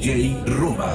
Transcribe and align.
DJ 0.00 0.34
Roba. 0.46 0.94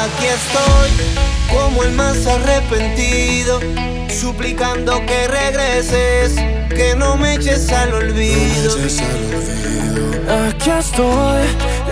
Aquí 0.00 0.26
estoy, 0.26 0.90
como 1.54 1.82
el 1.82 1.92
más 1.92 2.26
arrepentido, 2.26 3.60
suplicando 4.08 5.04
que 5.04 5.28
regreses, 5.28 6.34
que 6.70 6.94
no 6.96 7.18
me 7.18 7.34
eches 7.34 7.70
al 7.72 7.92
olvido. 7.92 8.76
Aquí 10.48 10.70
estoy, 10.70 11.42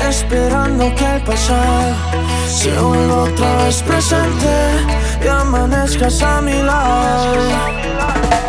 esperando 0.08 0.94
que 0.94 1.04
el 1.04 1.22
pasado 1.22 1.96
se 2.48 2.70
vuelva 2.78 3.24
otra 3.24 3.64
vez 3.64 3.82
presente 3.82 5.03
y 5.24 5.28
amanezcas 5.28 6.22
a 6.22 6.40
mi 6.40 6.62
lado. 6.62 7.34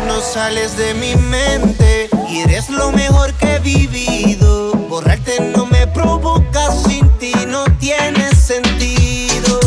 No 0.06 0.20
sales 0.20 0.76
de 0.76 0.94
mi 0.94 1.14
mente 1.16 2.08
y 2.28 2.40
eres 2.40 2.68
lo 2.68 2.92
mejor 2.92 3.32
que 3.34 3.56
he 3.56 3.58
vivido. 3.60 4.72
Borrarte 4.88 5.40
no 5.56 5.66
me 5.66 5.86
provoca, 5.86 6.70
sin 6.86 7.08
ti 7.18 7.32
no 7.48 7.64
tiene 7.78 8.34
sentido. 8.34 9.60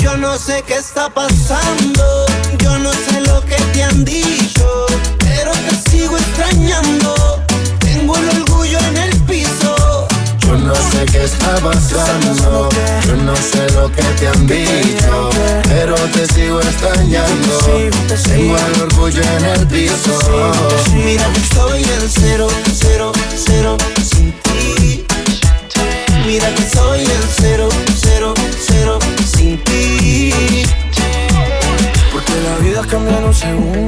Yo 0.00 0.16
no 0.16 0.36
sé 0.38 0.62
qué 0.66 0.76
está 0.76 1.08
pasando, 1.10 2.26
yo 2.58 2.78
no 2.78 2.92
sé 2.92 3.20
lo 3.20 3.40
que 3.42 3.56
te 3.72 3.84
han 3.84 4.04
dicho, 4.04 4.86
pero 5.18 5.52
te 5.52 5.90
sigo 5.90 6.16
extrañando. 6.16 7.17
Yo 10.48 10.56
no 10.56 10.74
sé 10.74 11.04
qué 11.12 11.24
está 11.24 11.56
pasando, 11.56 12.70
yo 13.06 13.16
no 13.16 13.36
sé 13.36 13.68
lo 13.74 13.92
que 13.92 14.02
te 14.18 14.28
han 14.28 14.46
dicho, 14.46 15.28
pero 15.68 15.94
te 15.94 16.26
sigo 16.32 16.58
extrañando. 16.62 17.58
Tengo 18.24 18.56
el 18.56 18.80
orgullo 18.80 19.22
en 19.22 19.44
el 19.44 19.66
piso. 19.66 20.18
Mira 20.94 21.26
que 21.34 21.40
estoy 21.40 21.82
en 21.82 22.08
cero, 22.08 22.48
cero, 22.74 23.12
cero 23.36 23.76
sin 24.02 24.32
ti. 24.40 25.04
Mira 26.26 26.54
que 26.54 26.62
soy 26.70 27.00
en 27.02 27.28
cero, 27.36 27.68
cero, 28.00 28.32
cero 28.58 28.98
sin 29.36 29.62
ti. 29.64 30.32
Porque 32.10 32.32
la 32.42 32.56
vida 32.64 32.82
cambia 32.88 33.18
en 33.18 33.24
un 33.24 33.34
segundo, 33.34 33.87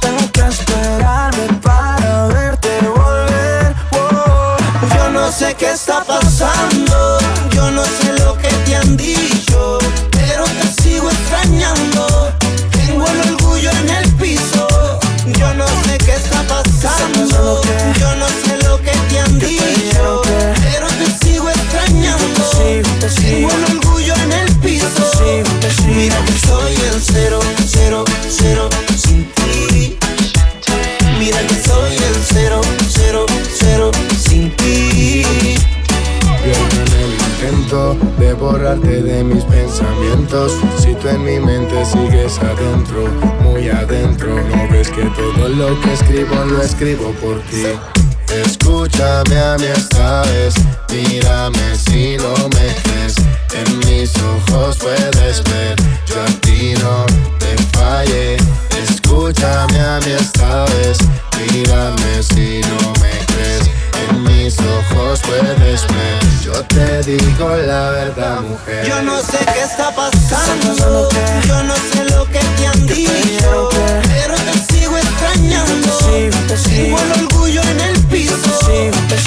Tengo 0.00 0.30
que 0.32 0.40
esperarme 0.40 1.46
para 1.62 2.26
verte 2.28 2.68
volver? 2.82 3.74
Oh. 3.92 4.56
Yo 4.94 5.10
no 5.10 5.30
sé 5.30 5.54
qué 5.54 5.72
está 5.72 6.02
pasando, 6.04 7.18
yo 7.52 7.70
no 7.70 7.84
sé 7.84 8.12
lo 8.20 8.36
que 8.38 8.48
te 8.64 8.76
han 8.76 8.96
dicho, 8.96 9.78
pero 10.10 10.44
te 10.44 10.82
sigo 10.82 11.10
extrañando. 11.10 12.32
Tengo 12.70 13.06
el 13.06 13.32
orgullo 13.32 13.70
en 13.70 13.90
el 13.90 14.12
piso. 14.16 14.66
Yo 15.38 15.54
no 15.54 15.66
sé 15.84 15.98
qué 15.98 16.14
está 16.14 16.42
pasando, 16.42 17.60
yo 17.98 18.14
no 18.16 18.26
sé 18.28 18.58
lo 18.64 18.80
que 18.80 18.92
te 19.08 19.20
han 19.20 19.38
dicho, 19.38 20.22
pero 20.62 20.86
te 20.88 21.24
sigo 21.24 21.48
extrañando. 21.50 22.50
Tengo 23.16 23.50
el 23.50 23.64
orgullo 23.76 24.14
en 24.14 24.32
el 24.32 24.56
piso. 24.56 24.86
Mira 25.86 26.16
que 26.24 26.32
cero, 26.32 26.98
cero, 27.02 27.40
cero 27.40 27.55
de 38.18 38.32
borrarte 38.32 39.02
de 39.02 39.22
mis 39.22 39.44
pensamientos. 39.44 40.52
Si 40.78 40.94
tú 40.94 41.08
en 41.08 41.24
mi 41.24 41.38
mente 41.38 41.84
sigues 41.84 42.38
adentro, 42.38 43.08
muy 43.42 43.68
adentro, 43.68 44.34
no 44.34 44.68
ves 44.70 44.88
que 44.88 45.02
todo 45.02 45.48
lo 45.48 45.78
que 45.80 45.92
escribo 45.92 46.34
lo 46.46 46.62
escribo 46.62 47.10
por 47.20 47.38
ti. 47.42 47.66
Escúchame 48.32 49.38
a 49.38 49.56
mí 49.58 49.66
esta 49.66 50.22
vez, 50.22 50.54
mírame 50.90 51.76
si 51.76 52.16
no 52.16 52.32
me 52.48 52.74
crees. 52.82 53.16
En 53.52 53.78
mis 53.80 54.12
ojos 54.16 54.78
puedes 54.78 55.42
ver, 55.44 55.76
yo 56.06 56.22
a 56.22 56.40
ti 56.40 56.74
no 56.82 57.04
te 57.38 57.56
fallé. 57.76 58.36
Escúchame 58.82 59.80
a 59.80 60.00
mí 60.00 60.12
esta 60.12 60.64
vez, 60.64 60.98
mírame 61.52 62.22
si 62.22 62.60
no 62.62 62.92
me 63.02 63.12
crees. 63.26 63.70
En 64.08 64.22
mis 64.22 64.56
ojos 64.60 65.20
puedes 65.20 65.86
ver, 65.86 66.25
yo 66.56 66.64
te 66.64 67.02
digo 67.02 67.48
la 67.66 67.90
verdad, 67.90 68.40
mujer. 68.40 68.86
Yo 68.86 69.02
no 69.02 69.20
sé 69.20 69.38
qué 69.52 69.60
está 69.60 69.94
pasando, 69.94 71.10
yo 71.46 71.62
no 71.64 71.74
sé 71.74 72.04
lo 72.10 72.24
que 72.26 72.38
te 72.38 72.66
han 72.66 72.86
dicho, 72.86 73.68
pero 74.08 74.34
te 74.36 74.72
sigo 74.72 74.96
extrañando. 74.96 75.98
Tengo 76.64 76.98
el 76.98 77.24
orgullo 77.24 77.60
en 77.62 77.80
el 77.80 78.00
piso. 78.04 78.36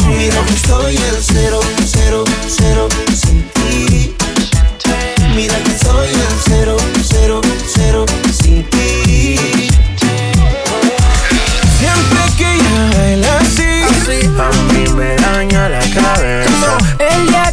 Mira 0.08 0.44
que 0.44 0.54
estoy 0.54 0.98
en 0.98 1.04
cero, 1.22 1.22
cero, 1.22 1.60
cero 1.62 1.79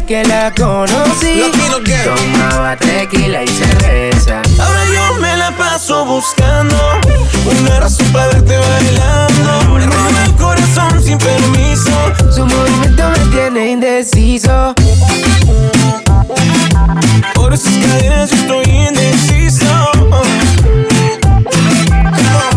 que 0.07 0.23
la 0.23 0.53
conocí, 0.55 1.41
tomaba 2.05 2.77
tequila 2.77 3.43
y 3.43 3.47
cerveza. 3.49 4.41
Ahora 4.57 4.85
yo 4.85 5.19
me 5.19 5.35
la 5.35 5.51
paso 5.51 6.05
buscando 6.05 6.75
una 7.59 7.81
razón 7.81 8.07
para 8.13 8.27
verte 8.27 8.57
bailando. 8.57 9.73
Me 9.73 9.85
roba 9.85 10.23
el 10.25 10.33
corazón 10.35 11.03
sin 11.03 11.17
permiso. 11.17 11.91
Su 12.31 12.45
movimiento 12.45 13.03
me 13.09 13.35
tiene 13.35 13.71
indeciso. 13.71 14.73
Por 17.33 17.53
esas 17.53 17.73
cadenas 17.73 18.29
yo 18.29 18.37
estoy 18.37 18.65
indeciso. 18.65 19.65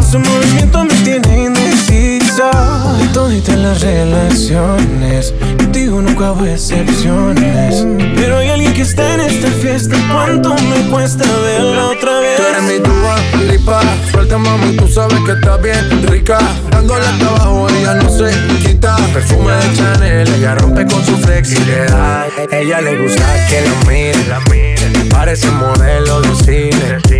Su 0.08 0.20
movimiento 0.20 0.84
me 0.84 0.94
tiene 1.02 1.46
indeciso. 1.46 1.49
Relaciones, 3.78 5.32
contigo 5.56 6.02
nunca 6.02 6.28
hago 6.28 6.44
excepciones. 6.44 7.86
Pero 8.16 8.38
hay 8.38 8.48
alguien 8.48 8.74
que 8.74 8.82
está 8.82 9.14
en 9.14 9.20
esta 9.20 9.46
fiesta. 9.46 9.96
¿Cuánto 10.12 10.54
me 10.54 10.90
cuesta 10.90 11.24
verla 11.40 11.86
otra 11.86 12.18
vez? 12.18 12.36
Tú 12.36 12.42
eres 12.42 12.62
mi 12.64 13.48
lipa. 13.52 13.80
Suelta 14.10 14.38
mami, 14.38 14.76
tú 14.76 14.88
sabes 14.88 15.20
que 15.24 15.32
estás 15.32 15.62
bien 15.62 16.02
rica. 16.08 16.38
Dándole 16.72 17.06
hasta 17.06 17.28
abajo, 17.28 17.68
ella 17.68 17.94
no 17.94 18.10
se 18.10 18.30
quita. 18.58 18.96
Perfume 19.14 19.52
de 19.52 19.76
Chanel, 19.76 20.34
ella 20.34 20.56
rompe 20.56 20.86
con 20.86 21.04
su 21.04 21.16
flexibilidad 21.18 22.26
Ella 22.50 22.80
le 22.80 23.02
gusta 23.02 23.24
que 23.48 23.62
la 24.28 24.40
mire. 24.48 25.04
Parece 25.10 25.48
modelo 25.52 26.20
de 26.22 26.34
cine 26.44 27.19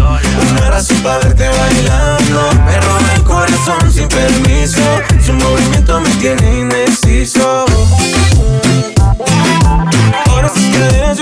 una 0.51 0.69
razón 0.71 0.97
para 1.01 1.19
verte 1.19 1.47
bailando. 1.47 2.49
Me 2.65 2.79
roba 2.81 3.13
el 3.15 3.23
corazón 3.23 3.91
sin 3.91 4.07
permiso, 4.07 4.81
su 5.25 5.33
movimiento 5.33 5.99
me 6.01 6.09
tiene 6.15 6.59
indeciso. 6.59 7.65
Por 10.25 10.45
esas 10.45 10.77
cadenas 10.77 11.20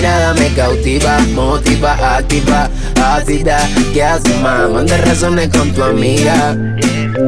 me 0.00 0.48
cautiva, 0.54 1.18
motiva, 1.34 2.16
activa, 2.16 2.70
ácida. 3.04 3.58
¿Qué 3.92 4.02
haces, 4.02 4.40
más? 4.40 4.70
Manda 4.70 4.96
razones 4.96 5.48
con 5.48 5.72
tu 5.72 5.82
amiga. 5.82 6.56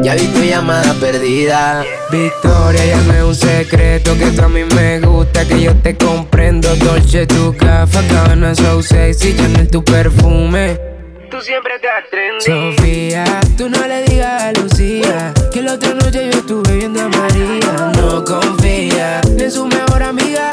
Ya 0.02 0.14
vi 0.14 0.26
tu 0.28 0.42
llamada 0.42 0.94
perdida. 0.94 1.84
Victoria, 2.10 2.84
ya 2.84 2.96
no 3.02 3.12
es 3.12 3.22
un 3.24 3.34
secreto 3.34 4.16
que 4.16 4.40
a 4.40 4.48
mí 4.48 4.64
me 4.74 5.00
gusta, 5.00 5.44
que 5.44 5.60
yo 5.60 5.74
te 5.76 5.96
comprendo. 5.96 6.74
Dolce, 6.76 7.26
tu 7.26 7.54
café, 7.56 8.06
cabana, 8.08 8.54
so 8.54 8.82
sexy, 8.82 9.36
Chanel, 9.36 9.68
tu 9.68 9.84
perfume. 9.84 10.78
Tú 11.30 11.40
siempre 11.40 11.72
te 11.78 11.88
atrendes. 11.88 12.44
Sofía, 12.44 13.24
tú 13.56 13.68
no 13.68 13.86
le 13.86 14.02
digas 14.04 14.42
a 14.42 14.52
Lucía 14.52 15.32
que 15.52 15.62
la 15.62 15.74
otra 15.74 15.94
noche 15.94 16.30
yo 16.30 16.38
estuve 16.38 16.76
viendo 16.76 17.02
a 17.02 17.08
María. 17.08 17.92
No 17.96 18.24
confía 18.24 19.20
en 19.38 19.50
su 19.50 19.66
mejor 19.66 20.02
amiga, 20.02 20.50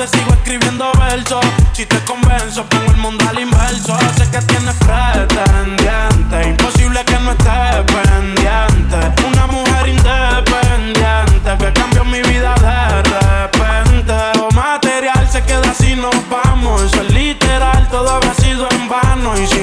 enamorarte, 0.00 0.18
sigo 0.18 0.32
escribiendo 0.32 0.92
versos. 0.98 1.44
Si 1.72 1.86
te 1.86 1.98
convenzo, 2.04 2.64
pongo 2.66 2.90
el 2.90 2.96
mundo 2.96 3.24
al 3.28 3.38
inverso. 3.38 3.96
Sé 4.16 4.30
que 4.30 4.40
tienes 4.46 4.74
pretendiente. 4.76 6.48
Imposible 6.48 7.04
que 7.04 7.18
no 7.20 7.32
estés 7.32 7.84
pendiente. 7.86 9.22
Una 9.26 9.46
mujer 9.46 9.88
independiente 9.88 11.56
que 11.58 11.72
cambió 11.72 12.04
mi 12.04 12.20
vida 12.22 12.54
de 12.54 13.02
repente. 13.02 14.38
Lo 14.38 14.50
material 14.50 15.28
se 15.30 15.42
queda 15.42 15.70
así, 15.70 15.96
nos 15.96 16.16
vamos. 16.28 16.82
Eso 16.82 17.02
es 17.02 17.12
literal, 17.12 17.88
todo 17.90 18.08
habrá 18.10 18.34
sido 18.34 18.68
en 18.70 18.88
vano. 18.88 19.38
Y 19.40 19.46
sin 19.46 19.59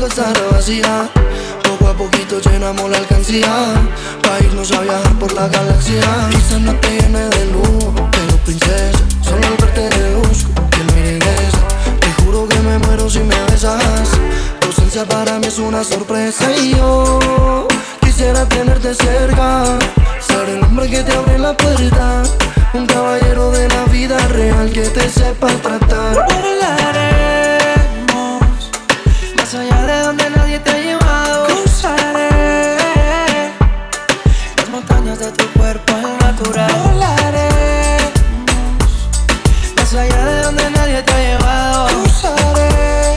nunca 0.00 0.14
estará 0.14 0.46
vacía. 0.50 1.08
Poco 1.62 1.88
a 1.88 1.94
poquito 1.94 2.40
llenamos 2.40 2.90
la 2.90 2.98
alcancía. 2.98 3.74
Pa' 4.22 4.44
irnos 4.44 4.72
a 4.72 4.80
viajar 4.80 5.18
por 5.18 5.32
la 5.32 5.48
galaxia. 5.48 6.02
Quizás 6.30 6.60
no 6.60 6.74
te 6.76 6.88
llene 6.88 7.28
de 7.28 7.46
luz, 7.46 7.84
pero 8.10 8.36
princesa, 8.44 8.98
solo 9.22 9.46
al 9.46 9.56
verte 9.56 9.88
deduzco 9.98 10.52
que 10.70 10.84
no 10.84 10.92
regresa. 10.94 11.58
Te 12.00 12.22
juro 12.22 12.48
que 12.48 12.58
me 12.60 12.78
muero 12.78 13.10
si 13.10 13.20
me 13.20 13.38
besas. 13.50 14.08
Tu 14.60 14.66
ausencia 14.68 15.04
para 15.04 15.38
mí 15.38 15.46
es 15.46 15.58
una 15.58 15.84
sorpresa 15.84 16.50
y 16.56 16.74
yo 16.76 17.68
quisiera 18.00 18.46
tenerte 18.46 18.94
cerca. 18.94 19.78
Ser 20.20 20.48
el 20.48 20.62
hombre 20.62 20.88
que 20.88 21.02
te 21.02 21.12
abre 21.12 21.38
la 21.38 21.56
puerta. 21.56 22.22
Un 22.72 22.86
caballero 22.86 23.50
de 23.50 23.68
la 23.68 23.84
vida 23.86 24.16
real 24.28 24.70
que 24.70 24.88
te 24.88 25.08
sepa 25.10 25.48
tratar. 25.48 26.26
Volaremos 26.26 27.59
más 29.50 29.62
allá 29.62 29.82
de 29.84 30.02
donde 30.02 30.30
nadie 30.30 30.58
te 30.60 30.70
ha 30.70 30.78
llevado. 30.78 31.46
Cruzaré 31.46 32.68
las 34.56 34.68
montañas 34.70 35.18
de 35.18 35.32
tu 35.32 35.44
cuerpo 35.58 35.92
al 35.92 36.18
natural. 36.18 36.70
Volaremos 36.84 38.10
más 39.76 39.94
allá 39.94 40.24
de 40.24 40.42
donde 40.42 40.70
nadie 40.70 41.02
te 41.02 41.12
ha 41.12 41.18
llevado. 41.18 41.88
Cruzaré 41.88 43.16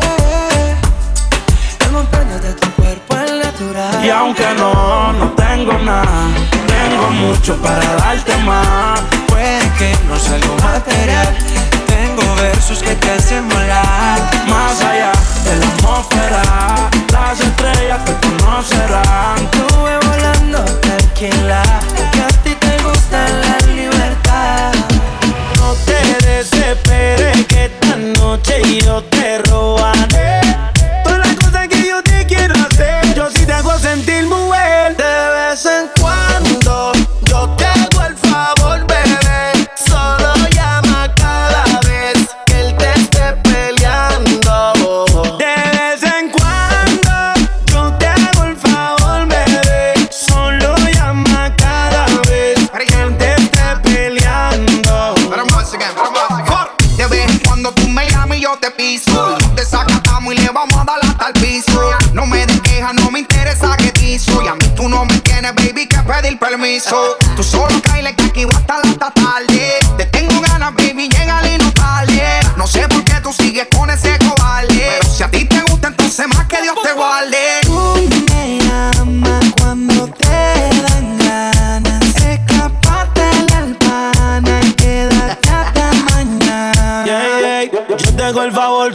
las 1.79 1.91
montañas 1.91 2.41
de 2.41 2.53
tu 2.53 2.71
cuerpo 2.71 3.13
al 3.15 3.39
natural. 3.39 4.03
Y 4.03 4.09
aunque 4.09 4.47
no, 4.57 5.13
no 5.13 5.31
tengo 5.33 5.73
nada, 5.79 6.29
tengo 6.65 7.09
mucho 7.11 7.55
para 7.57 7.95
darte 7.95 8.35
más. 8.37 9.01
Puede 9.27 9.59
que 9.77 9.95
no 10.07 10.17
sea 10.17 10.35
algo 10.35 10.55
material. 10.63 11.37
Tengo 11.85 12.35
versos 12.35 12.81
que 12.81 12.95
te 12.95 13.11
hacen 13.11 13.47
volar. 13.49 14.19
Más 14.47 14.81
allá 14.81 15.11
de 15.45 15.55
la 15.57 15.62
atmósfera, 15.93 16.89
las 17.11 17.39
estrellas 17.39 18.05
te 18.05 18.13
conocerán. 18.27 19.37
Estuve 19.37 19.97
volando 20.07 20.63
tranquila. 20.81 21.63
Que 22.11 22.21
a 22.21 22.27
ti 22.43 22.55
te 22.55 22.83
gusta 22.83 23.27
la 23.29 23.57
libertad. 23.67 24.73
No 25.57 25.73
te 25.85 26.25
desesperes 26.25 27.45
que 27.47 27.65
esta 27.65 27.95
noche 27.95 28.81
yo 28.81 29.03
te 29.03 29.39
robaré. 29.39 29.92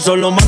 Solo 0.09 0.31
mándame 0.31 0.48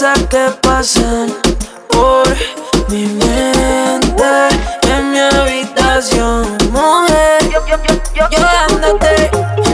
cosas 0.00 0.18
que 0.30 0.50
pasan 0.62 1.28
por 1.90 2.26
mi 2.88 3.04
mente 3.04 4.48
en 4.88 5.10
mi 5.10 5.18
habitación, 5.18 6.56
mujer. 6.72 7.50
Yo 8.30 8.38
andate 8.70 9.30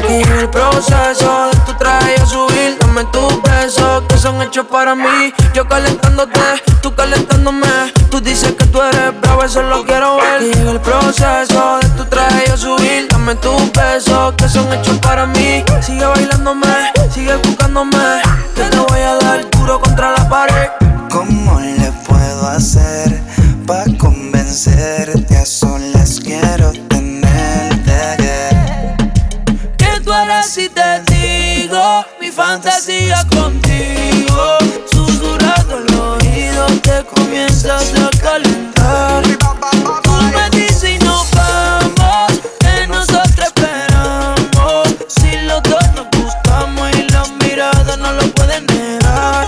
y 0.09 0.23
el 0.23 0.51
proceso 0.51 1.51
de 1.53 1.59
tu 1.65 1.75
traje 1.75 2.17
a 2.17 2.27
subir, 2.27 2.77
dame 2.81 3.05
tus 3.13 3.41
besos 3.43 4.03
que 4.09 4.19
son 4.19 4.43
hechos 4.43 4.67
para 4.67 4.97
mí. 4.97 5.33
Yo 5.55 5.69
calentándote, 5.69 6.41
tú 6.83 6.93
calentándome. 6.93 7.93
Tú 8.11 8.21
dices 8.21 8.53
que 8.59 8.67
tú 8.67 8.83
eres 8.83 9.21
bravo, 9.21 9.45
eso 9.45 9.63
lo 9.63 9.85
quiero 9.85 10.17
ver. 10.17 10.43
Y 10.43 10.69
el 10.69 10.81
proceso 10.81 11.79
de 11.83 11.89
tu 11.91 12.05
traje 12.07 12.51
a 12.51 12.57
subir, 12.57 13.07
dame 13.09 13.37
tus 13.37 13.73
besos 13.73 14.35
que 14.37 14.49
son 14.49 14.73
hechos 14.73 14.99
para 14.99 15.27
mí. 15.27 15.65
Sigue 15.83 16.05
bailándome 16.05 16.76
calentar. 37.67 39.23
Tú 40.03 40.13
me 40.13 40.89
y 40.89 40.99
vamos, 41.35 42.41
que 42.61 42.87
nosotros 42.87 43.47
esperamos. 43.47 44.95
Si 45.09 45.37
los 45.47 45.63
dos 45.65 45.83
nos 45.97 46.07
gustamos 46.17 46.91
y 46.97 47.09
las 47.11 47.29
miradas 47.43 47.99
no 47.99 48.13
lo 48.13 48.23
pueden 48.35 48.67
negar. 48.67 49.47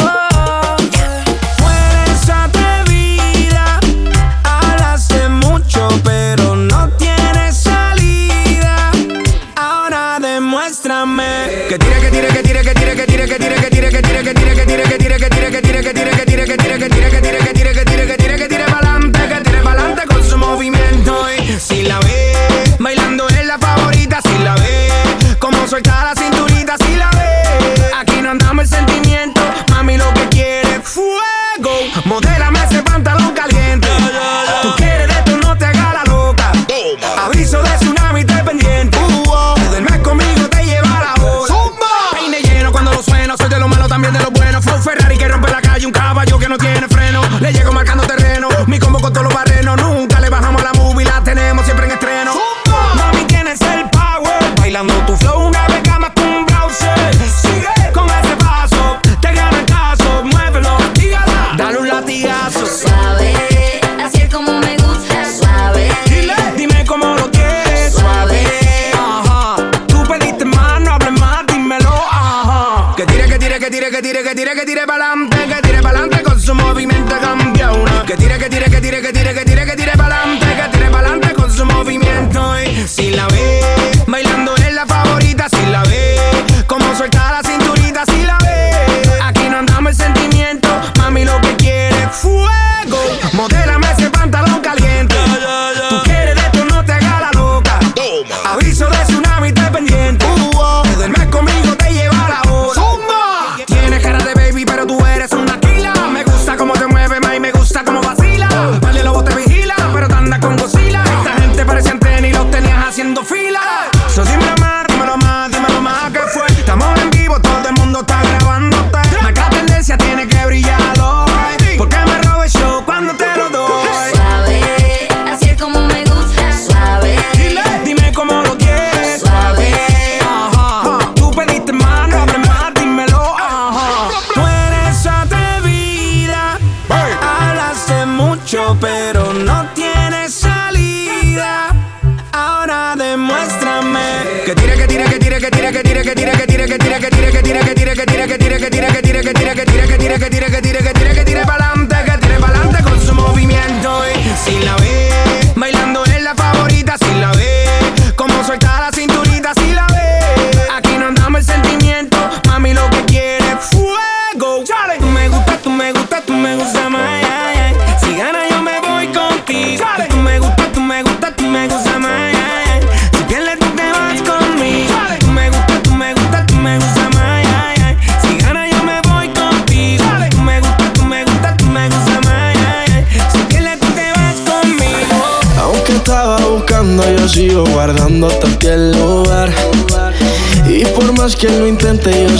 Oh, 0.00 0.76
yeah. 0.92 1.24
Pues 1.58 2.30
atrevida, 2.30 3.80
hablas 4.44 5.08
de 5.08 5.28
mucho, 5.28 5.88
pero 6.04 6.56
no 6.56 6.88
tienes 6.96 7.58
salida. 7.58 8.92
Ahora 9.56 10.18
demuéstrame 10.20 11.66
que 11.68 11.78
tira, 11.78 12.00
que 12.00 12.10
tira, 12.10 12.28
que 12.28 12.42
tira, 12.42 12.62
que 12.62 12.74
tira, 12.74 12.94
que 12.94 13.06
tira, 13.06 13.26
que 13.26 13.38
tira, 13.38 13.60
que 13.60 13.68
tira, 13.68 13.90
que 13.90 14.02
tira, 14.02 14.24
que 14.24 14.24
tira, 14.24 14.54
que 14.54 14.64
tira, 14.64 14.84
que 14.88 14.98
tira, 14.98 15.18
que 15.18 15.28
tira, 15.28 15.82
que 15.82 15.92
tira, 15.92 16.14
que 16.14 16.24
tira, 16.24 16.44
que 16.46 16.56
tira, 16.56 16.78
que 16.78 16.88
tira, 16.88 17.10
que 17.10 17.10
tira. 17.10 17.17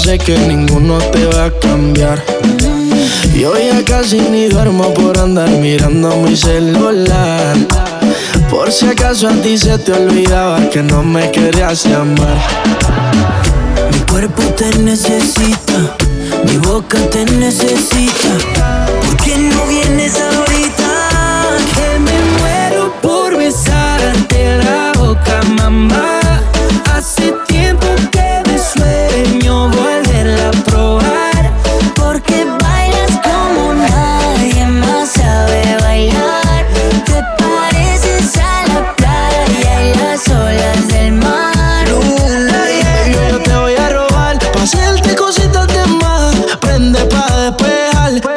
sé 0.09 0.17
que 0.17 0.39
ninguno 0.39 0.97
te 1.13 1.27
va 1.27 1.47
a 1.47 1.51
cambiar. 1.51 2.25
Yo 3.37 3.53
ya 3.59 3.85
casi 3.85 4.19
ni 4.19 4.49
duermo 4.49 4.95
por 4.95 5.19
andar 5.19 5.51
mirando 5.51 6.17
mi 6.17 6.35
celular. 6.35 7.55
Por 8.49 8.73
si 8.73 8.87
acaso 8.87 9.29
a 9.29 9.35
ti 9.43 9.59
se 9.59 9.77
te 9.77 9.93
olvidaba 9.93 10.71
que 10.71 10.83
no 10.83 11.03
me 11.03 11.31
querías 11.31 11.85
llamar. 11.85 12.39
Mi 13.93 13.99
cuerpo 14.11 14.43
te 14.57 14.79
necesita, 14.79 15.79
mi 16.47 16.57
boca 16.57 16.99
te 17.11 17.27
necesita. 17.27 18.31
¿Por 19.05 19.15
qué 19.19 19.37
no 19.37 19.67
vienes 19.67 20.15
ahorita? 20.19 20.91
Que 21.75 21.89
me 22.07 22.19
muero 22.39 22.95
por 23.03 23.37
besarte 23.37 24.57
la 24.57 24.93
boca, 24.99 25.43
mamá. 25.59 26.18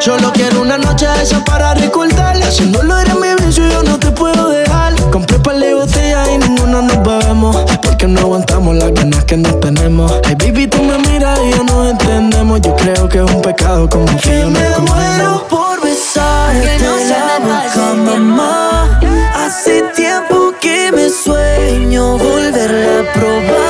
Solo 0.04 0.34
quiero 0.34 0.62
una 0.62 0.80
noche 0.80 1.06
de 1.08 1.22
esa 1.22 1.46
para 1.46 1.76
recordarla. 1.76 2.50
Si 2.50 2.66
no 2.66 2.82
lo 2.82 2.98
eres 2.98 3.14
mi 3.14 3.46
vicio, 3.46 3.70
yo 3.70 3.84
no 3.84 4.00
te 4.00 4.10
puedo 4.10 4.50
dejar. 4.50 4.96
Compré 5.12 5.38
par 5.38 5.60
de 5.60 5.76
botellas 5.76 6.28
y 6.28 6.40
ninguna 6.40 6.82
nos 6.82 7.04
bebemos. 7.04 7.56
Porque 7.84 8.08
no 8.08 8.22
aguantamos 8.22 8.78
las 8.78 8.92
ganas 8.96 9.24
que 9.26 9.38
nos 9.38 9.60
tenemos. 9.60 10.12
Ay, 10.26 10.34
baby, 10.34 10.66
tú 10.66 10.82
me 10.82 10.98
miras 10.98 11.40
y 11.46 11.52
ya 11.52 11.64
nos 11.64 11.92
entendemos. 11.92 12.62
Yo 12.62 12.76
creo 12.78 13.08
que 13.08 13.20
es 13.20 13.32
un 13.32 13.42
pecado 13.44 13.88
como 13.88 14.08
que, 14.08 14.30
que 14.30 14.40
yo 14.42 14.50
me 14.50 14.70
no 14.72 14.80
muero 14.80 15.48
por 15.48 15.80
besarte 15.84 16.78
que 16.78 16.84
no 16.84 16.98
se 16.98 17.80
la 17.80 17.94
mamá. 17.94 19.00
Hace 19.36 19.84
tiempo 19.96 20.52
que 20.60 20.92
me 20.92 21.10
sueño 21.10 22.18
volverla 22.18 23.02
a 23.02 23.14
probar. 23.14 23.61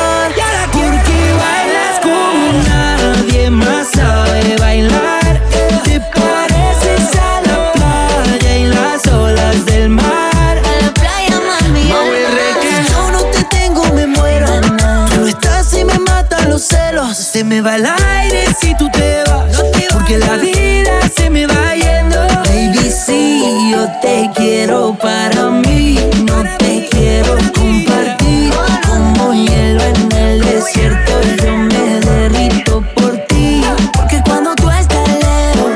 me 17.51 17.59
va 17.59 17.75
el 17.75 17.85
aire 17.85 18.45
si 18.61 18.73
tú 18.75 18.89
te 18.91 19.23
vas. 19.27 19.61
Porque 19.91 20.17
la 20.17 20.37
vida 20.37 20.93
se 21.13 21.29
me 21.29 21.45
va 21.45 21.75
yendo. 21.75 22.17
Baby, 22.45 22.89
sí, 22.89 23.43
yo 23.69 23.89
te 24.01 24.31
quiero 24.33 24.97
para 24.97 25.49
mí. 25.49 25.99
No 26.29 26.43
te 26.59 26.87
quiero 26.89 27.35
compartir. 27.53 28.53
Como 28.87 29.33
hielo 29.33 29.83
en 29.83 30.11
el 30.13 30.39
desierto, 30.39 31.11
yo 31.43 31.57
me 31.57 31.99
derrito 31.99 32.81
por 32.95 33.17
ti. 33.27 33.61
Porque 33.97 34.21
cuando 34.23 34.55
tú 34.55 34.69
estás 34.69 35.09
lejos, 35.09 35.71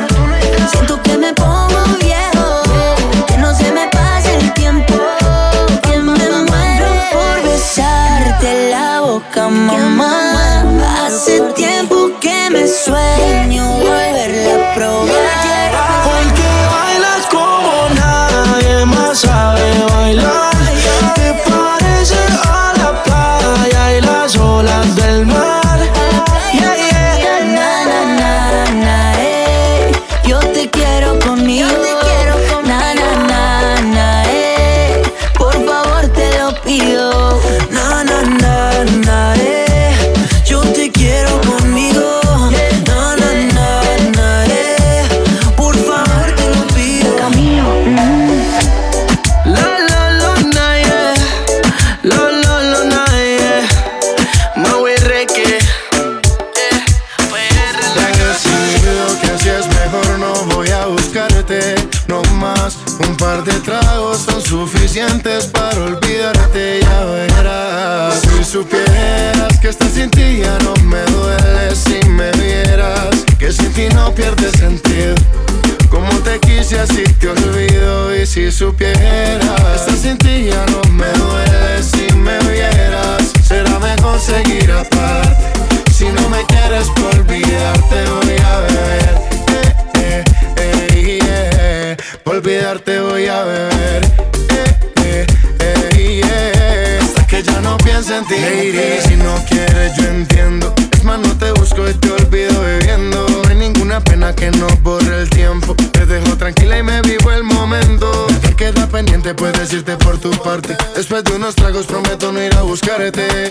siento 0.71 1.01
que 1.01 1.17
me 1.17 1.33
pongo 1.33 1.83
viejo. 1.99 3.25
Que 3.27 3.37
no 3.37 3.53
se 3.53 3.69
me 3.73 3.85
pase 3.89 4.33
el 4.37 4.53
tiempo. 4.53 4.93
Que 5.83 5.99
me 5.99 6.13
muero 6.13 6.89
por 7.11 7.43
besarte 7.43 8.69
la 8.71 9.01
boca, 9.01 9.49
mamá. 9.49 10.24
Hace 11.25 11.41
tiempo 11.55 12.11
que 12.21 12.51
me 12.51 12.67
suena. 12.67 13.04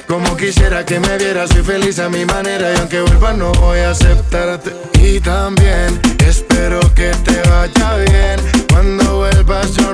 Como 0.07 0.37
quisiera 0.37 0.87
que 0.87 1.01
me 1.01 1.19
vieras, 1.19 1.51
soy 1.51 1.63
feliz 1.63 1.99
a 1.99 2.09
mi 2.09 2.25
manera. 2.25 2.73
Y 2.73 2.77
aunque 2.77 3.01
vuelvas 3.01 3.37
no 3.37 3.53
voy 3.55 3.81
a 3.81 3.91
aceptarte. 3.91 4.73
Y 5.01 5.19
también 5.19 6.01
espero 6.25 6.79
que 6.95 7.11
te 7.25 7.43
vaya 7.49 7.97
bien. 7.97 8.41
Cuando 8.71 9.17
vuelvas 9.17 9.75
yo 9.75 9.94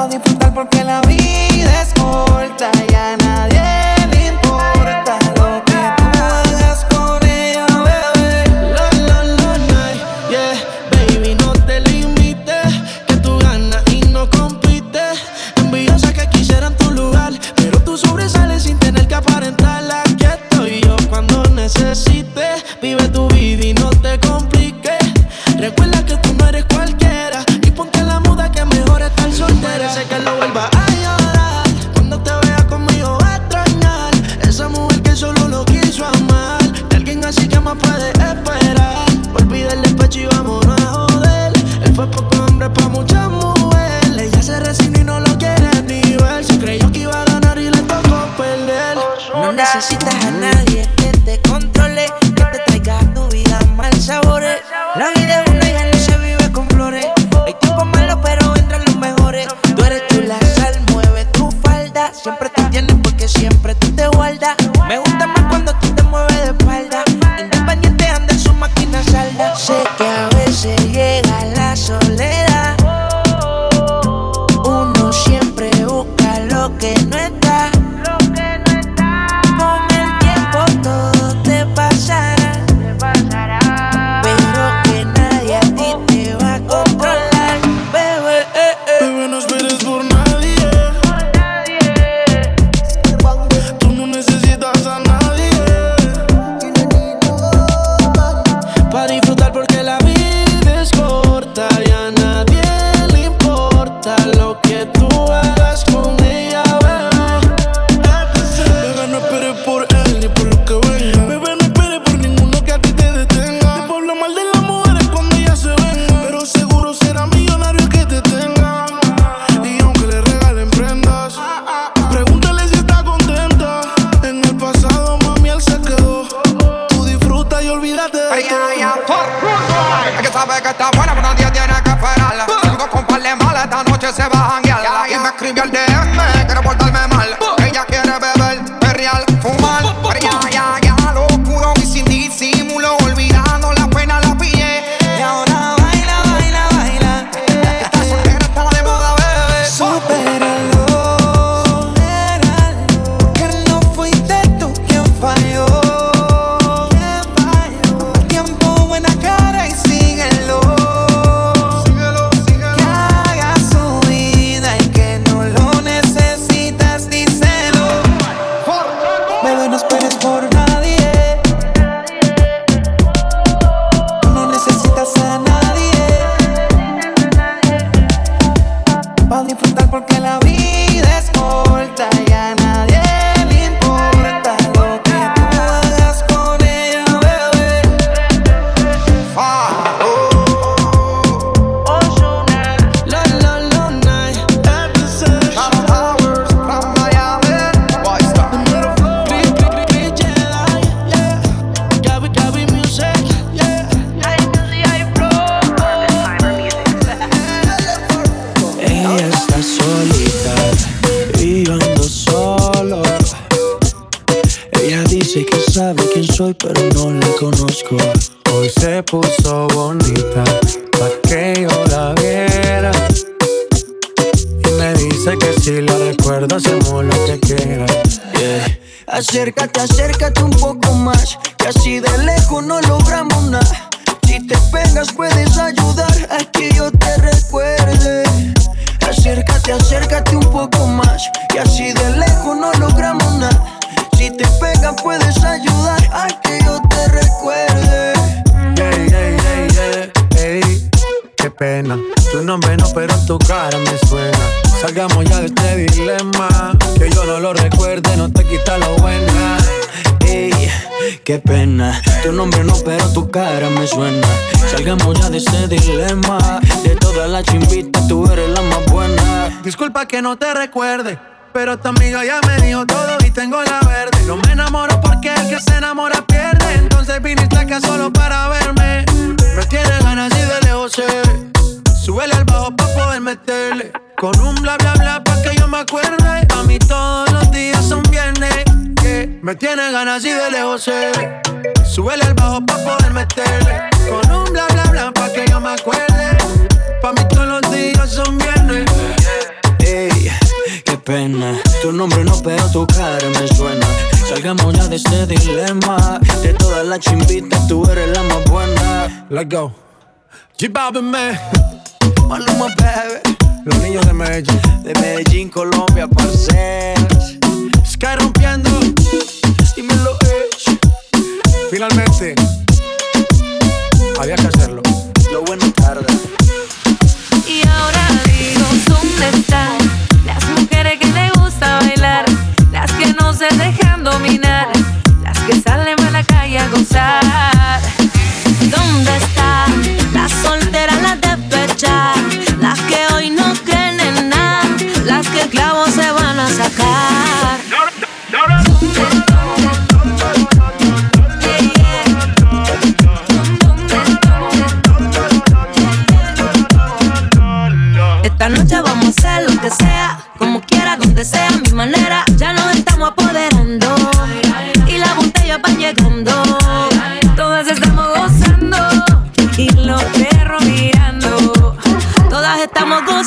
Pa' 0.00 0.39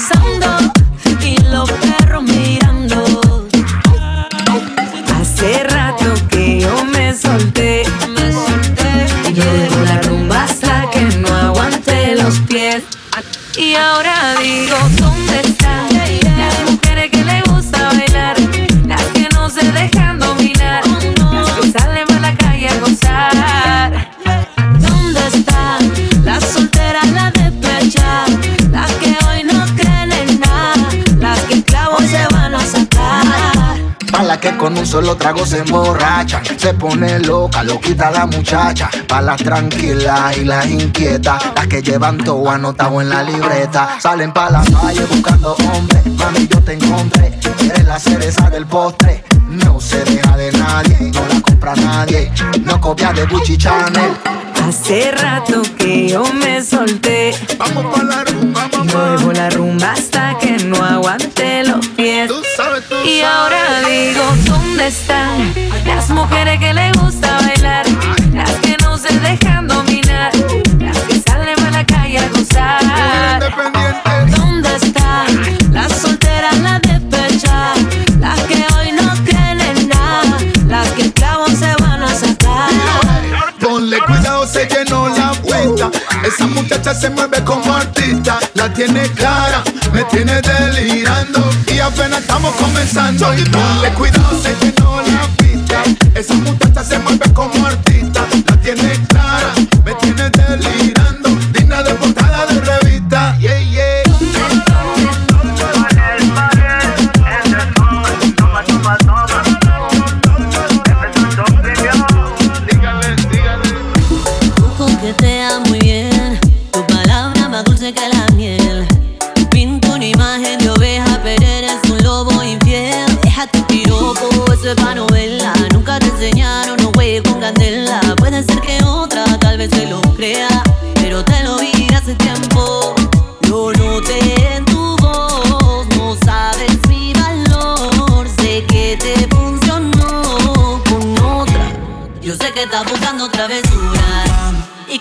pensando 0.03 0.73
y 1.23 1.37
los 1.51 1.71
perros 1.71 2.23
mirando. 2.23 2.82
Con 34.73 34.79
un 34.79 34.87
solo 34.87 35.15
trago 35.15 35.45
se 35.45 35.59
emborrachan. 35.59 36.41
Se 36.57 36.73
pone 36.73 37.19
loca, 37.19 37.63
lo 37.63 37.79
quita 37.79 38.09
la 38.11 38.25
muchacha. 38.25 38.89
Pa' 39.07 39.21
las 39.21 39.37
tranquilas 39.43 40.37
y 40.37 40.45
las 40.45 40.65
inquietas. 40.65 41.41
Las 41.55 41.67
que 41.67 41.81
llevan 41.81 42.17
todo 42.17 42.49
anotado 42.49 43.01
en 43.01 43.09
la 43.09 43.23
libreta. 43.23 43.97
Salen 43.99 44.31
pa' 44.31 44.49
la 44.49 44.63
calle 44.63 45.05
buscando 45.05 45.55
hombres. 45.73 46.05
Mami, 46.17 46.47
yo 46.47 46.61
te 46.61 46.73
encontré. 46.73 47.39
Eres 47.63 47.85
la 47.85 47.99
cereza 47.99 48.49
del 48.49 48.65
postre. 48.65 49.23
No 49.47 49.79
se 49.79 50.03
deja 50.05 50.35
de 50.37 50.51
nadie, 50.53 50.97
no 51.13 51.21
la 51.27 51.41
compra 51.41 51.75
nadie. 51.75 52.31
No 52.63 52.81
copia 52.81 53.13
de 53.13 53.25
Gucci 53.25 53.57
Chanel. 53.57 54.11
Hace 54.67 55.11
rato 55.11 55.61
que 55.77 56.07
yo 56.09 56.23
me 56.33 56.63
solté. 56.63 57.35
Vamos 57.57 57.85
pa' 57.95 58.03
la 58.03 58.23
rumba, 58.23 58.67
mamá. 58.71 58.91
Muevo 58.93 59.33
la 59.33 59.49
rumba 59.49 59.91
hasta 59.91 60.37
que 60.39 60.57
no 60.63 60.77
aguante 60.83 61.63
los 61.65 61.85
pies. 61.89 62.29
Tú 62.29 62.41
sabes, 62.55 62.83
tú 62.87 62.95
Y 63.03 63.19
sabes. 63.19 63.23
ahora 63.25 63.81
digo, 63.87 64.23
¿dónde 64.73 64.87
están 64.87 65.53
las 65.85 66.09
mujeres 66.09 66.59
que 66.59 66.73
le 66.73 66.91
gusta 66.93 67.37
bailar? 67.41 67.85
Las 68.33 68.49
que 68.53 68.75
no 68.81 68.97
se 68.97 69.13
dejan 69.19 69.67
dominar. 69.67 70.31
Las 70.79 70.97
que 70.97 71.19
salen 71.19 71.59
a 71.63 71.69
la 71.69 71.85
calle 71.85 72.17
a 72.17 72.27
gozar. 72.29 73.53
¿Dónde 74.35 74.75
están 74.75 75.27
las 75.71 75.91
solteras, 76.01 76.57
las 76.57 76.81
despechas? 76.81 77.77
Las 78.19 78.39
que 78.41 78.65
hoy 78.75 78.91
no 78.93 79.13
creen 79.23 79.61
en 79.61 79.89
nada. 79.89 80.37
Las 80.65 80.89
que 80.93 81.03
el 81.03 81.13
clavo 81.13 81.45
se 81.49 81.75
van 81.75 82.01
a 82.01 82.15
sacar. 82.15 82.71
Ponle 83.61 83.99
cuidado, 83.99 84.47
se 84.47 84.67
llenó 84.67 85.07
la 85.09 85.33
vuelta. 85.43 85.91
Esa 86.25 86.47
muchacha 86.47 86.95
se 86.95 87.11
mueve 87.11 87.43
como 87.43 87.75
artista. 87.75 88.39
La 88.55 88.73
tiene 88.73 89.03
clara, 89.09 89.63
me 89.93 90.03
tiene 90.05 90.41
delirando. 90.41 91.42
Apenas 91.83 92.21
estamos 92.21 92.55
comenzando. 92.55 93.33
Y 93.33 93.43
ponle 93.43 93.93
cuidado, 93.93 94.41
se 94.41 94.55
llenó 94.55 95.01
la 95.01 95.27
pista. 95.37 95.83
Esa 96.15 96.33
muchacha 96.35 96.83
se 96.83 96.97
mueve 96.99 97.33
como 97.33 97.65
artista. 97.65 97.92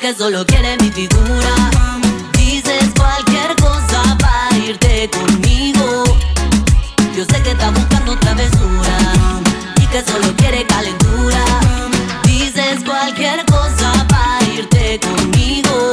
Que 0.02 0.14
solo 0.14 0.44
quieres 0.44 0.82
mi 0.82 0.90
figura. 0.90 1.54
Dices 2.36 2.90
cualquier 2.96 3.54
cosa 3.54 4.02
para 4.18 4.58
irte 4.58 5.08
conmigo. 5.08 6.02
Yo 7.16 7.24
sé 7.24 7.40
que 7.40 7.52
estás 7.52 7.72
buscando 7.72 8.18
travesura 8.18 8.96
y 9.80 9.86
que 9.86 10.02
solo 10.02 10.34
quieres 10.38 10.64
calentura. 10.64 11.44
Dices 12.24 12.82
cualquier 12.84 13.46
cosa 13.46 14.04
para 14.08 14.44
irte 14.52 14.98
conmigo. 14.98 15.92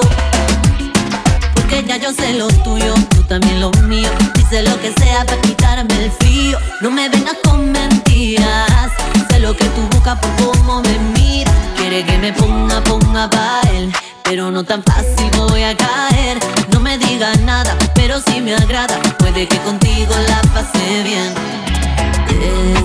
Porque 1.53 1.83
ya 1.83 1.97
yo 1.97 2.11
sé 2.11 2.33
lo 2.33 2.47
tuyo, 2.47 2.95
tú 3.11 3.21
también 3.25 3.61
lo 3.61 3.69
mío. 3.83 4.09
Dice 4.33 4.63
lo 4.63 4.81
que 4.81 4.91
sea 4.91 5.23
para 5.23 5.39
quitarme 5.41 6.05
el 6.05 6.11
frío. 6.13 6.57
No 6.81 6.89
me 6.89 7.09
vengas 7.09 7.37
con 7.43 7.71
mentiras. 7.71 8.91
Sé 9.29 9.39
lo 9.39 9.55
que 9.55 9.65
tú 9.65 9.81
buscas 9.91 10.17
por 10.17 10.31
cómo 10.47 10.81
me 10.81 10.97
miras. 11.13 11.53
Quiere 11.77 12.03
que 12.03 12.17
me 12.17 12.33
ponga, 12.33 12.83
ponga 13.19 13.29
pa' 13.29 13.61
él. 13.71 13.91
Pero 14.23 14.51
no 14.51 14.63
tan 14.63 14.83
fácil 14.83 15.31
voy 15.49 15.63
a 15.63 15.75
caer. 15.75 16.37
No 16.71 16.79
me 16.79 16.97
digas 16.97 17.39
nada, 17.41 17.75
pero 17.95 18.19
si 18.19 18.41
me 18.41 18.55
agrada. 18.55 18.99
Puede 19.17 19.47
que 19.47 19.57
contigo 19.59 20.13
la 20.27 20.41
pase 20.53 21.03
bien. 21.03 22.78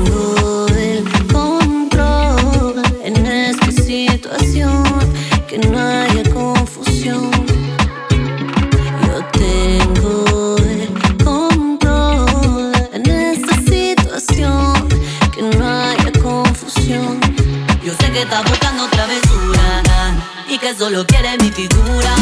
Solo 20.79 21.07
quieres 21.07 21.41
mi 21.43 21.51
figura. 21.51 22.15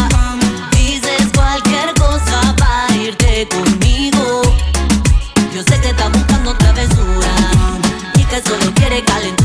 Dices 0.73 1.29
cualquier 1.35 1.95
cosa 1.95 2.55
para 2.59 2.95
irte 2.97 3.49
conmigo. 3.49 4.43
Yo 5.55 5.63
sé 5.63 5.81
que 5.81 5.89
estás 5.89 6.11
buscando 6.13 6.55
travesura 6.57 7.31
y 8.17 8.25
que 8.25 8.43
solo 8.43 8.73
quieres 8.75 9.03
calentura. 9.03 9.42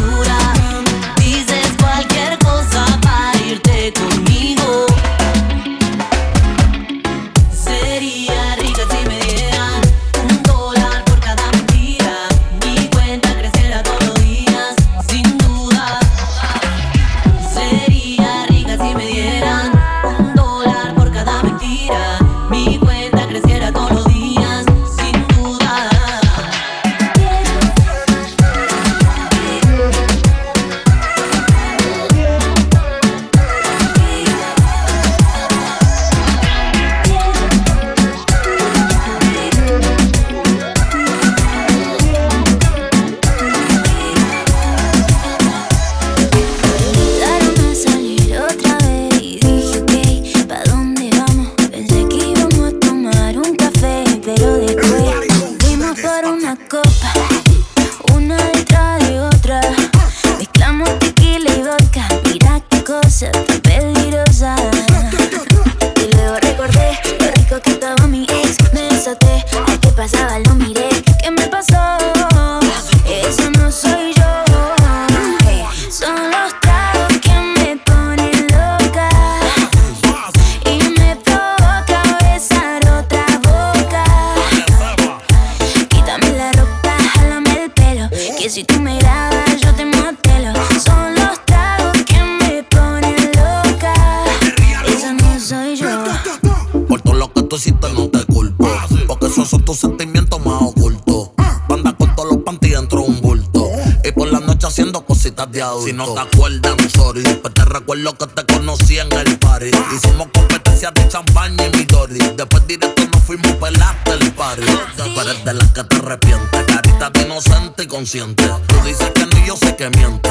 Si 105.87 105.93
no 105.93 106.13
te 106.13 106.19
acuerdas, 106.19 106.75
sorry. 106.93 107.21
Después 107.21 107.53
te 107.53 107.63
recuerdo 107.63 108.13
que 108.17 108.27
te 108.27 108.53
conocí 108.53 108.99
en 108.99 109.09
el 109.13 109.39
party. 109.39 109.71
Hicimos 109.95 110.27
competencias 110.33 110.93
de 110.93 111.07
champaña 111.07 111.65
y 111.65 111.77
midori. 111.77 112.19
Después 112.35 112.67
directo 112.67 113.03
nos 113.09 113.23
fuimos 113.23 113.53
pelarte 113.53 114.11
el 114.11 114.33
party. 114.33 114.63
Ah, 114.67 114.93
Tú 114.97 115.21
eres 115.21 115.45
de 115.45 115.53
las 115.53 115.71
que 115.71 115.85
te 115.85 115.95
arrepientes. 115.95 116.65
Carita 116.67 117.09
de 117.09 117.21
inocente 117.21 117.83
y 117.83 117.87
consciente. 117.87 118.43
Tú 118.67 118.75
dices 118.85 119.09
que 119.15 119.27
no, 119.27 119.39
y 119.39 119.47
yo 119.47 119.55
sé 119.55 119.77
que 119.77 119.89
miente. 119.91 120.29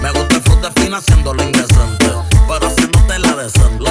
Me 0.00 0.12
gusta 0.12 0.36
el 0.36 0.42
fruta 0.42 0.70
fina 0.76 0.98
haciéndolo 0.98 1.42
indecente. 1.42 2.06
Pero 2.46 2.66
haciéndote 2.68 3.18
la 3.18 3.34
decente. 3.34 3.84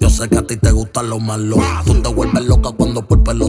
Yo 0.00 0.10
sé 0.10 0.28
que 0.28 0.38
a 0.38 0.42
ti 0.42 0.56
te 0.56 0.72
gustan 0.72 1.08
los 1.08 1.20
malos. 1.20 1.60
Tú 1.86 2.02
te 2.02 2.08
vuelves 2.08 2.44
loca 2.46 2.72
cuando 2.72 3.06
por 3.06 3.22
pelo 3.22 3.48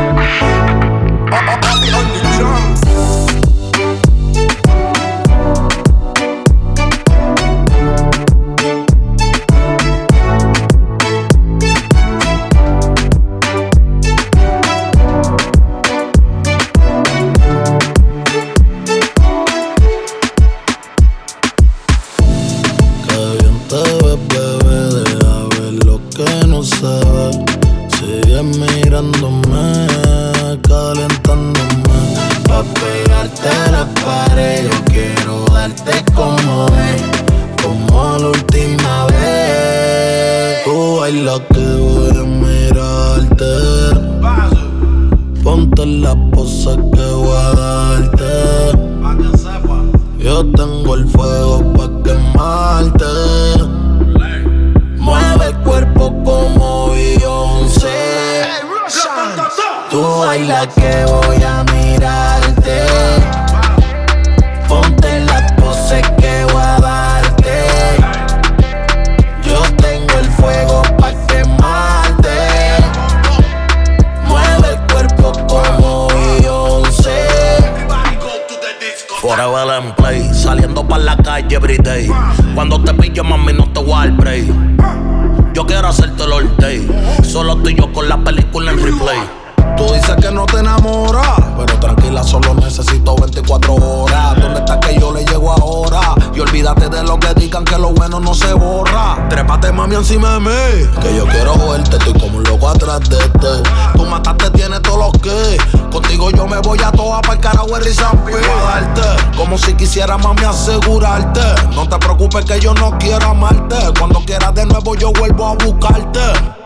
asegurarte. 110.51 111.41
No 111.73 111.87
te 111.87 111.97
preocupes 111.97 112.45
que 112.45 112.59
yo 112.59 112.73
no 112.73 112.97
quiero 112.99 113.25
amarte. 113.27 113.77
Cuando 113.97 114.19
quieras 114.25 114.53
de 114.53 114.65
nuevo, 114.65 114.95
yo 114.95 115.11
vuelvo 115.13 115.47
a 115.47 115.55
buscarte. 115.55 116.19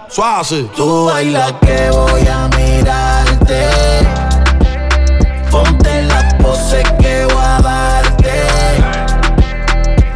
Suave. 0.09 0.69
Tú 0.75 1.05
bailas 1.05 1.53
que 1.61 1.89
voy 1.91 2.27
a 2.27 2.49
mirarte. 2.57 3.69
Ponte 5.51 6.03
las 6.03 6.33
poses 6.35 6.83
que 6.99 7.25
voy 7.25 7.43
a 7.43 7.61
darte. 7.61 8.43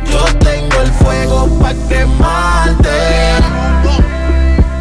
Yo 0.06 0.24
tengo 0.40 0.82
el 0.82 0.92
fuego 0.92 1.48
pa' 1.60 1.74
quemarte. 1.88 2.98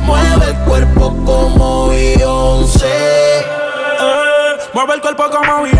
Mueve 0.03 0.47
el 0.47 0.57
cuerpo 0.65 1.15
como 1.25 1.89
Beyoncé. 1.89 3.41
Eh, 3.41 4.57
mueve 4.73 4.95
el 4.95 5.01
cuerpo 5.03 5.25
como 5.31 5.63
Beyoncé. 5.63 5.78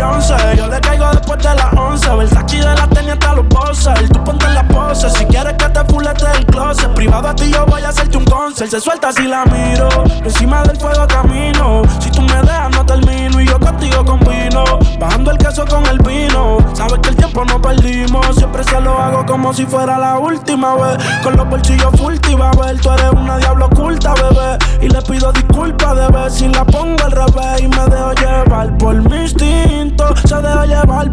Yo 0.55 0.67
le 0.67 0.79
caigo 0.79 1.09
después 1.09 1.39
de 1.39 1.55
las 1.55 1.73
once, 1.73 2.07
11. 2.07 2.15
Versace 2.15 2.57
de 2.57 2.75
la 2.75 2.87
tenía 2.87 3.13
hasta 3.13 3.33
los 3.33 3.47
bosses. 3.47 4.09
Tú 4.09 4.23
ponte 4.23 4.47
la 4.49 4.67
pose. 4.67 5.09
Si 5.09 5.25
quieres 5.25 5.53
que 5.53 5.69
te 5.69 5.83
fulete 5.85 6.27
del 6.27 6.45
closet. 6.45 6.93
Privado 6.93 7.29
a 7.29 7.35
ti 7.35 7.51
yo 7.51 7.65
voy 7.65 7.81
a 7.81 7.89
hacerte 7.89 8.17
un 8.17 8.25
concert. 8.25 8.69
Se 8.69 8.79
suelta 8.79 9.11
si 9.11 9.23
la 9.23 9.43
miro. 9.45 9.89
Encima 10.23 10.61
del 10.63 10.77
fuego 10.77 11.07
camino. 11.07 11.81
Si 11.99 12.11
tú 12.11 12.21
me 12.21 12.35
dejas 12.41 12.69
no 12.69 12.85
termino. 12.85 13.41
Y 13.41 13.47
yo 13.47 13.59
contigo 13.59 14.05
combino. 14.05 14.63
Bajando 14.99 15.31
el 15.31 15.37
queso 15.39 15.65
con 15.65 15.83
el 15.87 15.97
vino. 15.99 16.57
Sabes 16.73 16.99
que 16.99 17.09
el 17.09 17.15
tiempo 17.15 17.43
no 17.45 17.59
perdimos. 17.59 18.35
Siempre 18.35 18.63
se 18.63 18.79
lo 18.81 18.99
hago 18.99 19.25
como 19.25 19.51
si 19.51 19.65
fuera 19.65 19.97
la 19.97 20.19
última 20.19 20.75
vez. 20.75 20.97
Con 21.23 21.37
los 21.37 21.49
bolsillos 21.49 21.91
full 21.97 22.15
te 22.17 22.33
a 22.33 22.51
ver. 22.51 22.79
Tú 22.79 22.91
eres 22.91 23.11
una 23.13 23.37
diablo 23.37 23.65
oculta, 23.65 24.13
bebé. 24.13 24.59
Y 24.85 24.89
le 24.89 25.01
pido 25.01 25.31
disculpas 25.31 25.95
de 25.95 26.07
vez. 26.09 26.33
Si 26.35 26.47
la 26.49 26.63
pongo 26.65 27.03
al 27.03 27.11
revés. 27.13 27.61
Y 27.61 27.67
me 27.67 27.83
dejo 27.85 28.13
llevar 28.13 28.77
por 28.77 28.95
mis 29.09 29.33
tíos 29.33 29.58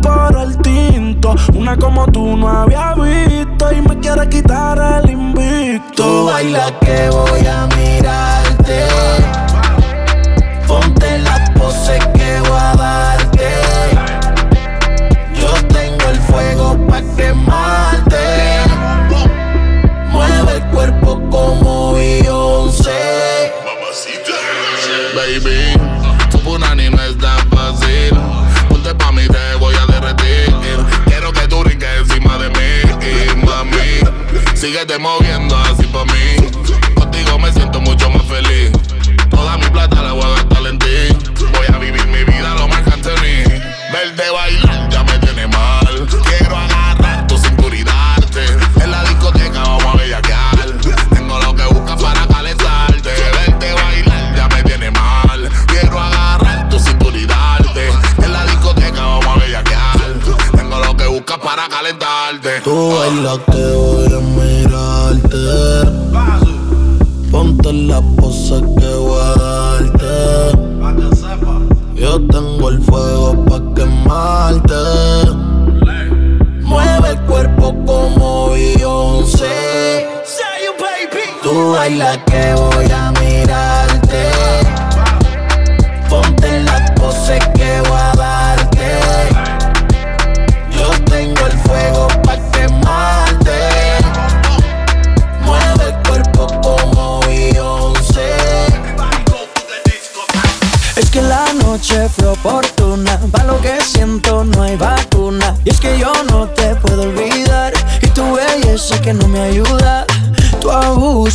por 0.01 0.37
el 0.41 0.57
tinto. 0.59 1.35
Una 1.55 1.77
como 1.77 2.07
tú 2.07 2.37
no 2.37 2.49
había 2.49 2.95
visto 2.95 3.73
y 3.73 3.81
me 3.81 3.99
quiere 3.99 4.29
quitar 4.29 5.03
el 5.05 5.11
invicto. 5.11 6.03
Tú 6.03 6.27
baila 6.27 6.79
que 6.81 7.11
voy 7.11 7.47
a 7.47 7.76
I 62.77 62.79
bailas 62.79 63.39
que 63.47 63.73
voy 63.75 64.06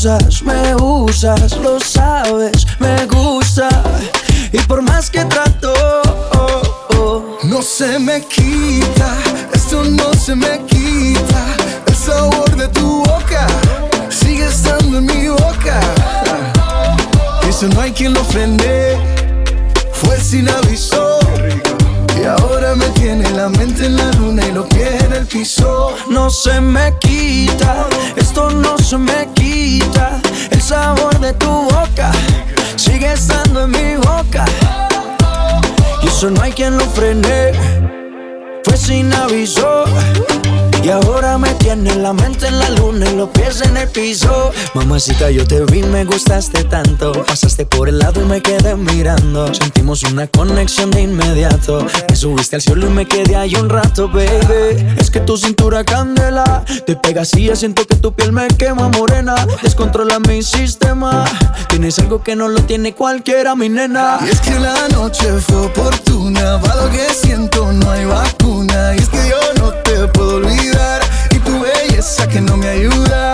usas, 0.02 0.42
me 0.42 0.76
usas, 0.78 1.58
los 1.58 1.81
quien 36.62 36.78
lo 36.78 36.86
frene. 36.92 37.51
Mamacita, 44.74 45.30
yo 45.30 45.46
te 45.46 45.66
vi, 45.66 45.84
me 45.84 46.06
gustaste 46.06 46.64
tanto. 46.64 47.12
Pasaste 47.26 47.66
por 47.66 47.90
el 47.90 48.00
lado 48.00 48.22
y 48.22 48.26
me 48.26 48.42
quedé 48.42 48.76
mirando. 48.76 49.54
Sentimos 49.54 50.04
una 50.04 50.28
conexión 50.28 50.92
de 50.92 51.02
inmediato. 51.02 51.86
Me 52.08 52.16
subiste 52.16 52.56
al 52.56 52.62
cielo 52.62 52.88
y 52.88 52.90
me 52.90 53.06
quedé 53.06 53.36
ahí 53.36 53.54
un 53.56 53.70
rato, 53.70 54.08
baby. 54.08 54.96
Es 54.98 55.12
que 55.12 55.20
tu 55.20 55.36
cintura 55.36 55.84
candela. 55.84 56.64
Te 56.86 56.96
pegas 56.96 57.34
y 57.34 57.54
siento 57.54 57.86
que 57.86 57.98
tu 57.98 58.14
piel 58.14 58.32
me 58.32 58.48
quema 58.48 58.88
morena. 58.88 59.36
Descontrola 59.62 60.20
mi 60.20 60.42
sistema. 60.42 61.26
Tienes 61.68 62.00
algo 62.00 62.24
que 62.24 62.38
no 62.38 62.48
lo 62.48 62.62
tiene 62.64 62.96
cualquiera, 62.96 63.56
mi 63.56 63.68
nena. 63.68 64.20
Y 64.26 64.30
es 64.30 64.40
que 64.40 64.58
la 64.58 64.88
noche 64.88 65.28
fue 65.42 65.66
oportuna. 65.66 66.56
Va 66.58 66.76
lo 66.76 66.90
que 66.90 67.14
siento, 67.14 67.74
no 67.74 67.92
hay 67.92 68.06
vacuna. 68.06 68.96
Y 68.96 69.00
es 69.00 69.10
que 69.10 69.18
yo 69.18 69.62
no 69.62 69.72
te 69.84 70.08
puedo 70.08 70.38
olvidar. 70.38 71.02
Y 71.32 71.40
tu 71.40 71.60
belleza 71.60 72.26
que 72.30 72.40
no 72.40 72.56
me 72.56 72.70
ayuda. 72.70 73.34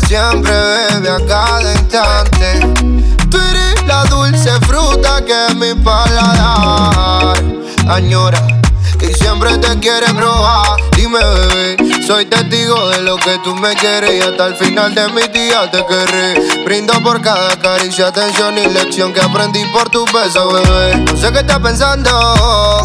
Siempre, 0.00 0.52
bebe 0.52 1.10
a 1.10 1.26
cada 1.26 1.72
instante. 1.72 2.60
Tú 3.30 3.38
eres 3.38 3.86
la 3.86 4.04
dulce 4.04 4.50
fruta 4.66 5.24
que 5.24 5.54
mi 5.54 5.74
paladar 5.74 7.36
añora. 7.88 8.46
Y 9.00 9.12
siempre 9.14 9.56
te 9.58 9.78
quiere 9.78 10.06
probar. 10.14 10.80
Dime, 10.96 11.18
bebé, 11.18 11.76
soy 12.06 12.26
testigo 12.26 12.88
de 12.88 13.02
lo 13.02 13.16
que 13.16 13.38
tú 13.44 13.54
me 13.54 13.74
quieres. 13.74 14.14
Y 14.14 14.20
hasta 14.20 14.46
el 14.46 14.56
final 14.56 14.94
de 14.94 15.08
mi 15.08 15.22
día 15.28 15.70
te 15.70 15.84
querré. 15.84 16.64
Brindo 16.64 16.94
por 17.02 17.20
cada 17.20 17.56
caricia, 17.58 18.08
atención 18.08 18.56
y 18.58 18.66
lección 18.66 19.12
que 19.12 19.20
aprendí 19.20 19.64
por 19.66 19.88
tu 19.90 20.04
beso, 20.06 20.52
bebé. 20.52 20.96
No 20.96 21.16
sé 21.16 21.32
qué 21.32 21.40
estás 21.40 21.58
pensando. 21.60 22.84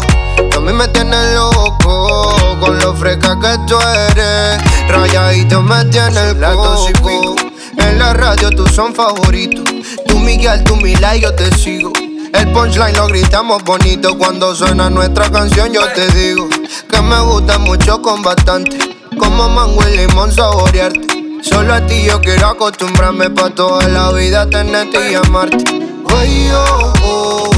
Mí 0.62 0.72
me 0.72 0.86
tienes 0.88 1.34
loco 1.34 2.36
con 2.60 2.78
lo 2.78 2.94
fresca 2.94 3.36
que 3.40 3.58
tú 3.66 3.76
eres. 3.80 4.62
Rayadito 4.88 5.60
me 5.60 5.84
tiene 5.86 6.30
el 6.30 6.40
coco. 6.40 7.34
En 7.78 7.98
la 7.98 8.12
radio 8.12 8.48
tú 8.50 8.68
son 8.68 8.94
favoritos. 8.94 9.64
Tú 10.06 10.20
Miguel, 10.20 10.62
tú 10.62 10.76
Mila 10.76 11.16
y 11.16 11.22
yo 11.22 11.34
te 11.34 11.50
sigo. 11.58 11.92
El 12.32 12.52
punchline 12.52 12.96
lo 12.96 13.08
gritamos 13.08 13.64
bonito 13.64 14.16
cuando 14.16 14.54
suena 14.54 14.88
nuestra 14.88 15.28
canción. 15.32 15.72
Yo 15.72 15.84
te 15.94 16.06
digo 16.12 16.48
que 16.88 17.02
me 17.02 17.20
gusta 17.22 17.58
mucho 17.58 18.00
con 18.00 18.22
bastante. 18.22 18.78
Como 19.18 19.48
mango 19.48 19.82
y 19.88 19.96
limón 19.96 20.30
saborearte. 20.30 21.40
Solo 21.42 21.74
a 21.74 21.84
ti 21.84 22.04
yo 22.04 22.20
quiero 22.20 22.46
acostumbrarme 22.46 23.30
pa' 23.30 23.50
toda 23.50 23.88
la 23.88 24.12
vida 24.12 24.48
tenerte 24.48 25.10
y 25.10 25.14
amarte. 25.16 25.64
Oye, 26.04 26.52
oh, 26.54 26.92
oh, 27.02 27.50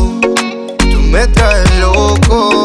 tú 0.79 1.01
me 1.01 1.27
traes 1.27 1.74
loco. 1.85 2.65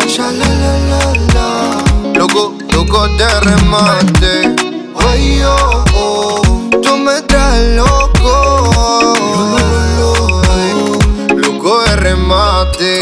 La. 1.34 1.78
Loco, 2.16 2.56
loco 2.74 3.08
de 3.18 3.28
remate. 3.42 4.56
Oye, 4.94 5.46
oh, 5.46 5.84
oh, 5.96 6.42
tú 6.82 6.98
me 6.98 7.22
traes 7.24 7.76
loco. 7.76 9.16
Loco 11.36 11.82
de 11.84 11.96
remate. 11.98 13.02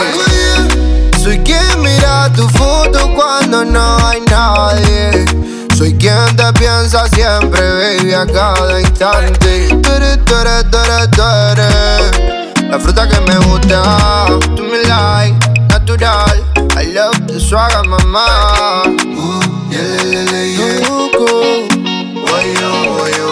Soy 1.23 1.39
quien 1.39 1.81
mira 1.81 2.31
tu 2.35 2.47
foto 2.49 3.11
cuando 3.15 3.65
no 3.65 3.97
hay 4.05 4.21
nadie. 4.29 5.25
Soy 5.75 5.93
quien 5.97 6.35
te 6.35 6.53
piensa 6.53 7.07
siempre, 7.07 7.61
baby, 7.61 8.13
a 8.13 8.25
cada 8.25 8.79
instante. 8.79 9.67
Tú 9.81 9.91
eres, 9.91 10.25
tú 10.25 10.35
eres, 10.35 10.71
tú 10.71 10.77
eres, 10.77 11.11
tú 11.11 11.21
eres 11.51 12.69
La 12.69 12.79
fruta 12.79 13.07
que 13.07 13.19
me 13.21 13.37
gusta. 13.45 14.25
Tú 14.55 14.63
me 14.63 14.83
like, 14.83 15.46
natural. 15.99 16.43
I 16.77 16.83
love 16.93 17.27
the 17.27 17.39
swagger, 17.39 17.83
mamá. 17.89 18.83
yeah, 19.71 20.03
yeah, 20.03 20.25
yeah, 20.31 20.45
yeah. 20.57 20.89
Loco. 20.89 21.25
Why 22.23 22.45
yo, 22.59 22.71
why 22.93 23.11
yo. 23.17 23.27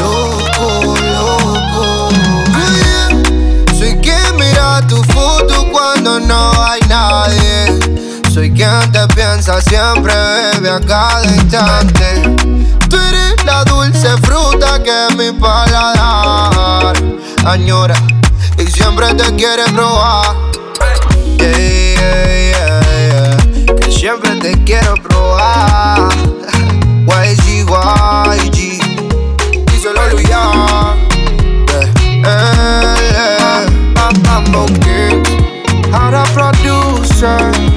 Loco, 0.00 0.96
loco. 1.14 2.10
Soy 3.78 3.96
quien 4.00 4.36
mira 4.36 4.82
tu 4.88 5.02
foto 5.04 5.66
cuando 5.70 6.20
no 6.20 6.52
hay 6.62 6.80
nadie. 6.88 7.78
Soy 8.32 8.50
quien 8.52 8.92
te 8.92 9.06
piensa 9.14 9.60
siempre, 9.60 10.14
bebe 10.60 10.83
instante. 11.24 12.22
Tú 12.88 12.96
eres 12.96 13.44
la 13.44 13.64
dulce 13.64 14.08
fruta 14.22 14.82
que 14.82 15.14
mi 15.16 15.32
paladar 15.32 16.96
añora 17.44 17.94
y 18.58 18.66
siempre 18.70 19.12
te 19.14 19.34
quiere 19.34 19.64
probar. 19.72 20.36
Yeah, 21.38 21.56
yeah, 21.56 22.80
yeah. 23.08 23.76
Que 23.76 23.90
siempre 23.90 24.36
te 24.36 24.52
quiero 24.64 24.94
probar. 24.96 26.08
YG, 27.06 27.66
YG. 27.66 28.80
Díselo 29.66 30.08
Luis 30.10 30.28
ya. 30.28 30.94
Eh. 31.72 32.54
Mambo 34.24 34.66
Kings. 34.66 35.30
Ahora 35.92 36.22
producer. 36.34 37.74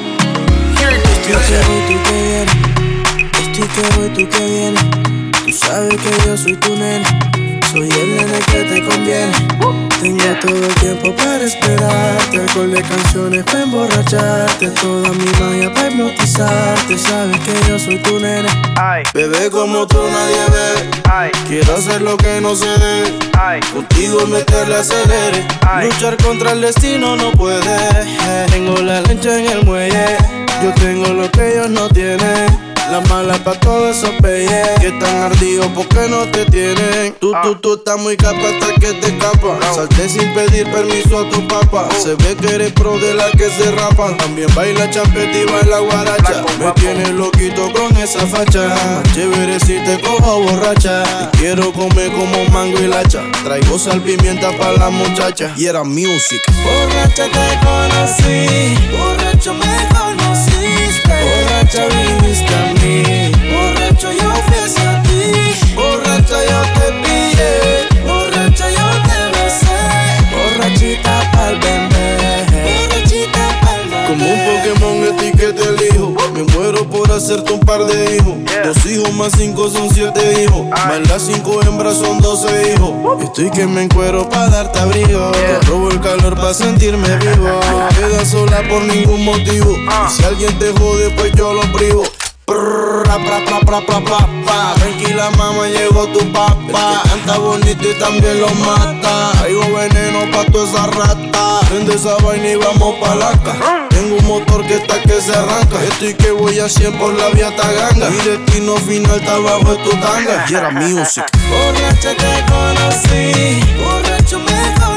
Estoy 1.29 1.81
que 1.87 1.97
voy, 1.97 2.66
Estoy 3.59 3.69
que 3.69 3.97
voy, 3.97 4.09
tú 4.09 4.29
que 4.29 4.45
vienes. 4.45 4.85
Tú 5.43 5.51
sabes 5.51 5.95
que 5.95 6.27
yo 6.27 6.37
soy 6.37 6.55
tu 6.57 6.75
nene. 6.75 7.03
Soy 7.71 7.89
el 7.89 8.17
nene 8.17 8.39
que 8.51 8.63
te 8.65 8.85
conviene. 8.85 9.33
Tengo 9.99 10.39
todo 10.39 10.63
el 10.63 10.75
tiempo 10.75 11.15
para 11.15 11.43
esperarte. 11.43 12.37
Alcohol 12.37 12.69
de 12.69 12.83
canciones 12.83 13.43
para 13.45 13.63
emborracharte. 13.63 14.67
Toda 14.79 15.09
mi 15.09 15.25
magia 15.39 15.73
para 15.73 15.89
hipnotizarte. 15.89 16.99
Sabes 16.99 17.39
que 17.39 17.67
yo 17.67 17.79
soy 17.79 17.97
tu 17.97 18.19
nene. 18.19 18.47
Bebé 19.15 19.49
como 19.49 19.87
tú 19.87 20.03
nadie 20.07 20.45
ve. 20.51 21.31
Quiero 21.47 21.77
hacer 21.77 22.03
lo 22.03 22.15
que 22.15 22.39
no 22.39 22.55
se 22.55 22.67
debe. 22.67 23.17
Contigo 23.73 24.27
meterle 24.27 24.75
acelere. 24.75 25.47
Luchar 25.81 26.15
contra 26.17 26.51
el 26.51 26.61
destino 26.61 27.15
no 27.15 27.31
puede. 27.31 28.05
Tengo 28.51 28.77
la 28.83 29.01
lancha 29.01 29.39
en 29.39 29.47
el 29.47 29.65
muelle. 29.65 30.15
Yo 30.61 30.71
tengo 30.75 31.07
lo 31.07 31.31
que 31.31 31.53
ellos 31.53 31.71
no 31.71 31.89
tienen. 31.89 32.66
La 32.91 33.01
mala 33.01 33.33
pa' 33.43 33.59
todos 33.59 33.97
esos 33.97 34.11
peyes 34.21 34.49
que 34.79 34.88
están 34.88 35.23
ardidos 35.23 35.67
porque 35.75 36.07
no 36.09 36.25
te 36.31 36.45
tienen. 36.45 37.13
Tú, 37.19 37.33
tú, 37.43 37.55
tú 37.55 37.73
estás 37.75 37.99
muy 37.99 38.15
capa 38.15 38.39
hasta 38.39 38.73
que 38.79 38.93
te 38.93 39.07
escapa. 39.07 39.59
Salté 39.75 40.07
sin 40.07 40.33
pedir 40.33 40.71
permiso 40.71 41.19
a 41.19 41.29
tu 41.29 41.45
papá. 41.47 41.89
Se 42.01 42.15
ve 42.15 42.35
que 42.39 42.55
eres 42.55 42.71
pro 42.71 42.97
de 42.97 43.13
la 43.13 43.29
que 43.31 43.49
se 43.49 43.71
rapan. 43.71 44.15
También 44.17 44.47
baila 44.55 44.89
champeta 44.89 45.38
y 45.38 45.45
baila 45.45 45.79
guaracha. 45.79 46.45
Me 46.59 46.71
tienes 46.73 47.09
loquito 47.09 47.71
con 47.73 47.95
esa 47.97 48.25
facha. 48.25 49.03
Chévere 49.13 49.59
si 49.59 49.79
te 49.83 49.99
cojo 49.99 50.43
borracha. 50.43 51.03
Y 51.33 51.38
quiero 51.38 51.73
comer 51.73 52.11
como 52.13 52.45
mango 52.51 52.79
y 52.79 52.88
lacha. 52.88 53.21
Traigo 53.43 53.77
sal 53.77 54.01
pimienta 54.01 54.57
para 54.57 54.73
la 54.73 54.89
muchacha. 54.89 55.53
Y 55.57 55.65
era 55.65 55.83
music. 55.83 56.41
Borracha 56.63 57.25
te 57.25 57.59
conocí, 57.65 58.77
borracho 58.97 59.53
me 59.53 59.89
conociste. 59.89 60.46
Borracho 63.51 64.11
yo 64.11 64.32
fui 64.45 64.57
hacia 64.57 65.03
ti. 65.03 65.76
Borracha 65.76 66.39
yo 66.49 66.61
te 66.76 66.88
pillé, 67.03 68.03
borracha 68.05 68.70
yo 68.70 68.88
te 69.07 69.20
besé. 69.36 69.80
Borrachita 70.32 71.16
Me 76.38 76.43
muero 76.53 76.88
por 76.88 77.11
hacerte 77.11 77.51
un 77.51 77.59
par 77.61 77.83
de 77.88 78.15
hijos. 78.15 78.35
Dos 78.63 78.85
hijos 78.85 79.11
más 79.13 79.33
cinco 79.35 79.71
son 79.71 79.89
siete 79.91 80.43
hijos. 80.43 80.67
Más 80.69 81.09
las 81.09 81.23
cinco 81.23 81.63
hembras 81.63 81.97
son 81.97 82.21
doce 82.21 82.73
hijos. 82.75 82.91
Estoy 83.23 83.49
que 83.49 83.65
me 83.65 83.81
encuero 83.81 84.29
para 84.29 84.47
darte 84.47 84.77
abrigo. 84.77 85.31
Te 85.31 85.59
robo 85.61 85.89
el 85.89 85.99
calor 85.99 86.35
para 86.35 86.53
sentirme 86.53 87.07
vivo. 87.17 87.59
No 87.71 87.89
quedas 87.95 88.29
sola 88.29 88.61
por 88.69 88.83
ningún 88.83 89.25
motivo. 89.25 89.71
Y 89.71 90.11
si 90.11 90.23
alguien 90.25 90.59
te 90.59 90.71
jode, 90.73 91.09
pues 91.17 91.31
yo 91.33 91.53
lo 91.53 91.61
privo. 91.73 92.03
Tranquila 94.75 95.29
mamá, 95.31 95.67
llegó 95.67 96.07
tu 96.07 96.19
papá. 96.31 97.01
Canta 97.03 97.37
bonito 97.39 97.89
y 97.89 97.93
también 97.99 98.39
lo 98.39 98.49
mata. 98.55 99.31
Traigo 99.39 99.61
veneno 99.73 100.31
pa' 100.31 100.45
toda 100.45 100.63
esa 100.69 100.87
rata. 100.87 101.59
Prende 101.67 101.95
esa 101.95 102.15
vaina 102.23 102.47
y 102.47 102.55
vamos 102.55 102.95
pa' 103.01 103.15
la 103.15 103.31
ca. 103.43 103.87
Tengo 103.89 104.15
un 104.15 104.25
motor 104.25 104.65
que 104.65 104.75
está 104.75 105.01
que 105.01 105.21
se 105.21 105.33
arranca. 105.33 105.83
Estoy 105.83 106.13
que 106.13 106.31
voy 106.31 106.59
a 106.59 106.69
100 106.69 106.97
por 106.97 107.13
la 107.13 107.27
vía 107.29 107.53
taganga. 107.53 108.09
Mi 108.09 108.17
destino 108.17 108.77
final 108.77 109.19
está 109.19 109.35
abajo 109.35 109.75
de 109.75 109.83
tu 109.83 109.89
tanga. 109.97 110.45
Y 110.47 110.53
era 110.53 110.71
music 110.71 111.25
Borracha 111.49 112.15
te 112.15 112.45
conocí, 112.47 113.59
borracho 113.83 114.39
me 114.39 114.73
conociste. 114.75 114.96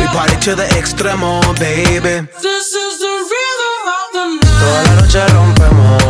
We 0.00 0.06
party 0.06 0.36
to 0.46 0.56
the 0.56 0.64
extremo, 0.80 1.42
baby. 1.60 2.26
This 2.40 2.72
is 2.72 2.98
the 3.04 3.14
rhythm 3.30 3.76
of 3.98 4.06
the 4.14 4.24
night. 4.40 4.56
Toda 4.60 4.80
la 4.82 4.92
noche 5.00 5.20
rompemos, 5.28 6.02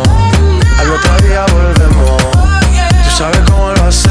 al 0.79 0.91
otro 0.91 1.13
día 1.27 1.45
volvemos. 1.51 2.23
Oh, 2.23 2.59
yeah. 2.71 2.87
Tú 3.03 3.09
sabes 3.17 3.41
cómo 3.49 3.71
lo 3.73 3.83
hacemos. 3.83 4.10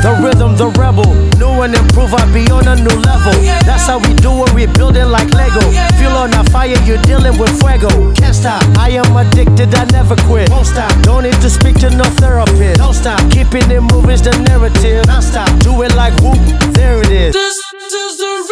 The 0.00 0.16
rhythm, 0.16 0.56
the 0.56 0.72
rebel. 0.80 1.04
New 1.36 1.60
and 1.60 1.76
improve, 1.76 2.14
I 2.14 2.24
be 2.32 2.48
on 2.48 2.66
a 2.66 2.74
new 2.74 2.96
level. 3.04 3.36
That's 3.68 3.84
how 3.84 3.98
we 4.00 4.14
do 4.16 4.32
it, 4.44 4.52
we 4.56 4.64
build 4.64 4.96
it 4.96 5.04
like 5.04 5.28
Lego. 5.36 5.60
Fuel 6.00 6.16
on 6.16 6.32
a 6.32 6.42
fire, 6.48 6.72
you're 6.88 7.02
dealing 7.04 7.36
with 7.36 7.52
fuego. 7.60 7.90
Can't 8.14 8.34
stop, 8.34 8.64
I 8.78 8.96
am 8.96 9.12
addicted, 9.14 9.74
I 9.74 9.84
never 9.92 10.16
quit. 10.24 10.48
Won't 10.48 10.66
stop, 10.66 10.90
don't 11.02 11.24
need 11.24 11.36
to 11.44 11.50
speak 11.50 11.76
to 11.84 11.90
no 11.90 12.04
therapist. 12.16 12.80
Don't 12.80 12.94
stop, 12.94 13.20
keeping 13.30 13.70
it 13.70 13.82
moving's 13.92 14.22
the 14.22 14.32
narrative. 14.48 15.04
Non 15.04 15.20
stop, 15.20 15.52
do 15.60 15.82
it 15.82 15.94
like 15.94 16.16
whoop, 16.24 16.40
there 16.72 17.00
it 17.00 17.12
is. 17.12 17.34
This, 17.34 17.60
this 17.72 17.92
is 17.92 18.16
the 18.16 18.49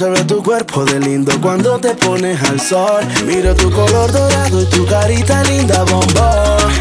se 0.00 0.24
tu 0.24 0.42
cuerpo 0.42 0.82
de 0.86 0.98
lindo 0.98 1.30
cuando 1.42 1.78
te 1.78 1.90
pones 1.90 2.42
al 2.44 2.58
sol. 2.58 3.04
Mira 3.26 3.54
tu 3.54 3.70
color 3.70 4.10
dorado 4.10 4.62
y 4.62 4.64
tu 4.64 4.86
carita 4.86 5.44
linda 5.44 5.82
bombón. 5.82 6.72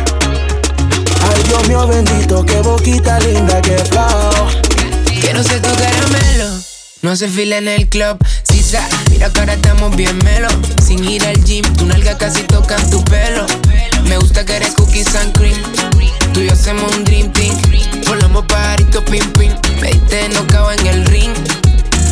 Ay 1.28 1.44
Dios 1.44 1.68
mío 1.68 1.86
bendito, 1.86 2.46
qué 2.46 2.62
boquita 2.62 3.20
linda, 3.20 3.62
qué 3.62 3.76
flow. 3.76 4.48
Quiero 5.20 5.44
ser 5.44 5.62
tu 5.62 5.68
caramelo. 5.68 6.62
No 7.02 7.14
se 7.18 7.28
fila 7.28 7.58
en 7.58 7.68
el 7.68 7.90
club, 7.90 8.24
sisa. 8.44 8.88
Mira 9.10 9.30
que 9.30 9.40
ahora 9.42 9.56
estamos 9.56 9.94
bien 9.98 10.18
melo. 10.24 10.48
Sin 10.82 11.04
ir 11.04 11.26
al 11.26 11.44
gym, 11.44 11.66
tu 11.74 11.88
nalga 11.88 12.18
casi 12.18 12.44
tocan 12.44 12.90
tu 12.90 13.04
pelo. 13.04 13.46
Me 14.08 14.16
gusta 14.16 14.46
que 14.46 14.56
eres 14.56 14.76
cookies 14.76 15.14
and 15.16 15.38
cream. 15.38 15.62
Tú 16.34 16.40
y 16.40 16.48
yo 16.48 16.54
hacemos 16.54 16.90
un 16.96 17.04
dream 17.04 17.34
team. 17.34 17.54
Volamos 18.08 18.46
pajarito 18.46 19.04
pim 19.04 19.30
pim. 19.34 19.52
Me 19.82 19.92
diste 19.92 20.30
nocao 20.30 20.72
en 20.72 20.88
el 20.88 21.06
ring. 21.08 21.34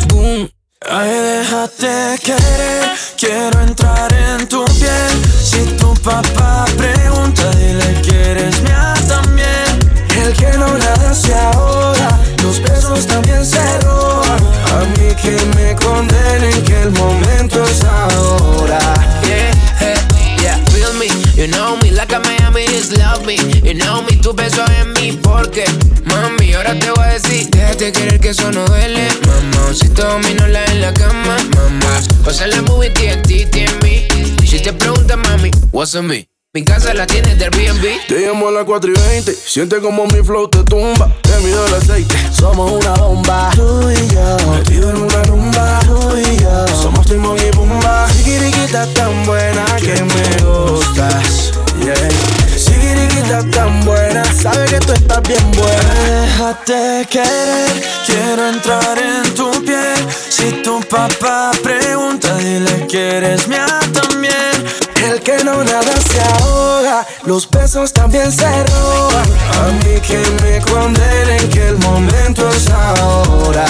Boom. 0.08 0.57
Ay, 0.86 1.10
déjate 1.10 2.18
querer, 2.22 2.96
quiero 3.18 3.60
entrar 3.62 4.12
en 4.12 4.46
tu 4.48 4.64
piel. 4.64 5.26
Si 5.42 5.64
tu 5.76 5.92
papá 5.94 6.66
pregunta, 6.76 7.50
dile 7.56 8.00
que 8.02 8.30
eres 8.30 8.62
mía 8.62 8.94
también. 9.08 9.78
El 10.22 10.32
que 10.34 10.56
no 10.56 10.78
nada 10.78 11.12
se 11.14 11.34
ahoga, 11.34 12.20
los 12.44 12.62
besos 12.62 13.06
también 13.08 13.44
se 13.44 13.80
roban. 13.80 14.38
A 14.72 14.84
mí 14.96 15.14
que 15.20 15.36
me 15.56 15.74
condenen 15.74 16.62
que 16.64 16.82
el 16.82 16.90
momento 16.92 17.64
es 17.64 17.82
ahora. 17.82 18.98
Me. 20.94 21.08
You 21.36 21.48
know 21.48 21.76
me 21.82 21.90
like 21.90 22.12
a 22.12 22.20
Miami 22.20 22.66
just 22.66 22.96
love 22.96 23.26
me. 23.26 23.36
You 23.62 23.74
know 23.74 24.02
me, 24.02 24.16
tu 24.16 24.32
beso 24.32 24.64
en 24.80 24.92
mí 24.94 25.18
porque, 25.22 25.64
mami, 26.06 26.54
ahora 26.54 26.78
te 26.78 26.90
voy 26.90 27.04
a 27.04 27.12
decir, 27.14 27.48
déjate 27.50 27.92
querer 27.92 28.20
que 28.20 28.30
eso 28.30 28.50
no 28.52 28.64
duele, 28.66 29.08
mamá. 29.26 29.74
Si 29.74 29.88
te 29.88 30.02
domino 30.02 30.46
la 30.46 30.64
en 30.66 30.80
la 30.80 30.92
cama, 30.94 31.36
mamá. 31.56 32.00
Pasa 32.24 32.46
la 32.46 32.62
movie 32.62 32.90
TNT 32.90 33.82
mí. 33.82 34.06
Y 34.42 34.46
si 34.46 34.60
te 34.60 34.72
preguntas, 34.72 35.16
mami, 35.16 35.50
what's 35.72 35.94
on 35.94 36.06
me? 36.06 36.37
Mi 36.58 36.64
casa 36.64 36.92
la 36.92 37.06
tienes 37.06 37.38
del 37.38 37.54
Airbnb. 37.54 38.08
Te 38.08 38.18
llamo 38.18 38.48
a 38.48 38.50
las 38.50 38.64
4 38.64 38.90
y 38.90 38.92
20. 38.92 39.32
Siente 39.32 39.78
como 39.78 40.08
mi 40.08 40.24
flow 40.24 40.48
te 40.48 40.64
tumba. 40.64 41.08
Te 41.22 41.38
mido 41.38 41.64
el 41.64 41.74
aceite. 41.74 42.16
Somos 42.32 42.72
una 42.72 42.94
bomba. 42.94 43.50
Tú 43.54 43.88
y 43.92 44.12
yo. 44.12 44.36
Metido 44.50 44.90
en 44.90 44.96
una 44.96 45.22
rumba. 45.22 45.78
Tú 45.86 46.16
y 46.16 46.36
yo. 46.42 46.66
Somos 46.82 47.06
Timon 47.06 47.38
y 47.38 47.48
Pumba. 47.52 48.08
Sigiriquita 48.10 48.92
tan 48.94 49.24
buena 49.24 49.64
que 49.76 50.02
me 50.02 50.42
gustas. 50.42 51.52
Yeah. 51.80 51.94
Sigiriquita 52.56 53.48
tan 53.52 53.84
buena. 53.84 54.24
Sabe 54.24 54.66
que 54.66 54.80
tú 54.80 54.94
estás 54.94 55.22
bien 55.28 55.52
buena. 55.52 56.22
Déjate 56.22 57.06
querer, 57.08 57.82
quiero 58.04 58.48
entrar 58.48 58.98
en 58.98 59.32
tu 59.32 59.48
piel. 59.64 59.94
Si 60.28 60.50
tu 60.64 60.80
papá 60.80 61.52
pregunta, 61.62 62.36
dile 62.38 62.84
que 62.88 63.18
eres 63.18 63.46
mía 63.46 63.64
también. 63.66 63.87
Que 65.28 65.44
no 65.44 65.62
nada 65.62 65.92
se 66.10 66.22
ahoga, 66.22 67.06
los 67.26 67.50
besos 67.50 67.92
también 67.92 68.32
se 68.32 68.46
roban. 68.64 69.28
A 69.60 69.66
mí 69.84 70.00
que 70.00 70.18
me 70.42 70.58
condenen 70.62 71.50
que 71.50 71.68
el 71.68 71.76
momento 71.80 72.48
es 72.48 72.66
ahora. 72.70 73.66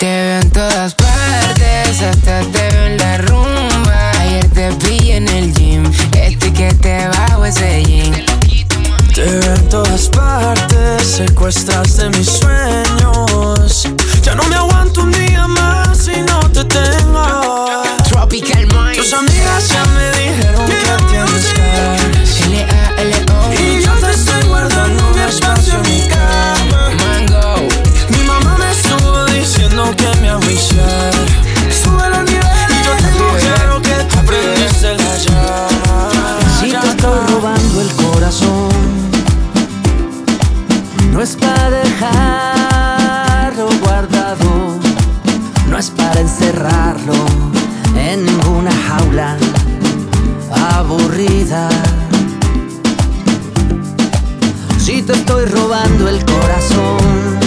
Te 0.00 0.06
veo 0.06 0.40
en 0.40 0.50
todas 0.50 0.92
partes, 0.96 2.02
hasta 2.02 2.40
te 2.40 2.70
veo 2.70 2.86
en 2.86 2.96
la 2.96 3.18
rumba. 3.18 4.10
Ayer 4.18 4.50
te 4.50 4.70
vi 4.84 5.12
en 5.12 5.28
el 5.28 5.54
gym, 5.54 5.84
etiquete 6.12 7.06
bajo 7.06 7.44
ese 7.44 7.84
jean. 7.84 8.26
Te 9.14 9.22
veo 9.22 9.54
en 9.54 9.68
todas 9.68 10.08
partes, 10.08 11.06
secuestraste 11.06 12.08
mis 12.18 12.28
sueños. 12.28 13.88
Ya 14.22 14.34
no 14.34 14.42
me 14.48 14.56
aguanto 14.56 15.02
un 15.02 15.12
día 15.12 15.46
más 15.46 15.98
si 15.98 16.20
no 16.22 16.40
te 16.50 16.64
tengo. 16.64 17.84
Tropical 18.08 18.66
Mind. 18.66 18.96
Tus 18.96 19.12
amigas 19.12 19.68
ya 19.68 19.84
me 19.84 20.10
dijeron 20.18 20.63
Sube 30.42 32.08
los 32.10 32.24
niveles. 32.24 32.84
Yo 32.84 33.80
que. 33.82 33.94
Si 36.60 36.70
te 36.70 36.88
estoy 36.88 37.18
robando 37.28 37.80
el 37.80 37.90
corazón, 37.92 38.70
no 41.12 41.22
es 41.22 41.36
para 41.36 41.70
dejarlo 41.70 42.08
guardado, 43.80 44.78
no 45.68 45.78
es 45.78 45.90
para 45.90 46.20
encerrarlo 46.20 47.14
en 47.96 48.24
ninguna 48.24 48.72
jaula 48.88 49.36
aburrida. 50.50 51.68
Si 54.78 55.02
te 55.02 55.12
estoy 55.12 55.44
robando 55.46 56.08
el 56.08 56.24
corazón, 56.24 57.38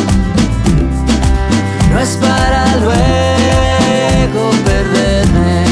no 1.98 2.04
es 2.04 2.18
para 2.18 2.76
luego 2.76 4.52
perderme 4.64 5.66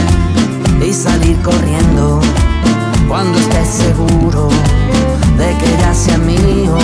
y 0.83 0.91
salir 0.91 1.39
corriendo 1.43 2.19
cuando 3.07 3.37
estés 3.37 3.67
seguro 3.67 4.49
de 5.37 5.55
que 5.59 5.77
ya 5.79 5.93
sea 5.93 6.17
mío. 6.17 6.77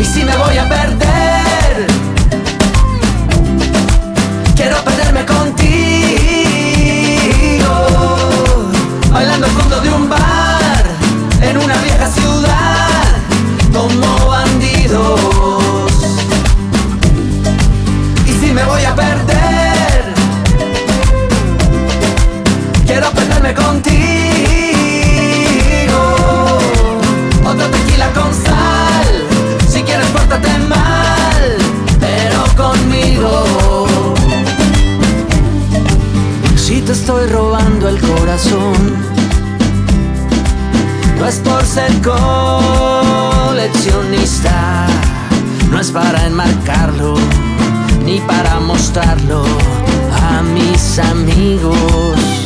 Y 0.00 0.04
si 0.04 0.24
me 0.24 0.36
voy 0.36 0.58
a 0.58 0.68
perder, 0.68 1.86
quiero 4.56 4.76
perderme 4.78 4.93
estoy 36.94 37.26
robando 37.26 37.88
el 37.88 38.00
corazón, 38.00 38.94
no 41.18 41.26
es 41.26 41.40
por 41.40 41.64
ser 41.64 41.90
coleccionista, 43.50 44.86
no 45.72 45.80
es 45.80 45.90
para 45.90 46.24
enmarcarlo, 46.24 47.16
ni 48.04 48.20
para 48.20 48.60
mostrarlo 48.60 49.44
a 50.22 50.42
mis 50.42 51.00
amigos. 51.00 52.43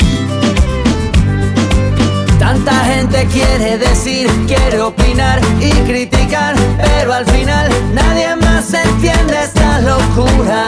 Tanta 2.48 2.82
gente 2.86 3.26
quiere 3.26 3.76
decir, 3.76 4.26
quiere 4.46 4.80
opinar 4.80 5.38
y 5.60 5.68
criticar, 5.82 6.54
pero 6.78 7.12
al 7.12 7.26
final 7.26 7.68
nadie 7.92 8.34
más 8.36 8.72
entiende 8.72 9.36
esta 9.44 9.80
locura. 9.80 10.64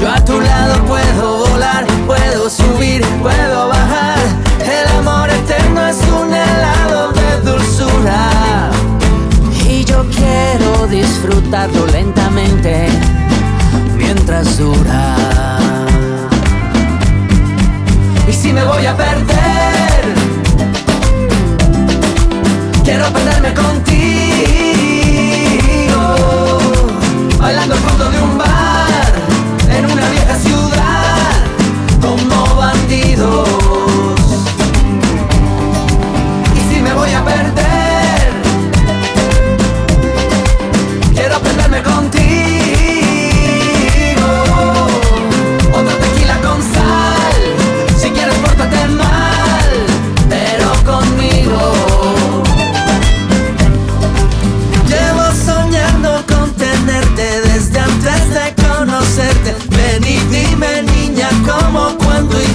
Yo 0.00 0.08
a 0.08 0.24
tu 0.24 0.40
lado 0.40 0.84
puedo 0.84 1.48
volar, 1.48 1.84
puedo 2.06 2.48
subir, 2.48 3.04
puedo 3.20 3.70
bajar. 3.70 4.20
El 4.60 4.86
amor 4.96 5.28
eterno 5.30 5.84
es 5.84 5.96
un 6.16 6.32
helado 6.32 7.10
de 7.10 7.50
dulzura. 7.50 8.70
Y 9.68 9.84
yo 9.84 10.06
quiero 10.10 10.86
disfrutarlo 10.86 11.86
lentamente 11.86 12.86
mientras 13.96 14.58
dura. 14.58 15.16
Y 18.28 18.32
si 18.32 18.52
me 18.52 18.62
voy 18.62 18.86
a 18.86 18.96
perder 18.96 19.73
quiero 23.04 23.12
perderme 23.12 23.54
contigo, 23.54 23.94
bailando 27.38 27.74
el 27.74 27.80
fondo 27.80 28.03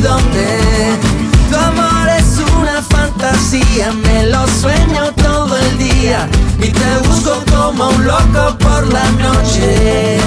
tu 0.01 1.55
amor 1.57 2.07
es 2.17 2.37
una 2.57 2.81
fantasía, 2.81 3.91
me 3.91 4.27
lo 4.27 4.47
sueño 4.47 5.11
todo 5.21 5.57
el 5.57 5.77
día 5.77 6.27
y 6.57 6.69
te 6.69 7.07
busco 7.07 7.43
como 7.51 7.89
un 7.89 8.05
loco 8.05 8.57
por 8.59 8.87
la 8.93 9.03
noche. 9.11 10.17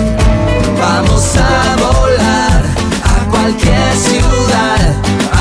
Vamos 0.78 1.24
a 1.36 1.76
volar 1.76 2.62
a 3.04 3.30
cualquier 3.30 3.96
ciudad, 3.96 4.94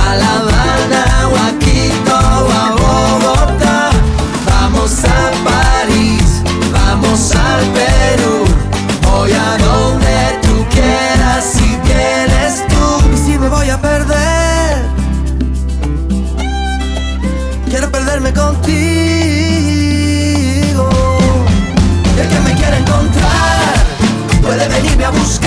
a 0.05 0.15
La 0.15 0.33
Habana 0.39 1.27
o 1.27 1.35
a 1.35 1.59
Quito 1.59 2.15
o 2.15 2.51
a 2.51 2.71
Bogotá. 2.71 3.89
Vamos 4.45 5.03
a 5.03 5.50
contigo. 18.33 18.79
El 22.19 22.27
que 22.27 22.39
me 22.41 22.53
quiere 22.55 22.77
encontrar 22.77 23.75
puede 24.41 24.67
venirme 24.67 25.05
a 25.05 25.09
buscar. 25.11 25.40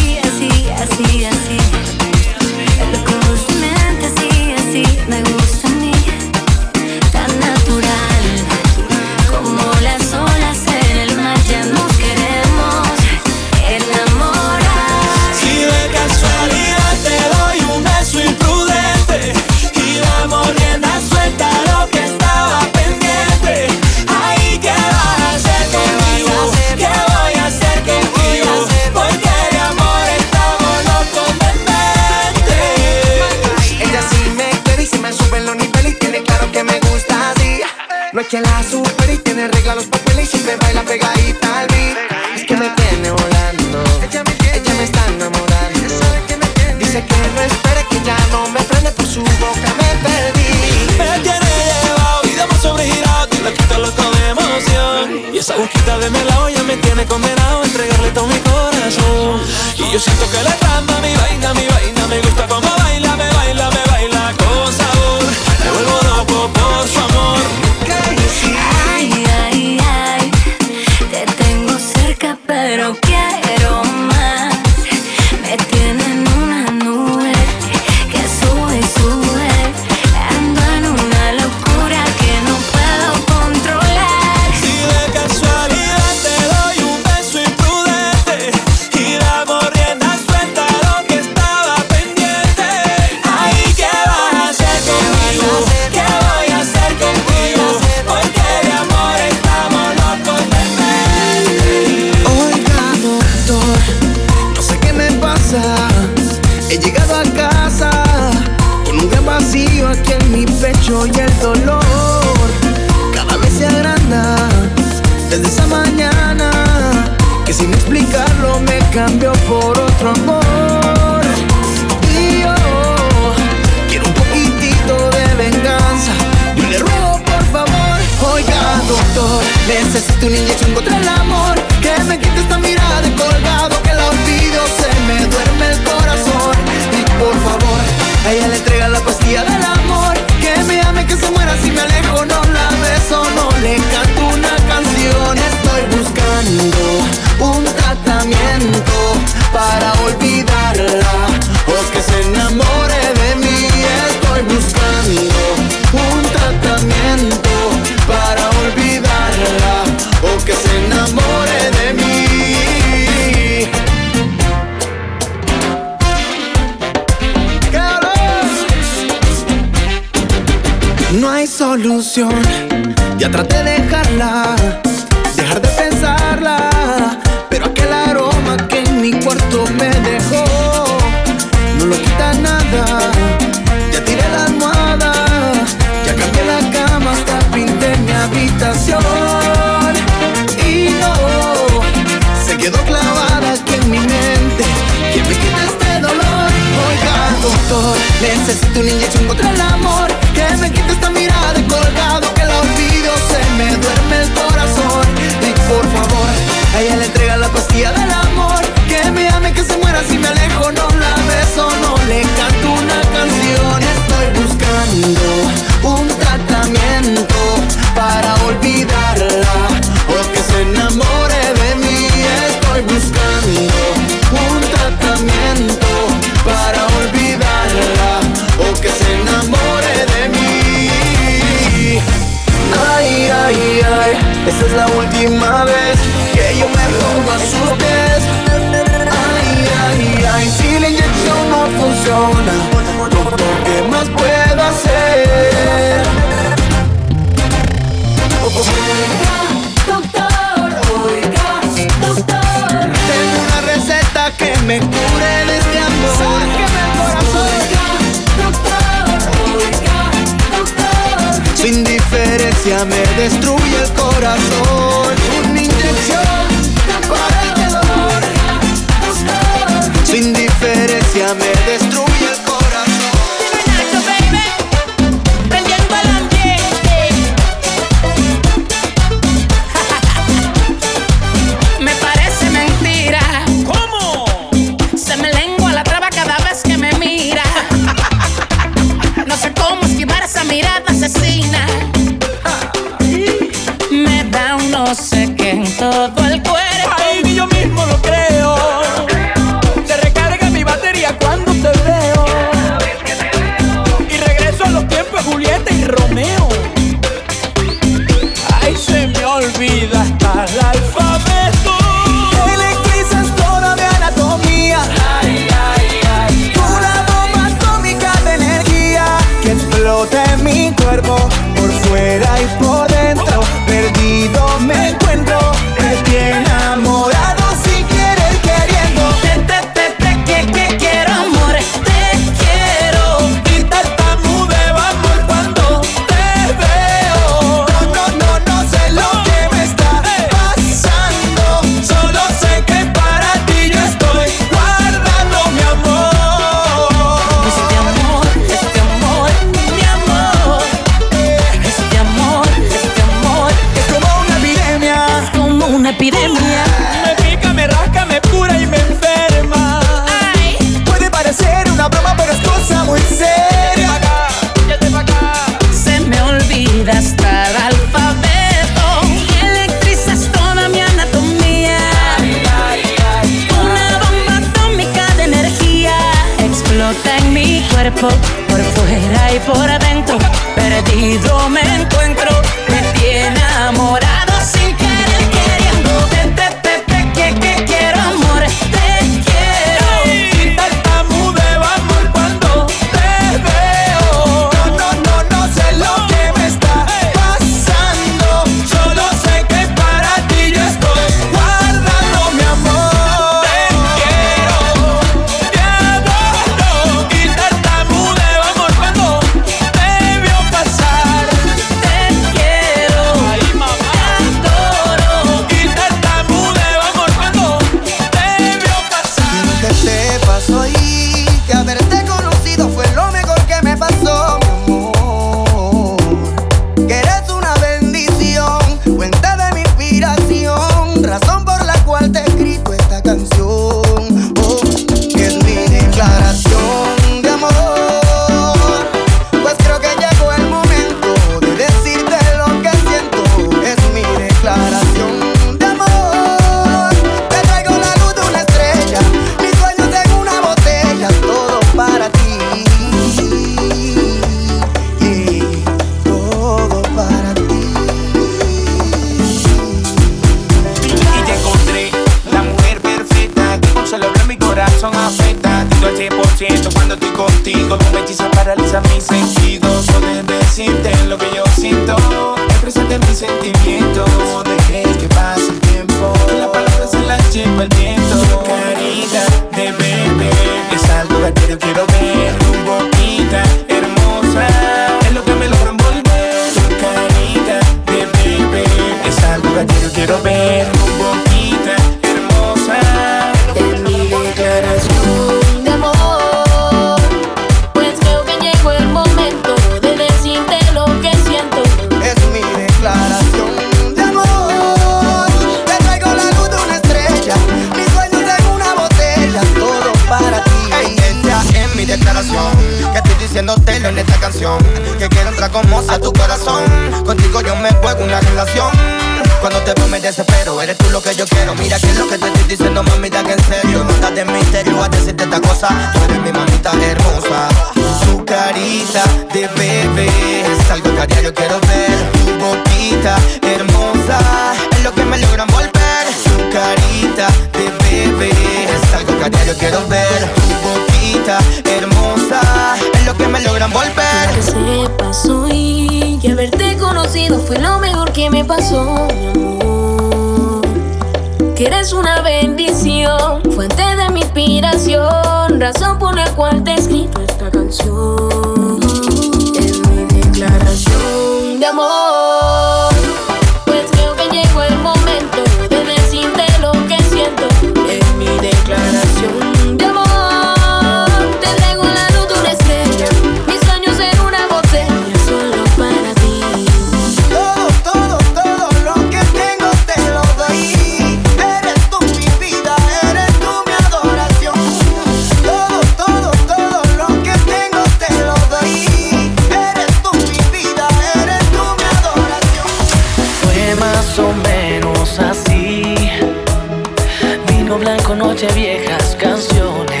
blanco, 597.81 598.15
noche 598.15 598.47
viejas, 598.53 599.15
canciones. 599.19 600.00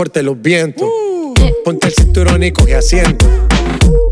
fuerte 0.00 0.22
los 0.22 0.40
vientos. 0.40 0.88
Ponte 1.62 1.88
el 1.88 1.92
cinturón 1.92 2.42
y 2.42 2.52
coge 2.52 2.74
asiento. 2.74 3.26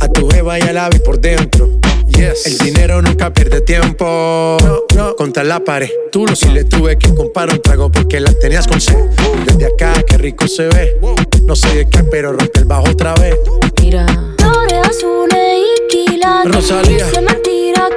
A 0.02 0.08
tu 0.08 0.28
jeva 0.28 0.58
y 0.58 0.60
al 0.60 0.76
ave 0.76 1.00
por 1.00 1.18
dentro. 1.18 1.66
Yes. 2.08 2.44
El 2.44 2.58
dinero 2.58 3.00
nunca 3.00 3.32
pierde 3.32 3.62
tiempo. 3.62 4.58
No, 4.62 4.80
no. 4.94 5.16
Contra 5.16 5.44
la 5.44 5.60
pared. 5.60 5.88
Tú 6.12 6.26
no 6.26 6.36
si 6.36 6.50
le 6.50 6.64
tuve 6.64 6.98
que 6.98 7.14
comprar 7.14 7.50
un 7.50 7.62
trago 7.62 7.90
porque 7.90 8.20
la 8.20 8.34
tenías 8.34 8.68
con 8.68 8.82
sed. 8.82 9.02
Desde 9.46 9.64
acá, 9.64 9.94
qué 10.06 10.18
rico 10.18 10.46
se 10.46 10.68
ve. 10.68 11.00
No 11.46 11.56
sé 11.56 11.74
de 11.74 11.88
qué, 11.88 12.02
pero 12.04 12.34
rompe 12.34 12.58
el 12.58 12.66
bajo 12.66 12.90
otra 12.90 13.14
vez. 13.14 13.36
Mira. 13.80 14.04
Flores 14.36 14.88
azules 14.90 15.58
y 15.58 15.88
quilates. 15.88 16.54
Rosalía. 16.54 17.06
Dice 17.06 17.22
mentira 17.22 17.88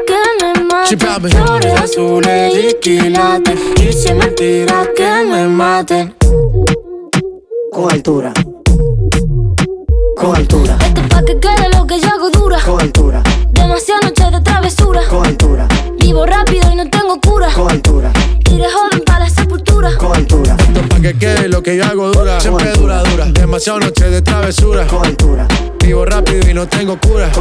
me 0.41 0.63
mate. 0.63 0.97
Flores 1.29 1.73
azules 1.73 2.53
y 2.55 2.73
quilates. 2.75 3.59
Dice 3.75 4.13
mentira 4.13 4.89
que 4.95 5.25
me 5.29 5.45
mate. 5.49 6.10
que 21.71 21.77
yo 21.77 22.11
dura, 22.11 22.39
siempre 22.39 22.71
dura, 22.73 23.01
dura. 23.03 23.25
Demasiado 23.25 23.79
noche 23.79 24.09
de 24.09 24.21
travesura. 24.21 24.85
Vivo 25.79 26.05
rápido 26.05 26.49
y 26.49 26.53
no 26.53 26.67
tengo 26.67 26.97
cura. 26.99 27.31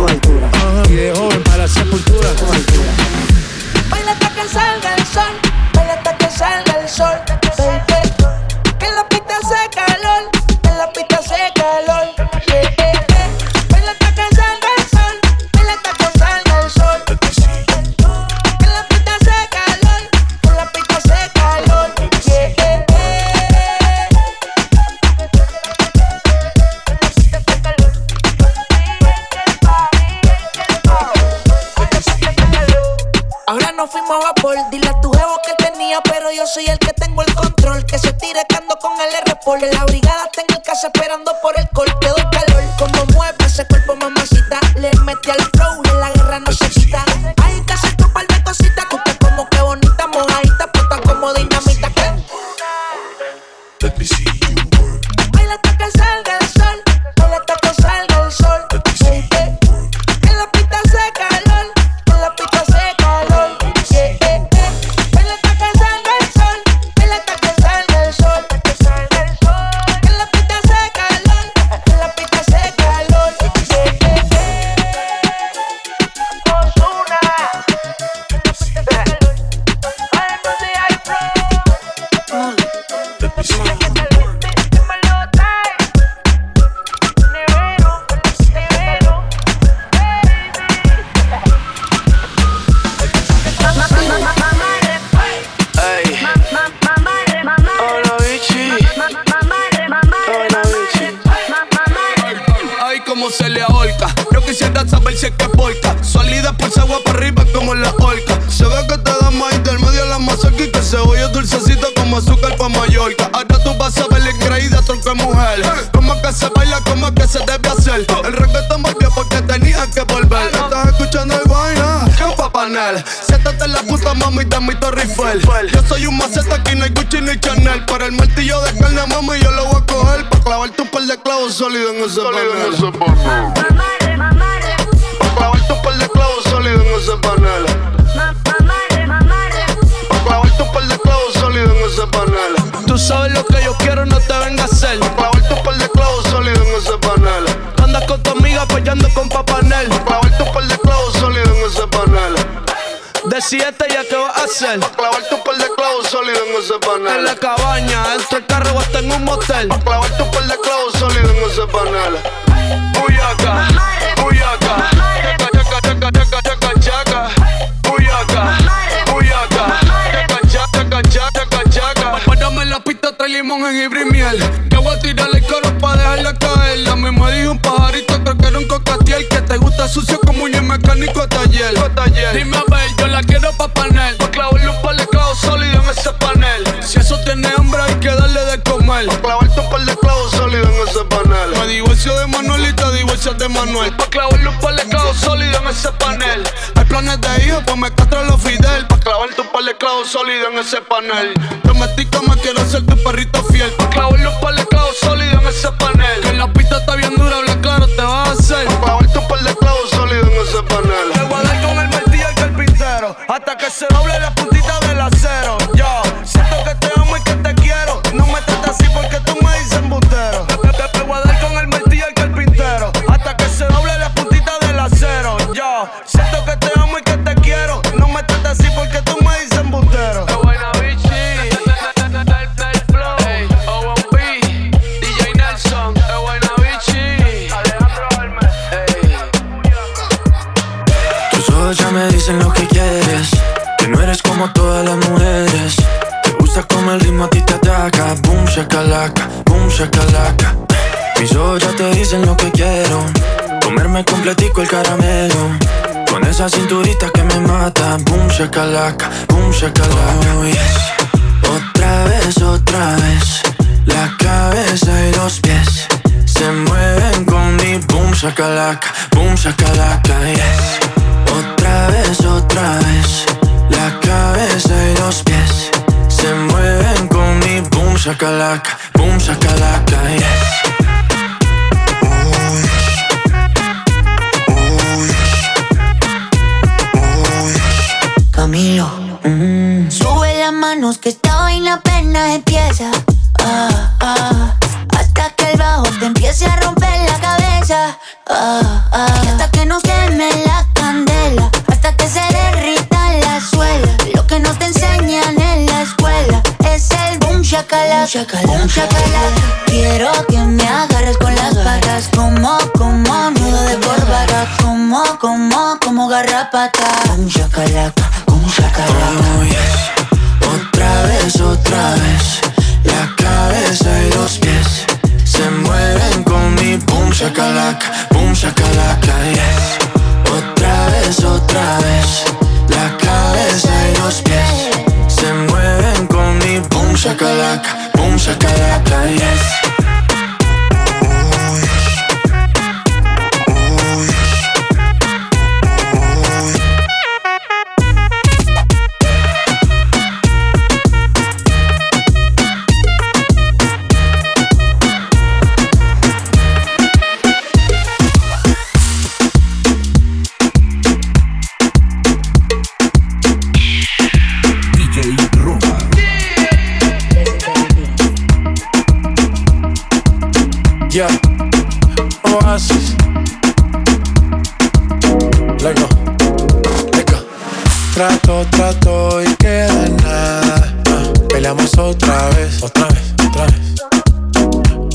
otra 381.78 382.30
vez, 382.30 382.62
otra 382.62 382.86
vez, 382.88 383.12
otra 383.26 383.46
vez, 383.46 383.82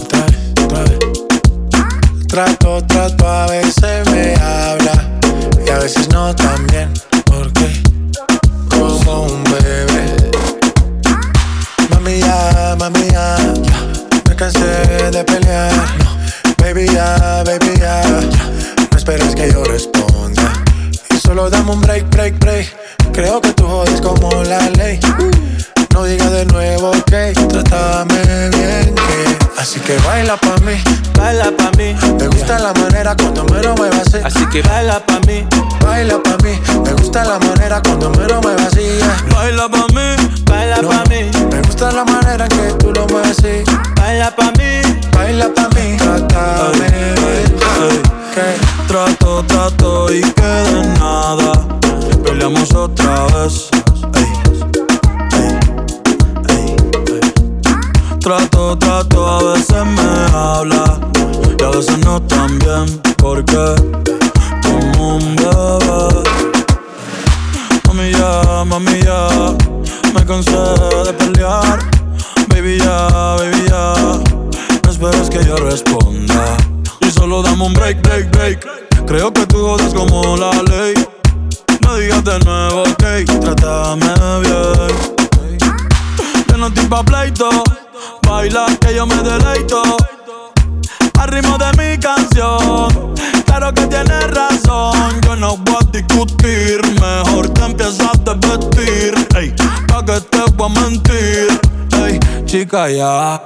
otra 0.02 0.26
vez, 0.26 0.38
otra 0.64 0.84
vez. 0.84 1.00
Trato, 2.28 2.84
trato, 2.88 3.28
a 3.28 3.46
veces 3.48 4.10
me 4.12 4.34
habla 4.36 5.20
y 5.66 5.70
a 5.70 5.78
veces 5.78 6.10
no 6.10 6.36
también, 6.36 6.92
porque 7.26 7.84
como 8.70 9.24
un 9.24 9.44
bebé. 9.44 10.32
Mami 11.92 12.20
ya, 12.20 12.76
mami 12.80 13.08
ya, 13.12 13.38
me 14.28 14.36
cansé 14.36 15.12
de 15.12 15.24
pelear. 15.24 15.72
Baby 16.58 16.88
ya, 16.88 17.44
baby 17.46 17.80
ya, 17.80 18.02
no 18.92 18.98
esperes 18.98 19.36
que 19.36 19.52
yo 19.52 19.64
responda. 19.64 20.52
Y 21.14 21.18
solo 21.20 21.50
dame 21.50 21.72
un 21.72 21.82
break, 21.82 22.10
break, 22.10 22.40
break. 22.40 22.76
Creo 23.14 23.40
que 23.40 23.54
tú 23.54 23.66
jodes 23.66 24.02
como 24.02 24.44
la 24.44 24.70
ley. 24.72 25.00
No 25.96 26.04
digas 26.04 26.30
de 26.30 26.46
nuevo 26.48 26.92
que 27.06 27.32
trátame 27.48 28.50
bien 28.50 28.94
que 28.96 29.38
Así 29.58 29.80
que 29.80 29.98
baila 30.00 30.36
pa' 30.36 30.58
mí, 30.58 30.74
baila 31.18 31.52
pa' 31.56 31.72
mí. 31.78 31.96
Me 32.20 32.28
gusta 32.28 32.60
la 32.60 32.74
manera 32.74 33.16
cuando 33.16 33.46
me 33.46 33.64
lo 33.64 33.76
mueve 33.76 34.02
así 34.22 34.46
que 34.48 34.62
baila 34.62 35.00
pa' 35.00 35.22
mí, 35.22 35.48
baila 35.80 36.22
pa' 36.22 36.36
mí. 36.44 36.60
Me 36.84 36.92
gusta 36.92 37.24
la 37.24 37.40
manera 37.40 37.82
cuando 37.82 38.10
me 38.10 38.28
lo 38.28 38.42
mueve. 38.42 38.62
Baila 39.32 39.70
pa' 39.70 39.88
mí, 39.94 40.44
baila 40.44 40.82
pa' 40.82 41.04
mí. 41.10 41.32
Me 41.50 41.62
gusta 41.62 41.90
la 41.94 42.04
manera 42.04 42.46
que 42.50 42.74
tú 42.78 42.92
lo 42.92 43.08
mueves 43.08 43.38
Baila 43.96 44.36
pa' 44.36 44.52
mí, 44.58 44.82
baila 45.14 45.48
pa' 45.54 45.70
mí. 45.70 45.96
Trátame 45.96 46.90
bien 46.90 48.04
que 48.34 48.86
Trato, 48.90 49.46
trato 49.48 50.14
y 50.14 50.22
queda 50.34 50.84
nada. 51.00 51.54
Peleamos 52.22 52.74
otra 52.74 53.28
vez. 53.28 53.70
Trato, 58.26 58.76
trato, 58.80 59.28
a 59.28 59.54
veces 59.54 59.86
me 59.86 60.36
habla 60.36 61.00
y 61.60 61.64
a 61.64 61.70
veces 61.70 62.00
no 62.00 62.20
tan 62.24 62.58
bien, 62.58 63.00
porque 63.18 63.76
como 64.64 65.18
un 65.18 65.36
bebé. 65.36 66.24
Mami 67.86 68.12
ya, 68.14 68.64
mami 68.66 69.00
ya, 69.04 69.28
me 70.16 70.26
cansé 70.26 70.58
de 71.06 71.14
pelear. 71.14 71.78
Baby 72.48 72.80
ya, 72.80 73.36
baby 73.38 73.64
ya, 73.70 73.94
no 74.84 74.90
esperes 74.90 75.30
que 75.30 75.46
yo 75.46 75.58
responda. 75.58 76.58
Y 77.02 77.12
solo 77.12 77.44
dame 77.44 77.64
un 77.64 77.76
break, 77.76 78.02
break, 78.02 78.32
break. 78.32 79.06
Creo 79.06 79.32
que 79.32 79.46
tú 79.46 79.68
jodes 79.68 79.94
como 79.94 80.36
la 80.36 80.50
ley. 80.64 80.96
No 81.82 81.96
digas 81.98 82.24
de 82.24 82.40
nuevo, 82.40 82.86
ok, 82.90 83.04
trátame 83.40 84.40
bien. 84.42 85.68
Que 86.48 86.58
no 86.58 86.72
pa' 86.90 87.04
pleito 87.04 87.85
Baila 88.28 88.66
que 88.82 88.96
yo 88.96 89.06
me 89.06 89.16
deleito. 89.18 89.82
Al 91.20 91.28
ritmo 91.30 91.58
de 91.58 91.72
mi 91.78 91.98
canción. 92.00 93.14
Claro 93.46 93.74
que 93.74 93.88
tienes 93.88 94.32
razón. 94.32 95.22
Yo 95.24 95.36
no 95.36 95.58
voy 95.58 95.76
a 95.82 95.92
discutir. 95.92 96.82
Mejor 97.00 97.50
te 97.50 97.64
empiezas 97.64 98.20
a 98.26 98.34
vestir. 98.34 99.14
Ey, 99.36 99.54
pa' 99.88 100.04
que 100.06 100.20
te 100.22 100.42
voy 100.56 100.72
a 100.76 100.82
mentir. 100.82 101.48
Chica, 102.46 102.90
ya. 102.90 103.42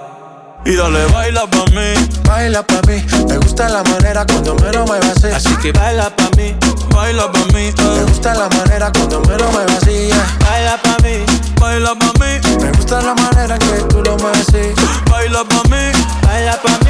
Y 0.66 0.76
dale, 0.76 1.06
baila 1.08 1.48
pa' 1.48 1.66
mí. 1.72 1.94
Baila 2.28 2.64
pa' 2.64 2.82
mí. 2.88 3.04
Me 3.28 3.38
gusta 3.38 3.70
la 3.70 3.84
manera 3.84 4.26
cuando 4.26 4.56
me 4.56 4.72
lo 4.72 4.86
muevas 4.86 5.18
así. 5.18 5.28
Así 5.28 5.56
que 5.58 5.72
baila 5.72 6.16
pa' 6.16 6.30
mí. 6.38 6.56
Baila 6.94 7.32
pa' 7.32 7.46
mí. 7.54 7.74
Me 7.78 8.04
gusta 8.04 8.34
la 8.34 8.50
manera 8.50 8.92
cuando 8.92 9.22
me 9.22 9.38
lo 9.38 9.52
muevas 9.52 9.78
así. 9.82 10.10
Baila 10.42 10.78
pa' 10.82 10.98
mí. 11.04 11.26
Baila 11.60 11.96
pa' 11.96 12.14
mí. 12.20 12.58
Me 12.62 12.72
gusta 12.74 13.02
la 13.02 13.14
manera 13.16 13.58
que 13.58 13.84
tú 13.90 14.02
lo 14.04 14.18
mueves 14.18 14.48
así. 14.50 14.74
Baila 15.10 15.44
pa' 15.44 15.64
mí. 15.70 15.92
Baila 16.24 16.62
pa' 16.62 16.80
mí. 16.86 16.90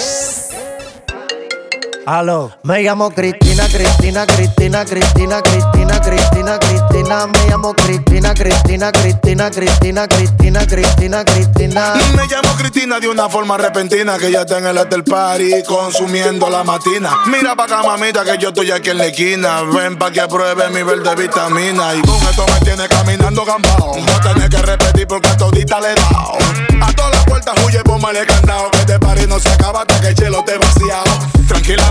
Aló. 2.05 2.51
Me 2.63 2.81
llamo 2.81 3.11
Cristina, 3.11 3.67
Cristina, 3.67 4.25
Cristina, 4.25 4.83
Cristina, 4.85 5.41
Cristina, 5.41 6.01
Cristina, 6.01 6.59
Cristina. 6.59 7.27
Me 7.27 7.47
llamo 7.47 7.73
Cristina, 7.73 8.33
Cristina, 8.33 8.91
Cristina, 8.91 9.51
Cristina, 9.51 10.07
Cristina, 10.07 10.65
Cristina, 10.65 11.23
Cristina. 11.25 11.93
Me 12.15 12.25
llamo 12.27 12.55
Cristina 12.57 12.99
de 12.99 13.07
una 13.07 13.29
forma 13.29 13.57
repentina 13.57 14.17
que 14.17 14.31
ya 14.31 14.41
está 14.41 14.57
en 14.57 14.65
el 14.67 14.77
hotel 14.77 15.03
party 15.03 15.63
consumiendo 15.67 16.49
la 16.49 16.63
matina. 16.63 17.19
Mira 17.27 17.55
pa' 17.55 17.65
acá, 17.65 17.83
mamita, 17.83 18.23
que 18.23 18.37
yo 18.39 18.49
estoy 18.49 18.71
aquí 18.71 18.89
en 18.89 18.97
la 18.97 19.05
esquina. 19.05 19.61
Ven 19.61 19.97
pa' 19.97 20.11
que 20.11 20.21
pruebe 20.27 20.69
mi 20.69 20.81
verde 20.81 21.15
vitamina. 21.15 21.93
Y 21.93 22.01
con 22.01 22.15
esto 22.15 22.45
me 22.47 22.65
tiene 22.65 22.87
caminando 22.87 23.45
gambao. 23.45 23.95
No 23.97 24.19
tenés 24.21 24.49
que 24.49 24.61
repetir 24.61 25.07
porque 25.07 25.27
a 25.27 25.37
todita 25.37 25.79
le 25.79 25.91
he 25.91 25.95
dado. 25.95 26.33
A 26.81 26.93
todas 26.93 27.11
las 27.11 27.25
puertas 27.25 27.55
huye, 27.63 27.79
póngale 27.83 28.25
candado. 28.25 28.71
Que 28.71 28.79
este 28.79 28.99
party 28.99 29.27
no 29.27 29.39
se 29.39 29.49
acaba 29.49 29.81
hasta 29.81 30.01
que 30.01 30.07
el 30.07 30.15
chelo 30.15 30.43
te 30.43 30.57
vaciado. 30.57 31.41
Tranquila, 31.47 31.90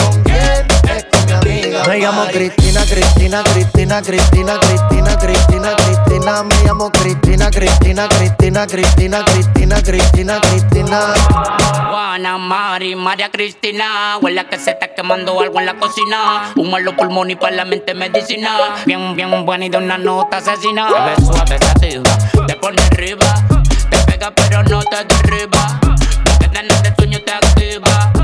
Me 1.87 1.99
llamo 1.99 2.25
Cristina, 2.25 2.81
Cristina, 2.85 3.43
Cristina, 3.43 4.01
Cristina, 4.01 4.59
Cristina, 4.59 5.17
Cristina, 5.17 5.75
Cristina. 5.75 6.43
Me 6.43 6.55
llamo 6.63 6.91
Cristina, 6.91 7.49
Cristina, 7.49 8.07
Cristina, 8.07 8.67
Cristina, 8.67 9.25
Cristina, 9.25 9.81
Cristina, 9.81 10.39
Cristina. 10.41 11.13
Juana, 11.89 12.37
Mari, 12.37 12.95
María 12.95 13.29
Cristina. 13.31 14.17
Huele 14.21 14.45
que 14.47 14.59
se 14.59 14.71
está 14.71 14.93
quemando 14.93 15.39
algo 15.39 15.59
en 15.59 15.65
la 15.65 15.75
cocina. 15.75 16.51
Humo 16.55 16.77
en 16.77 16.85
los 16.85 16.93
pulmones 16.93 17.35
y 17.35 17.39
para 17.39 17.55
la 17.55 17.65
mente 17.65 17.93
medicina. 17.93 18.75
Bien, 18.85 19.15
bien 19.15 19.45
buena 19.45 19.65
y 19.65 19.69
de 19.69 19.77
una 19.77 19.97
nota 19.97 20.37
asesina. 20.37 20.87
Te 20.87 20.99
ves 21.01 21.27
suave, 21.27 21.57
sativa, 21.57 22.45
te 22.47 22.55
pone 22.55 22.81
arriba. 22.81 23.33
Te 23.89 23.97
pega 24.11 24.31
pero 24.31 24.63
no 24.63 24.81
te 24.83 25.03
derriba. 25.03 25.79
Tenés 26.53 26.83
de 26.83 26.93
sueño 26.95 27.19
te 27.25 27.31
activa. 27.31 28.20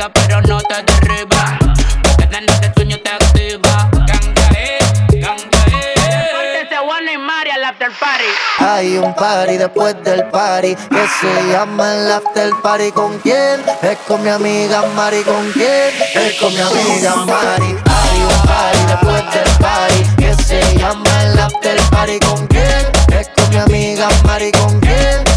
Pega 0.00 0.12
pero 0.14 0.40
no 0.42 0.60
te 0.60 0.82
derriba. 0.82 1.58
Lo 2.02 2.16
que 2.16 2.26
tenés 2.26 2.60
de 2.60 2.72
sueño 2.74 2.96
te 3.02 3.10
activa. 3.10 3.90
Ganga, 3.92 4.48
eh, 4.56 4.78
ganga, 5.12 5.58
eh. 5.68 6.30
Córtese 6.32 6.76
Juana 6.76 7.12
y 7.12 7.18
Mari 7.18 7.50
al 7.50 7.64
after 7.64 7.90
party. 7.98 8.24
Hay 8.58 8.96
un 8.96 9.14
party 9.14 9.56
después 9.58 10.02
del 10.04 10.24
party 10.28 10.74
que 10.74 11.08
se 11.20 11.52
llama 11.52 11.94
el 11.94 12.12
after 12.12 12.50
party. 12.62 12.92
¿Con 12.92 13.18
quién? 13.18 13.62
Es 13.82 13.98
con 14.06 14.22
mi 14.22 14.30
amiga 14.30 14.82
Mari. 14.94 15.22
¿Con 15.22 15.50
quién? 15.52 15.92
Es 16.14 16.34
con 16.40 16.54
mi 16.54 16.60
amiga 16.60 17.16
Mari. 17.16 17.76
Hay 17.84 18.22
un 18.22 18.46
party 18.46 18.78
después 18.88 19.34
del 19.34 19.58
party 19.58 20.16
que 20.16 20.42
se 20.42 20.78
llama 20.78 21.24
el 21.24 21.38
after 21.38 21.80
party. 21.90 22.20
¿Con 22.20 22.46
quién? 22.46 23.18
Es 23.18 23.28
con 23.36 23.50
mi 23.50 23.56
amiga 23.56 24.08
Mari. 24.24 24.52
¿Con 24.52 24.80
quién? 24.80 25.29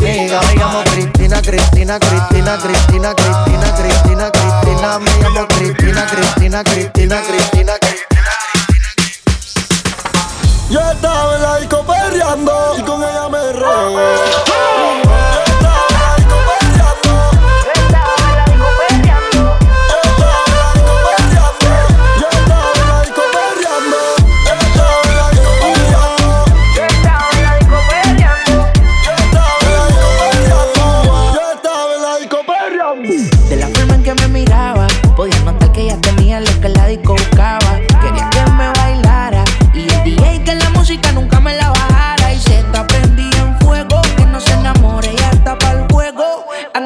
Amiga. 0.00 0.40
Me 0.40 0.54
llamo 0.54 0.82
Cristina, 0.84 1.42
Cristina, 1.42 1.98
Cristina, 1.98 2.56
Cristina, 2.56 3.14
Cristina, 3.14 3.72
Cristina, 3.74 4.30
Cristina. 4.30 4.98
Me 4.98 5.10
llamo 5.20 5.46
Cristina, 5.46 6.06
Cristina, 6.06 6.62
Cristina, 6.62 7.22
Cristina, 7.22 7.78
Cristina. 7.78 8.20
Yo 10.70 10.80
estaba 10.80 11.36
en 11.36 11.42
la 11.42 11.56
disco 11.58 11.84
perreando 11.84 12.74
y 12.78 12.82
con 12.82 13.02
ella 13.02 13.28
me 13.28 13.52
regué. 13.52 15.09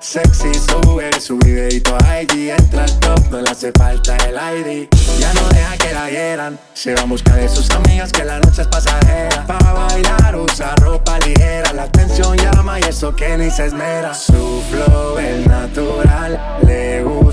Sexy 0.00 0.52
sube 0.54 1.10
su 1.20 1.38
videito 1.38 1.96
a 2.04 2.22
IG. 2.22 2.50
Entra 2.50 2.84
al 2.84 3.00
top, 3.00 3.30
no 3.30 3.40
le 3.40 3.50
hace 3.50 3.72
falta 3.72 4.16
el 4.28 4.34
ID. 4.34 4.88
Ya 5.18 5.32
no 5.34 5.48
deja 5.48 5.76
que 5.76 5.92
la 5.92 6.10
hieran. 6.10 6.58
Se 6.74 6.94
va 6.94 7.02
en 7.02 7.08
busca 7.08 7.34
de 7.36 7.48
sus 7.48 7.70
amigas 7.70 8.12
que 8.12 8.24
la 8.24 8.38
noche 8.40 8.62
es 8.62 8.68
pasajera. 8.68 9.46
Para 9.46 9.72
bailar 9.72 10.36
usa 10.36 10.74
ropa 10.76 11.18
ligera. 11.20 11.72
La 11.72 11.84
atención 11.84 12.36
llama 12.36 12.80
y 12.80 12.82
eso 12.84 13.14
que 13.14 13.36
ni 13.36 13.50
se 13.50 13.66
esmera. 13.66 14.14
Su 14.14 14.62
flow 14.70 15.18
es 15.18 15.46
natural. 15.46 16.58
Le 16.66 17.02
gusta 17.02 17.23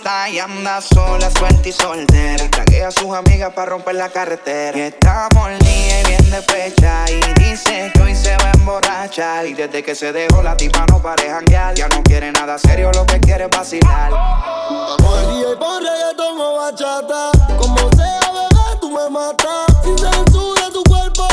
pista. 0.00 0.28
Y 0.28 0.38
anda 0.38 0.80
sola, 0.80 1.30
suelta 1.30 1.68
y 1.68 1.72
soltera. 1.72 2.48
Taguea 2.50 2.88
a 2.88 2.90
sus 2.90 3.14
amigas 3.14 3.52
para 3.54 3.70
romper 3.70 3.94
la 3.96 4.08
carretera. 4.08 4.76
Y 4.76 4.80
está 4.82 5.28
molida 5.34 5.58
y 6.00 6.08
bien 6.08 6.30
despecha. 6.30 7.04
Y 7.08 7.20
dice 7.40 7.90
que 7.94 8.02
hoy 8.02 8.14
se 8.14 8.36
va 8.36 8.50
a 8.50 8.52
emborrachar. 8.52 9.46
Y 9.46 9.54
desde 9.54 9.82
que 9.82 9.94
se 9.94 10.12
dejó 10.12 10.42
la 10.42 10.56
tipa 10.56 10.84
no 10.88 11.00
pare 11.00 11.28
janguear. 11.28 11.74
Ya 11.74 11.88
no 11.88 12.02
quiere 12.02 12.32
nada 12.32 12.58
serio, 12.58 12.90
lo 12.92 13.06
que 13.06 13.20
quiere 13.20 13.44
es 13.44 13.50
vacilar. 13.50 14.10
Y 14.10 15.56
pon 15.56 15.82
reggaetón 15.82 16.40
o 16.40 16.56
bachata 16.56 17.30
Como 17.58 17.78
sea, 17.96 18.20
bebé, 18.32 18.78
tú 18.80 18.90
me 18.90 19.08
matas 19.10 19.66
Sin 19.82 19.98
censura, 19.98 20.68
tu 20.72 20.82
cuerpo 20.84 21.26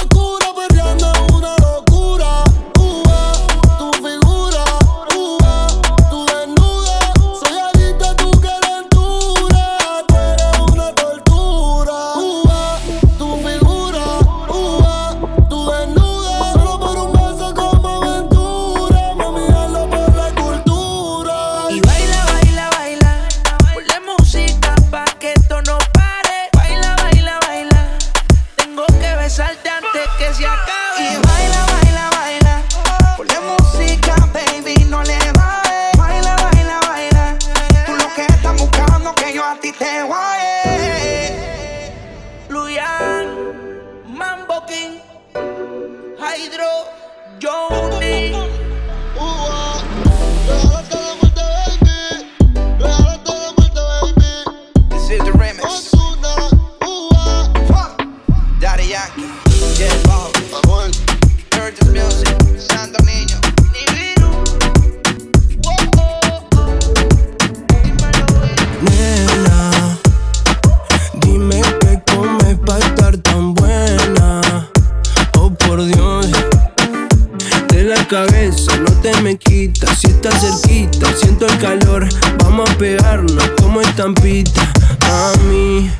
cabeza 78.08 78.78
no 78.78 78.92
te 79.02 79.22
me 79.22 79.38
quitas. 79.38 80.00
Si 80.00 80.08
estás 80.08 80.42
cerquita, 80.42 81.14
siento 81.14 81.46
el 81.46 81.58
calor. 81.60 82.08
Vamos 82.44 82.70
a 82.70 82.78
pegarnos 82.78 83.44
como 83.62 83.82
estampita. 83.82 84.62
A 85.02 85.34
mí 85.48 85.92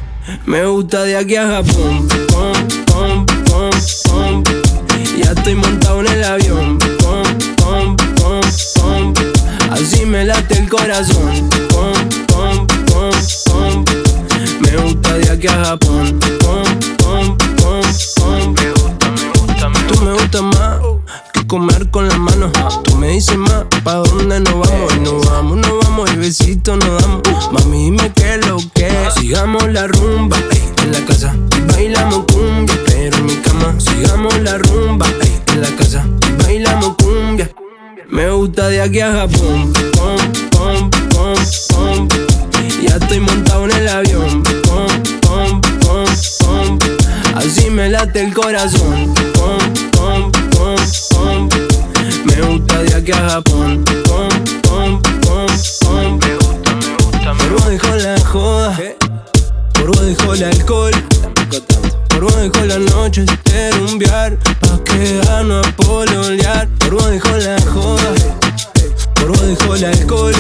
me 0.46 0.66
gusta 0.66 1.04
de 1.04 1.18
aquí 1.18 1.36
a 1.36 1.48
Japón. 1.48 2.08
Pom, 2.30 2.54
pom, 2.86 3.26
pom, 3.46 3.70
pom. 4.06 4.44
Ya 5.18 5.32
estoy 5.32 5.56
montado 5.56 6.00
en 6.02 6.08
el 6.08 6.24
avión. 6.24 6.80
Pom, 7.00 7.24
pom, 7.58 7.96
pom, 8.16 8.42
pom. 8.76 9.14
Así 9.72 10.06
me 10.06 10.26
late 10.26 10.60
el 10.60 10.70
corazón. 10.70 11.50
Pom, 11.70 11.94
pom, 12.28 12.68
pom, 12.88 13.12
pom. 13.46 13.86
Me 14.62 14.78
gusta 14.78 15.14
de 15.14 15.30
aquí 15.30 15.48
a 15.48 15.66
Japón. 15.66 16.20
Pom, 16.40 16.64
pom, 16.98 17.38
pom, 17.58 17.82
pom. 18.16 18.54
Me 18.54 18.72
gusta, 18.72 19.12
me 19.12 19.30
gusta, 19.42 19.70
me 19.70 19.80
Tú 19.88 20.02
me 20.02 20.14
gustas 20.14 20.42
más 20.42 20.87
comer 21.48 21.90
con 21.90 22.08
las 22.08 22.20
manos. 22.20 22.52
Tú 22.84 22.96
me 22.98 23.08
dices 23.10 23.38
más, 23.38 23.66
¿pa' 23.84 23.96
dónde 23.96 24.40
nos 24.42 24.54
vamos? 24.54 24.96
Y 24.96 25.00
nos 25.00 25.26
vamos, 25.26 25.58
nos 25.58 25.80
vamos, 25.84 26.12
y 26.14 26.18
besitos 26.18 26.78
nos 26.78 27.02
damos. 27.02 27.22
Mami, 27.52 27.86
dime 27.86 28.12
qué 28.14 28.38
lo 28.46 28.58
que. 28.74 28.92
Sigamos 29.18 29.68
la 29.72 29.88
rumba 29.88 30.38
en 30.84 30.92
la 30.92 31.06
casa. 31.06 31.34
Bailamos 31.70 32.26
cumbia, 32.32 32.76
pero 32.86 33.18
en 33.18 33.26
mi 33.26 33.36
cama. 33.38 33.76
Sigamos 33.80 34.38
la 34.42 34.58
rumba 34.58 35.08
en 35.48 35.62
la 35.62 35.70
casa. 35.76 36.06
Bailamos 36.44 36.96
cumbia. 36.98 37.50
Me 38.10 38.30
gusta 38.30 38.68
de 38.68 38.82
aquí 38.82 39.00
a 39.00 39.12
Japón. 39.14 39.74
Pom, 39.94 40.18
pom, 40.52 40.90
pom, 41.10 41.36
pom. 41.70 42.08
Ya 42.82 42.98
estoy 42.98 43.20
montado 43.22 43.66
en 43.66 43.72
el 43.72 43.88
avión. 43.88 44.44
Pom, 44.44 44.88
pom, 45.22 45.62
pom, 45.82 46.06
pom. 46.40 46.80
Así 47.36 47.70
me 47.70 47.90
late 47.90 48.22
el 48.22 48.34
corazón. 48.34 49.14
Pom. 49.34 49.87
Me 52.38 52.44
gusta 52.44 52.84
de 52.84 52.94
aquí 52.94 53.12
a 53.14 53.30
Japón. 53.30 53.84
Pom, 54.06 54.30
pom, 54.62 55.02
pom, 55.22 55.48
pom. 55.82 56.20
Me 56.20 56.36
gusta, 56.36 56.72
me 56.76 56.94
gusta, 57.00 57.34
me 57.34 57.50
gusta. 57.50 57.70
dejó 57.70 57.96
la 57.96 58.20
joda. 58.20 58.78
Por 59.74 60.00
dejó 60.02 60.34
el 60.36 60.44
alcohol. 60.44 60.92
Por 62.10 62.32
dejó 62.36 62.66
la 62.66 62.78
noche 62.78 63.26
de 63.26 63.72
rumbear. 63.72 64.38
Pa' 64.60 64.84
quedarnos 64.84 65.66
a 65.66 65.72
pololear. 65.78 66.68
Por 66.78 67.04
dejó 67.10 67.38
la 67.38 67.60
joda. 67.62 68.14
Por 69.16 69.36
dejó 69.40 69.74
el 69.74 69.86
alcohol. 69.86 70.36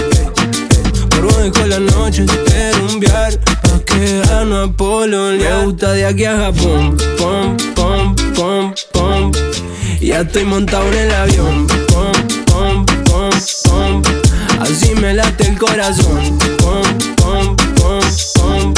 Por 1.09 1.35
dejó 1.35 1.65
la 1.65 1.79
noche 1.79 2.25
de 2.25 2.73
rumbear. 2.73 3.39
Pa' 3.39 3.79
quedarnos 3.85 4.69
a 4.69 4.71
pololear. 4.71 5.61
Me 5.61 5.65
gusta 5.65 5.93
de 5.93 6.05
aquí 6.05 6.25
a 6.25 6.37
Japón. 6.37 6.95
Pom, 7.17 7.57
pom, 7.73 8.15
pom, 8.35 8.73
pom. 8.93 9.31
Ya 9.99 10.21
estoy 10.21 10.45
montado 10.45 10.87
en 10.87 10.93
el 10.93 11.11
avión. 11.11 11.67
Pom, 11.87 12.11
pom, 12.45 12.85
pom, 13.05 13.29
pom. 13.63 14.03
Así 14.61 14.93
me 14.95 15.13
late 15.13 15.47
el 15.47 15.57
corazón. 15.57 16.37
Pom, 16.59 16.83
pom, 17.17 17.55
pom, 17.75 18.01
pom. 18.35 18.73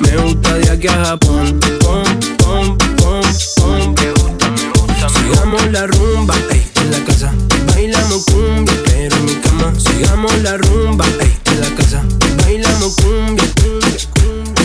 Me 0.00 0.16
gusta 0.16 0.54
de 0.54 0.70
aquí 0.70 0.88
a 0.88 1.04
Japón. 1.04 1.60
Pom, 1.80 2.04
pom, 2.38 2.78
pom, 2.96 3.22
pom. 3.56 3.94
Me 3.94 4.10
gusta, 4.12 4.50
me 4.50 4.68
gusta, 4.70 5.08
Sigamos 5.08 5.70
la 5.70 5.86
rumba, 5.86 6.34
ey, 6.50 6.66
en 6.76 6.90
la 6.92 7.04
casa. 7.04 7.32
Bailamos 7.66 8.24
cumbia, 8.24 8.74
pero 8.84 9.16
en 9.16 9.24
mi 9.26 9.34
cama. 9.34 9.72
Sigamos 9.78 10.38
la 10.42 10.56
rumba, 10.56 11.04
ey, 11.20 11.32
en 11.52 11.60
la 11.60 11.76
casa. 11.76 12.02
Bailamos 12.42 12.96
cumbia, 12.96 13.44
cumbia, 13.60 13.98
cumbia. 14.14 14.64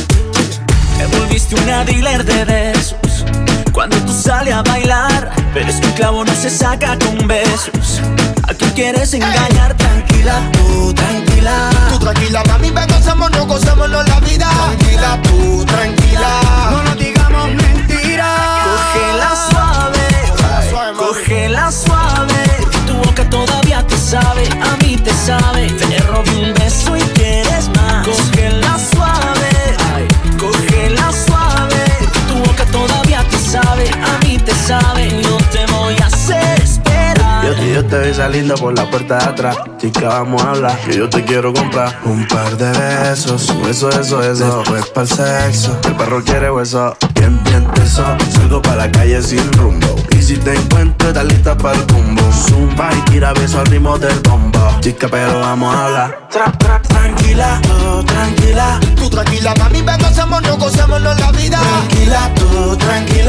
Te 0.98 1.18
volviste 1.18 1.56
una 1.56 1.84
dealer 1.84 2.24
de 2.24 2.46
besos 2.46 3.26
Cuando 3.74 3.98
tú 3.98 4.14
sales 4.14 4.54
a 4.54 4.62
bailar 4.62 5.43
Pero 5.54 5.70
es 5.70 5.80
que 5.80 5.88
el 5.88 5.94
clavo 5.94 6.26
no 6.26 6.34
se 6.34 6.50
saca 6.50 6.98
con 6.98 7.28
besos. 7.28 8.02
¿A 8.50 8.54
quién 8.56 8.72
quieres 8.72 9.14
engañar? 9.14 9.76
Tranquila, 9.78 10.42
tú, 10.52 10.94
tranquila. 10.94 11.70
Tú 11.90 12.00
tranquila, 12.00 12.44
mami, 12.48 12.72
ven, 12.72 12.88
gozamos, 12.88 13.30
no 13.32 13.46
gozamos 13.46 13.88
la 13.88 14.20
vida. 14.22 14.50
Tranquila, 14.50 15.20
tú, 15.22 15.64
tranquila. 15.66 16.40
No 16.72 16.84
nos 16.84 16.98
digamos 16.98 17.48
mentiras. 17.54 18.40
Cógela 18.66 19.36
suave, 19.52 20.96
cógela 20.98 21.72
suave. 21.72 21.93
Yo, 37.84 37.90
te 37.90 38.08
vi 38.08 38.14
saliendo 38.14 38.56
por 38.56 38.78
la 38.78 38.90
puerta 38.90 39.18
de 39.18 39.26
atrás. 39.26 39.58
Chica, 39.78 40.08
vamos 40.08 40.42
a 40.42 40.52
hablar. 40.52 40.80
Que 40.80 40.96
yo 40.96 41.10
te 41.10 41.24
quiero 41.26 41.54
comprar 41.54 42.00
un 42.06 42.26
par 42.28 42.56
de 42.56 42.72
besos. 42.72 43.50
Eso, 43.70 43.90
eso, 43.90 44.24
eso. 44.24 44.60
Después 44.60 44.86
para 44.88 45.08
el 45.08 45.08
sexo. 45.10 45.78
El 45.86 45.96
perro 45.96 46.24
quiere 46.24 46.50
hueso. 46.50 46.96
Bien, 47.16 47.44
bien 47.44 47.66
teso. 47.74 48.06
Salgo 48.32 48.62
para 48.62 48.86
la 48.86 48.92
calle 48.92 49.22
sin 49.22 49.52
rumbo. 49.54 49.96
Y 50.12 50.22
si 50.22 50.38
te 50.38 50.56
encuentro, 50.56 51.10
estás 51.10 51.26
lista 51.26 51.58
para 51.58 51.78
el 51.78 51.86
combo. 51.88 52.22
Zumba 52.32 52.90
y 52.94 53.12
tira 53.12 53.34
beso 53.34 53.60
al 53.60 53.66
ritmo 53.66 53.98
del 53.98 54.20
bombo. 54.22 54.60
Chica, 54.80 55.08
pero 55.10 55.40
vamos 55.40 55.76
a 55.76 55.86
hablar. 55.86 56.30
Tranquila, 56.88 57.60
tú, 57.64 58.04
tranquila. 58.06 58.80
Tú 58.96 59.10
tranquila, 59.10 59.54
mami, 59.60 59.82
ven, 59.82 59.98
gozamos, 60.00 60.42
no 60.42 60.58
gozamos 60.58 61.02
la 61.02 61.32
vida. 61.32 61.60
Tranquila, 61.60 62.32
tú, 62.36 62.78
tranquila. 62.78 63.23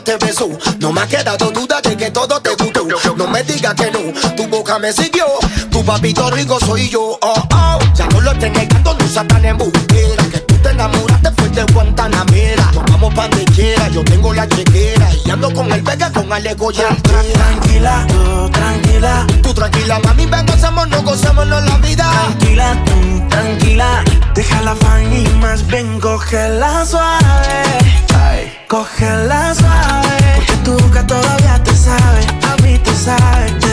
Te 0.00 0.16
besó. 0.16 0.48
No 0.78 0.92
me 0.92 1.02
ha 1.02 1.06
quedado 1.06 1.50
duda 1.50 1.80
de 1.80 1.96
que 1.96 2.10
todo 2.10 2.40
te 2.40 2.54
gustó. 2.54 2.86
No 3.16 3.26
me 3.28 3.42
digas 3.42 3.74
que 3.74 3.90
no, 3.90 4.00
tu 4.36 4.46
boca 4.48 4.78
me 4.78 4.92
siguió. 4.92 5.26
Tu 5.70 5.84
papito 5.84 6.30
rico 6.30 6.58
soy 6.60 6.88
yo. 6.88 7.18
Oh, 7.20 7.48
oh. 7.52 7.78
Ya 7.94 8.06
no 8.06 8.20
lo 8.20 8.32
estés 8.32 8.52
negando, 8.52 8.94
no 8.94 9.08
seas 9.08 9.26
tan 9.28 9.44
embustera. 9.44 10.24
Que 10.30 10.38
tú 10.40 10.54
te 10.56 10.70
enamoraste 10.70 11.30
fue 11.32 11.48
de. 11.50 11.70
Yo 13.92 14.04
tengo 14.04 14.32
la 14.32 14.48
chequera. 14.48 15.08
Y 15.24 15.30
ando 15.30 15.52
con 15.52 15.70
el 15.72 15.82
vega 15.82 16.10
con 16.12 16.32
Alejo 16.32 16.70
y 16.70 16.80
el 16.80 17.02
Tranquila, 17.02 18.06
tú, 18.08 18.50
tranquila. 18.50 19.26
Tú 19.42 19.52
tranquila, 19.52 19.98
mami, 20.04 20.26
ven, 20.26 20.46
gozamos, 20.46 20.88
no 20.88 21.02
gozamos 21.02 21.46
la 21.46 21.60
vida. 21.78 22.10
Tranquila, 22.10 22.76
tú, 22.84 23.28
tranquila. 23.28 24.04
Deja 24.34 24.62
la 24.62 24.74
fan 24.76 25.12
y 25.12 25.28
más 25.40 25.66
bien 25.66 26.00
cógela 26.00 26.86
suave. 26.86 27.62
Ay, 28.14 28.52
cógela 28.68 29.54
suave. 29.54 30.34
Porque 30.36 30.56
tu 30.64 30.78
boca 30.78 31.06
todavía 31.06 31.62
te 31.62 31.74
sabe, 31.74 32.26
a 32.48 32.62
mí 32.62 32.78
te 32.78 32.94
sabe. 32.94 33.69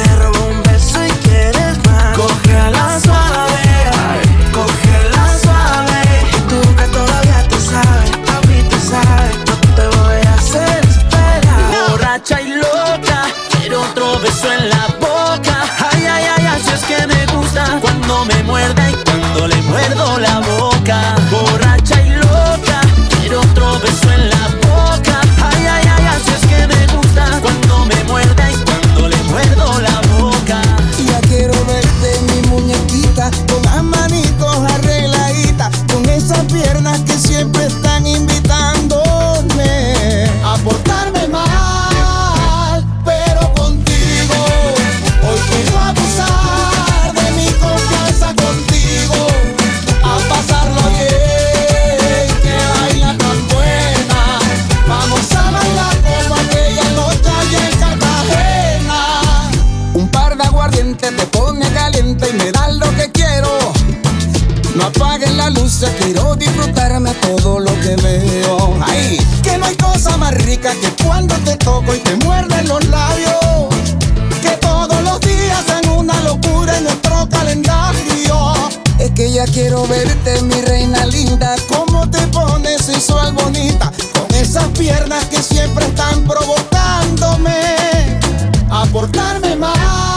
La 20.88 21.17
todo 67.36 67.60
lo 67.60 67.72
que 67.82 67.96
veo. 67.98 68.78
Ay, 68.82 69.18
que 69.44 69.58
no 69.58 69.66
hay 69.66 69.76
cosa 69.76 70.16
más 70.18 70.34
rica 70.46 70.74
que 70.82 71.04
cuando 71.04 71.36
te 71.40 71.56
toco 71.58 71.94
y 71.94 72.00
te 72.00 72.16
muerden 72.18 72.68
los 72.68 72.86
labios. 72.88 73.68
Que 74.42 74.52
todos 74.62 75.02
los 75.04 75.20
días 75.20 75.64
sean 75.66 75.90
una 75.90 76.20
locura 76.22 76.78
en 76.78 76.86
nuestro 76.86 77.28
calendario. 77.30 78.54
Es 79.00 79.12
que 79.12 79.32
ya 79.32 79.46
quiero 79.46 79.86
verte, 79.88 80.42
mi 80.44 80.62
reina 80.62 81.06
linda, 81.06 81.56
cómo 81.68 82.10
te 82.10 82.26
pones 82.28 82.82
sensual 82.82 83.34
bonita, 83.34 83.92
con 84.14 84.34
esas 84.36 84.66
piernas 84.70 85.26
que 85.26 85.42
siempre 85.42 85.86
están 85.86 86.24
provocándome 86.24 87.52
a 88.70 88.86
portarme 88.92 89.56
mal, 89.56 90.17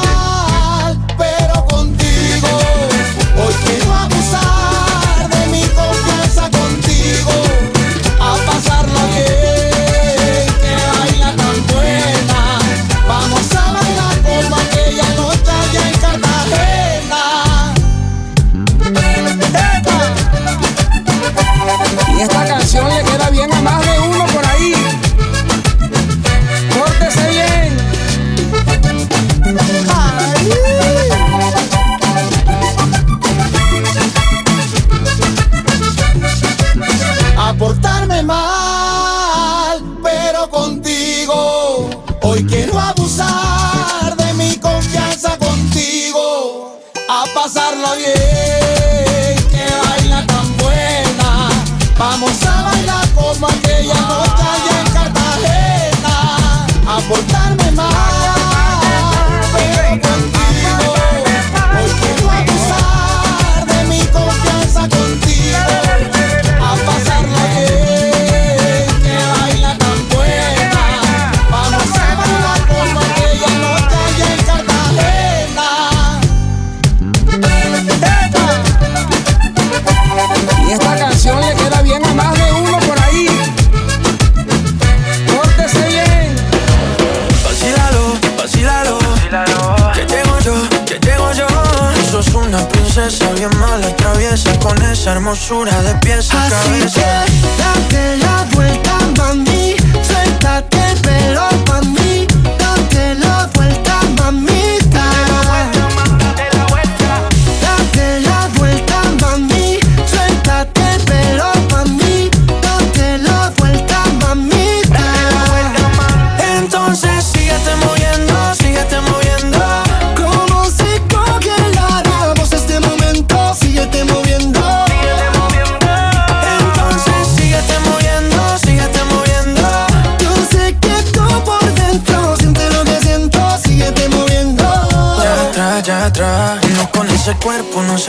esa 95.51 95.80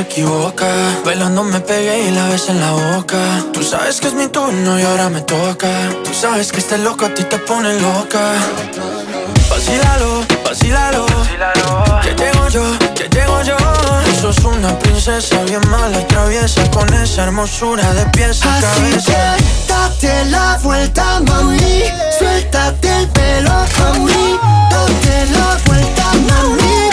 se 0.02 0.08
equivoca. 0.10 0.68
Bailando 1.06 1.44
me 1.44 1.60
pegué 1.60 2.08
y 2.08 2.12
la 2.12 2.28
ves 2.30 2.50
en 2.50 2.60
la 2.60 2.72
boca. 2.72 3.18
Tú 3.54 3.64
sabes 3.64 4.00
que 4.00 4.08
es 4.08 4.14
mi 4.14 4.28
turno 4.28 4.80
y 4.80 4.84
ahora 4.84 5.10
me 5.10 5.22
toca. 5.22 5.70
Tú 6.04 6.14
sabes 6.14 6.52
que 6.52 6.60
este 6.60 6.78
loco 6.78 7.06
a 7.06 7.14
ti 7.14 7.24
te 7.24 7.38
pone 7.40 7.80
loca. 7.80 8.34
Vacílalo, 9.50 10.24
vacílalo. 10.46 11.06
Que 12.04 12.16
llego 12.16 12.48
yo, 12.50 12.64
que 12.96 13.08
llego 13.10 13.42
yo. 13.44 13.58
Tú 14.06 14.22
sos 14.22 14.46
una 14.46 14.78
princesa 14.80 15.44
bien 15.44 15.62
mala 15.70 16.02
y 16.02 16.06
traviesa. 16.06 16.70
Con 16.72 16.92
esa 16.94 17.24
hermosura 17.24 17.94
de 17.94 18.06
pies 18.08 18.44
a 18.46 18.58
Así 18.58 18.66
cabeza. 18.66 19.12
que 19.12 19.74
date 19.74 20.26
la 20.26 20.58
vuelta, 20.64 21.20
mami. 21.28 21.84
Suéltate 22.18 22.88
el 23.00 23.08
pelo 23.10 23.52
pa' 23.78 23.94
mí. 24.00 24.40
Date 24.72 25.26
la 25.34 25.58
vuelta, 25.66 26.06
mamita. 26.28 26.91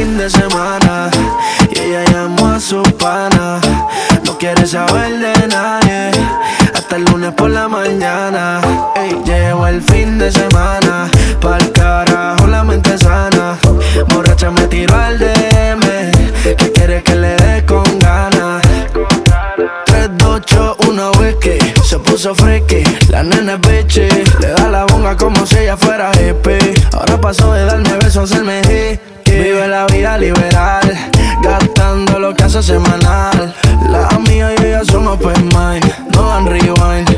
Fin 0.00 0.16
de 0.16 0.30
semana 0.30 1.10
y 1.70 1.78
ella 1.78 2.04
llamó 2.10 2.46
a 2.46 2.58
su 2.60 2.82
pana. 2.98 3.60
No 4.24 4.38
quiere 4.38 4.66
saber 4.66 5.18
de 5.18 5.48
nadie 5.48 6.10
hasta 6.74 6.96
el 6.96 7.04
lunes 7.04 7.32
por 7.34 7.50
la 7.50 7.68
mañana. 7.68 8.62
Ey, 8.96 9.14
llegó 9.26 9.66
el 9.66 9.82
fin 9.82 10.18
de 10.18 10.32
semana, 10.32 11.10
pa'l 11.42 11.70
carajo 11.72 12.46
la 12.46 12.64
mente 12.64 12.96
sana. 12.96 13.58
Borracha 14.08 14.50
me 14.50 14.62
tiró 14.68 14.96
al 14.96 15.18
DM, 15.18 15.84
que 16.56 16.72
quiere 16.72 17.02
que 17.02 17.14
le 17.16 17.36
dé 17.36 17.66
con 17.66 17.84
ganas. 17.98 18.62
3, 19.84 20.08
2, 20.16 20.30
8, 20.30 20.76
1 20.78 20.79
whisky 20.79 20.79
Se 20.79 20.79
puso 22.00 22.34
friki, 22.34 22.82
la 23.08 23.22
nena 23.22 23.54
es 23.54 23.60
bitchy 23.60 24.08
Le 24.40 24.48
da 24.56 24.68
la 24.68 24.84
bonga 24.84 25.16
como 25.16 25.46
si 25.46 25.58
ella 25.58 25.76
fuera 25.76 26.10
hippie 26.12 26.74
Ahora 26.92 27.20
pasó 27.20 27.52
de 27.52 27.64
darme 27.64 27.92
besos 27.94 28.16
a 28.16 28.22
hacerme 28.22 28.60
hickey 28.60 28.98
Vive 29.26 29.68
la 29.68 29.86
vida 29.86 30.18
liberal 30.18 30.98
Gastando 31.42 32.18
lo 32.18 32.34
que 32.34 32.44
hace 32.44 32.62
semanal. 32.62 33.54
La 33.88 34.08
amiga 34.08 34.52
y 34.58 34.66
ella 34.66 34.84
son 34.84 35.06
open 35.08 35.48
mind 35.54 35.84
No 36.14 36.28
dan 36.28 36.46
rewind 36.46 37.09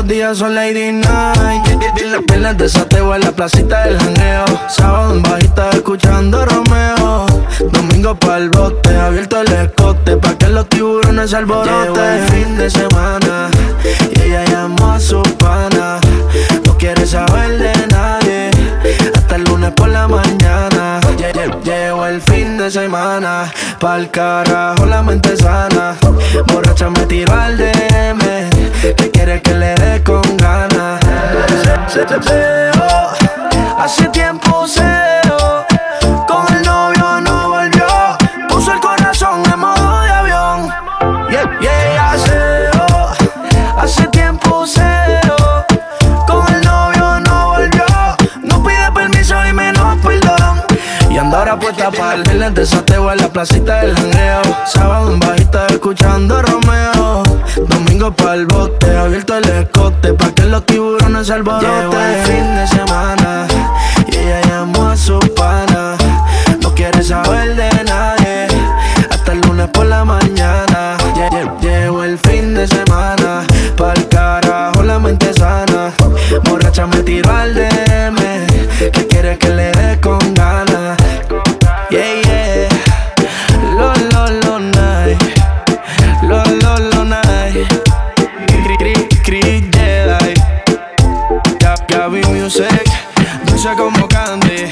los 0.00 0.08
días 0.08 0.38
son 0.38 0.54
lady 0.54 0.92
night. 0.92 1.66
Las 2.10 2.22
piernas 2.26 2.56
de 2.56 2.68
sateo 2.68 3.14
en 3.14 3.20
la 3.20 3.32
placita 3.32 3.84
del 3.84 3.98
janeo 3.98 4.44
Sábado 4.68 5.14
en 5.14 5.22
bajita 5.22 5.70
escuchando 5.70 6.44
Romeo. 6.46 7.26
Domingo 7.70 8.14
pa'l 8.14 8.48
bote, 8.48 8.96
abierto 8.96 9.40
el 9.42 9.52
escote 9.52 10.16
Pa' 10.16 10.34
que 10.38 10.48
los 10.48 10.66
tiburones 10.68 11.30
se 11.30 11.36
alboroten. 11.36 11.82
Llegó 11.92 12.00
el 12.02 12.28
fin 12.28 12.56
de 12.56 12.70
semana 12.70 13.48
Y 14.16 14.20
ella 14.22 14.44
llamó 14.46 14.92
a 14.92 15.00
su 15.00 15.22
pana. 15.38 15.98
No 16.64 16.76
quiere 16.78 17.06
saber 17.06 17.58
de 17.58 17.86
nadie 17.88 18.50
Hasta 19.14 19.36
el 19.36 19.44
lunes 19.44 19.72
por 19.72 19.88
la 19.88 20.08
mañana. 20.08 21.00
Lle- 21.18 21.32
lle- 21.32 21.62
Llegó 21.62 22.06
el 22.06 22.20
fin 22.22 22.56
de 22.56 22.70
semana 22.70 23.52
Pa'l 23.78 24.10
carajo 24.10 24.86
la 24.86 25.02
mente 25.02 25.36
sana. 25.36 25.94
Borracha 26.46 26.88
me 26.88 27.04
tiró 27.06 27.34
al 27.34 27.56
DM 27.58 28.49
Que 28.80 28.94
quiere 29.10 29.42
que 29.42 29.52
le 29.54 29.74
dé 29.74 30.02
con 30.02 30.22
ganas 30.38 31.00
Se- 31.90 32.00
se- 32.02 32.08
se- 32.08 32.22
se- 32.22 32.70
oh, 32.80 33.12
Hace 33.78 34.08
tiempo 34.08 34.66
seo 34.66 35.66
Con 36.26 36.56
el 36.56 36.62
novio 36.64 37.20
no 37.20 37.48
volvió. 37.50 37.86
Puso 38.48 38.72
el 38.72 38.80
corazón 38.80 39.42
en 39.52 39.58
modo 39.60 40.00
de 40.00 40.10
avión. 40.10 40.68
Yeah, 41.30 41.58
yeah, 41.60 42.16
seo 42.16 43.10
Hace 43.76 44.06
tiempo 44.08 44.66
seo 44.66 45.66
Con 46.26 46.46
el 46.54 46.62
novio 46.64 47.20
no 47.20 47.48
volvió. 47.50 47.84
No 48.42 48.62
pide 48.62 48.90
permiso 48.94 49.34
y 49.46 49.52
menos 49.52 49.98
perdón. 50.02 50.62
Y 51.10 51.18
anda 51.18 51.38
ahora 51.38 51.58
puesta 51.58 51.90
para 51.90 52.14
el 52.14 52.54
de 52.54 52.64
sateo 52.66 53.12
en 53.12 53.18
la 53.18 53.28
placita 53.28 53.82
del 53.82 53.94
jangueo. 53.94 54.42
Sábado 54.64 55.12
en 55.12 55.20
bajita 55.20 55.66
escuchando 55.66 56.40
Romeo 56.42 57.22
Domingo 57.56 58.12
para 58.12 58.34
el 58.34 58.46
bote, 58.46 58.96
abierto 58.96 59.36
el 59.36 59.44
escote 59.48 60.12
Pa' 60.14 60.30
que 60.32 60.44
los 60.44 60.64
tiburones 60.66 61.26
se 61.26 61.34
alboroten. 61.34 61.70
Llegó 61.70 62.00
el 62.00 62.24
fin 62.24 62.54
de 62.56 62.66
semana 62.66 63.46
Y 64.12 64.16
ella 64.16 64.40
llamó 64.48 64.88
a 64.88 64.96
su 64.96 65.18
pana. 65.34 65.96
No 66.62 66.74
quiere 66.74 67.02
saber 67.02 67.56
de 67.56 67.70
nadie 67.84 68.46
Hasta 69.10 69.32
el 69.32 69.40
lunes 69.40 69.68
por 69.68 69.86
la 69.86 70.04
mañana. 70.04 70.96
Lle- 71.14 71.30
lle- 71.30 71.60
Llegó 71.60 72.04
el 72.04 72.18
fin 72.18 72.54
de 72.54 72.66
semana 72.66 73.42
Pa'l 73.76 74.08
carajo 74.08 74.82
la 74.82 74.98
mente 74.98 75.32
sana. 75.34 75.92
Borracha 76.44 76.86
me 76.86 76.98
tiró 77.02 77.30
al 77.32 77.54
DM 77.54 78.16
Que 78.92 79.06
quiere 79.08 79.36
que 79.38 79.48
le 79.48 79.72
dé 79.72 80.00
con 80.00 80.19
Dulce 93.62 93.76
como 93.76 94.08
candy 94.08 94.70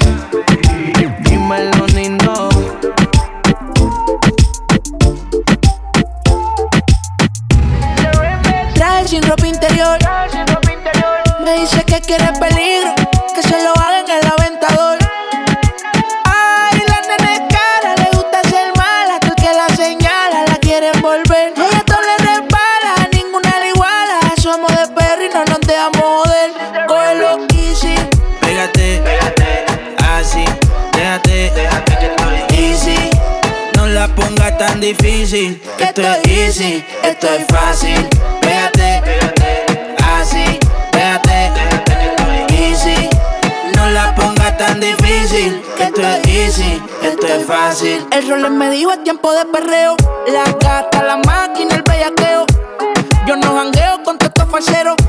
Dímelo, 1.21 1.87
Nino 1.89 2.49
Traje 8.75 9.09
sin 9.09 9.23
ropa 9.25 9.47
interior. 9.47 9.99
Me 11.45 11.61
dice 11.61 11.85
que 11.85 12.01
quiere 12.01 12.33
peligro, 12.41 12.95
tan 34.59 34.81
difícil. 34.81 35.61
Esto 35.79 36.03
es 36.03 36.27
easy, 36.27 36.85
esto 37.03 37.29
es 37.29 37.47
fácil. 37.47 38.09
Pégate, 38.41 39.03
así, 40.05 40.59
déjate, 40.93 41.53
easy. 42.51 43.09
No 43.77 43.89
la 43.91 44.15
pongas 44.15 44.57
tan 44.59 44.81
difícil. 44.81 45.63
Esto 45.79 46.03
es 46.03 46.27
easy, 46.27 46.83
esto 47.03 47.27
es 47.27 47.47
fácil. 47.47 48.07
El 48.11 48.29
rol 48.29 48.51
me 48.51 48.71
dijo 48.71 48.93
es 48.93 49.03
tiempo 49.05 49.33
de 49.33 49.45
perreo. 49.47 49.97
La 50.27 50.45
gata, 50.45 51.03
la 51.03 51.17
máquina, 51.19 51.77
el 51.77 51.83
bellaqueo. 51.83 52.45
Yo 53.27 53.37
no 53.37 53.55
jangueo 53.55 54.03
con 54.03 54.19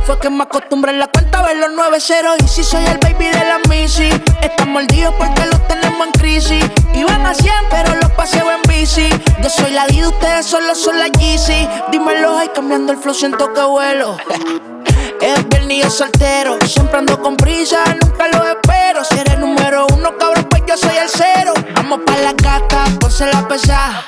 Fue 0.05 0.19
que 0.19 0.29
me 0.29 0.43
acostumbré 0.43 0.91
en 0.91 0.99
la 0.99 1.07
cuenta 1.07 1.39
a 1.39 1.43
ver 1.43 1.57
los 1.57 1.69
nueve 1.73 1.99
ceros. 1.99 2.35
Y 2.43 2.47
si 2.47 2.63
soy 2.63 2.85
el 2.85 2.97
baby 2.97 3.25
de 3.25 3.45
la 3.45 3.59
Missy, 3.69 4.09
están 4.41 4.71
mordidos 4.71 5.13
porque 5.17 5.45
los 5.45 5.65
tenemos 5.67 6.07
en 6.07 6.11
crisis. 6.13 6.65
Iban 6.93 7.25
a 7.25 7.33
100, 7.33 7.53
pero 7.69 7.95
los 7.95 8.11
paseo 8.11 8.51
en 8.51 8.61
bici. 8.63 9.09
Yo 9.41 9.49
soy 9.49 9.71
la 9.71 9.87
D, 9.87 10.05
ustedes 10.05 10.45
solo 10.45 10.75
son 10.75 10.99
la 10.99 11.07
Yeezy. 11.07 11.67
Dímelo, 11.91 12.37
ay, 12.37 12.49
cambiando 12.53 12.91
el 12.91 12.99
flow, 12.99 13.13
siento 13.13 13.53
que 13.53 13.61
vuelo. 13.61 14.17
Es 15.21 15.49
viernes 15.49 15.93
soltero. 15.93 16.57
Siempre 16.65 16.97
ando 16.97 17.21
con 17.21 17.35
prisa, 17.35 17.83
nunca 18.01 18.27
lo 18.29 18.45
espero. 18.45 19.03
Si 19.03 19.17
eres 19.19 19.37
número 19.39 19.87
uno, 19.93 20.17
cabrón, 20.17 20.45
pues 20.49 20.63
yo 20.67 20.77
soy 20.77 20.95
el 20.95 21.09
cero. 21.09 21.53
Vamos 21.75 21.99
pa' 22.05 22.17
la 22.17 22.33
gata, 22.33 22.85
ponse 22.99 23.25
la 23.25 23.47
pesada. 23.47 24.05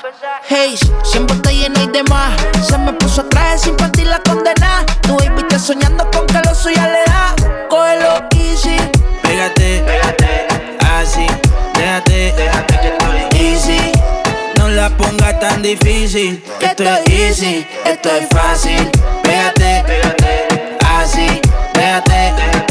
Hey, 0.48 0.78
siempre 1.02 1.36
estoy 1.36 1.56
lleno 1.56 1.82
y 1.82 1.86
demás. 1.88 2.32
Se 2.66 2.78
me 2.78 2.92
puso 2.94 3.24
traje 3.26 3.58
sin 3.58 3.76
partir 3.76 4.06
la 4.06 4.20
condena. 4.20 4.84
Baby 5.28 5.42
está 5.42 5.58
soñando 5.58 6.10
con 6.10 6.26
que 6.26 6.40
lo 6.46 6.54
suya 6.54 6.86
le 6.88 7.04
da. 7.10 7.34
Cógelo 7.68 8.28
easy. 8.36 8.76
Pégate, 9.22 9.82
pégate, 9.86 10.46
así, 10.94 11.26
déjate, 11.74 12.32
déjate 12.36 12.78
que 12.80 12.88
estoy 12.88 13.40
easy. 13.40 13.92
No 14.58 14.68
la 14.68 14.90
pongas 14.90 15.38
tan 15.40 15.62
difícil, 15.62 16.42
que 16.58 16.66
esto 16.66 16.84
es 16.84 17.08
easy, 17.08 17.66
esto 17.84 18.10
es 18.10 18.28
fácil. 18.28 18.90
Pégate, 19.22 19.84
pégate, 19.86 20.78
así, 21.00 21.40
déjate, 21.74 22.32
déjate 22.36 22.61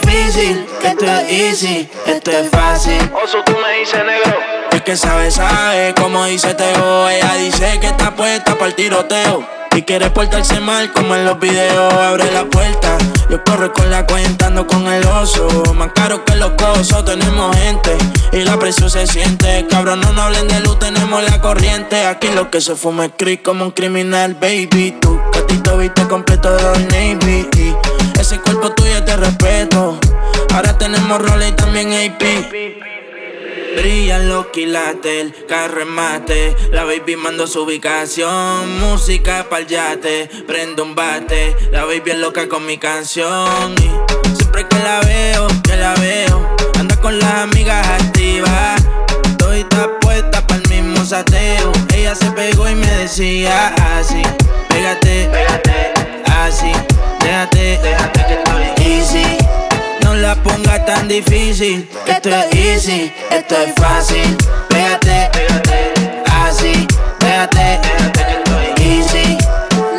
difícil, 0.00 0.66
esto 0.82 1.04
es 1.04 1.30
easy, 1.30 1.88
esto 2.06 2.30
es 2.30 2.50
fácil. 2.50 2.98
Oso, 3.22 3.38
tú 3.44 3.52
me 3.52 3.78
dices 3.78 4.04
negro. 4.04 4.38
Es 4.72 4.82
que 4.82 4.96
sabe, 4.96 5.30
sabe, 5.30 5.94
como 5.94 6.24
dice 6.24 6.54
Teo. 6.54 7.08
Ella 7.08 7.34
dice 7.34 7.78
que 7.80 7.88
está 7.88 8.14
puesta 8.14 8.54
para 8.54 8.66
el 8.66 8.74
tiroteo. 8.74 9.46
Y 9.76 9.82
quiere 9.82 10.10
portarse 10.10 10.60
mal 10.60 10.92
como 10.92 11.14
en 11.14 11.24
los 11.24 11.38
videos. 11.40 11.92
Abre 11.92 12.30
la 12.32 12.44
puerta, 12.44 12.96
yo 13.28 13.42
corro 13.44 13.72
con 13.72 13.90
la 13.90 14.06
cuenta, 14.06 14.46
ando 14.46 14.66
con 14.66 14.86
el 14.86 15.04
oso. 15.06 15.48
Más 15.74 15.90
caro 15.94 16.24
que 16.24 16.36
los 16.36 16.52
cosos, 16.52 17.04
tenemos 17.04 17.56
gente. 17.56 17.96
Y 18.32 18.44
la 18.44 18.56
presión 18.58 18.90
se 18.90 19.06
siente. 19.06 19.66
Cabrón, 19.68 20.00
no 20.00 20.12
nos 20.12 20.26
hablen 20.26 20.48
de 20.48 20.60
luz, 20.60 20.78
tenemos 20.78 21.22
la 21.24 21.40
corriente. 21.40 22.06
Aquí 22.06 22.28
lo 22.28 22.50
que 22.50 22.60
se 22.60 22.76
fuma 22.76 23.06
es 23.06 23.12
creep 23.16 23.42
como 23.42 23.64
un 23.64 23.70
criminal, 23.72 24.34
baby. 24.34 24.96
Tu 25.00 25.20
catito 25.32 25.76
viste 25.78 26.06
completo 26.06 26.52
de 26.56 27.16
Navy. 27.16 27.74
Ese 28.24 28.40
cuerpo 28.40 28.72
tuyo 28.72 29.04
te 29.04 29.18
respeto. 29.18 29.98
Ahora 30.54 30.78
tenemos 30.78 31.20
roles 31.20 31.50
y 31.50 31.52
también 31.52 31.92
AP. 31.92 32.22
Brillan 33.76 34.30
los 34.30 34.46
quilates, 34.46 35.20
el 35.20 35.34
carro. 35.46 35.84
La 36.72 36.84
baby 36.84 37.16
mando 37.16 37.46
su 37.46 37.64
ubicación. 37.64 38.80
Música 38.80 39.46
pa'l 39.50 39.66
yate, 39.66 40.30
prendo 40.46 40.84
un 40.84 40.94
bate. 40.94 41.54
La 41.70 41.84
baby 41.84 42.12
es 42.12 42.16
loca 42.16 42.48
con 42.48 42.64
mi 42.64 42.78
canción. 42.78 43.74
Y 43.76 44.34
siempre 44.34 44.66
que 44.68 44.78
la 44.78 45.00
veo, 45.00 45.46
que 45.62 45.76
la 45.76 45.92
veo, 45.96 46.56
anda 46.78 46.96
con 46.96 47.18
las 47.18 47.42
amigas 47.42 47.86
activas. 47.86 48.82
Está 49.52 50.00
puesta 50.00 50.46
pa'l 50.46 50.66
mismo 50.70 51.04
sateo. 51.04 51.72
Ella 51.94 52.14
se 52.14 52.30
pegó 52.30 52.70
y 52.70 52.74
me 52.74 52.86
decía 52.86 53.68
así: 53.98 54.22
Pégate, 54.70 55.28
pégate, 55.30 55.93
así, 56.46 56.72
déjate, 57.20 57.78
déjate 57.82 58.24
que 58.26 58.34
estoy 58.34 58.86
easy. 58.86 59.38
No 60.02 60.14
la 60.14 60.34
pongas 60.34 60.84
tan 60.84 61.08
difícil, 61.08 61.88
esto 62.06 62.28
es 62.28 62.54
easy, 62.54 63.12
esto 63.30 63.54
es 63.56 63.72
fácil. 63.76 64.36
Pégate, 64.68 65.30
pégate, 65.32 65.94
así, 66.44 66.86
déjate, 67.20 67.80
déjate 67.82 68.24
que 68.26 68.34
estoy 68.38 68.84
easy. 68.84 69.38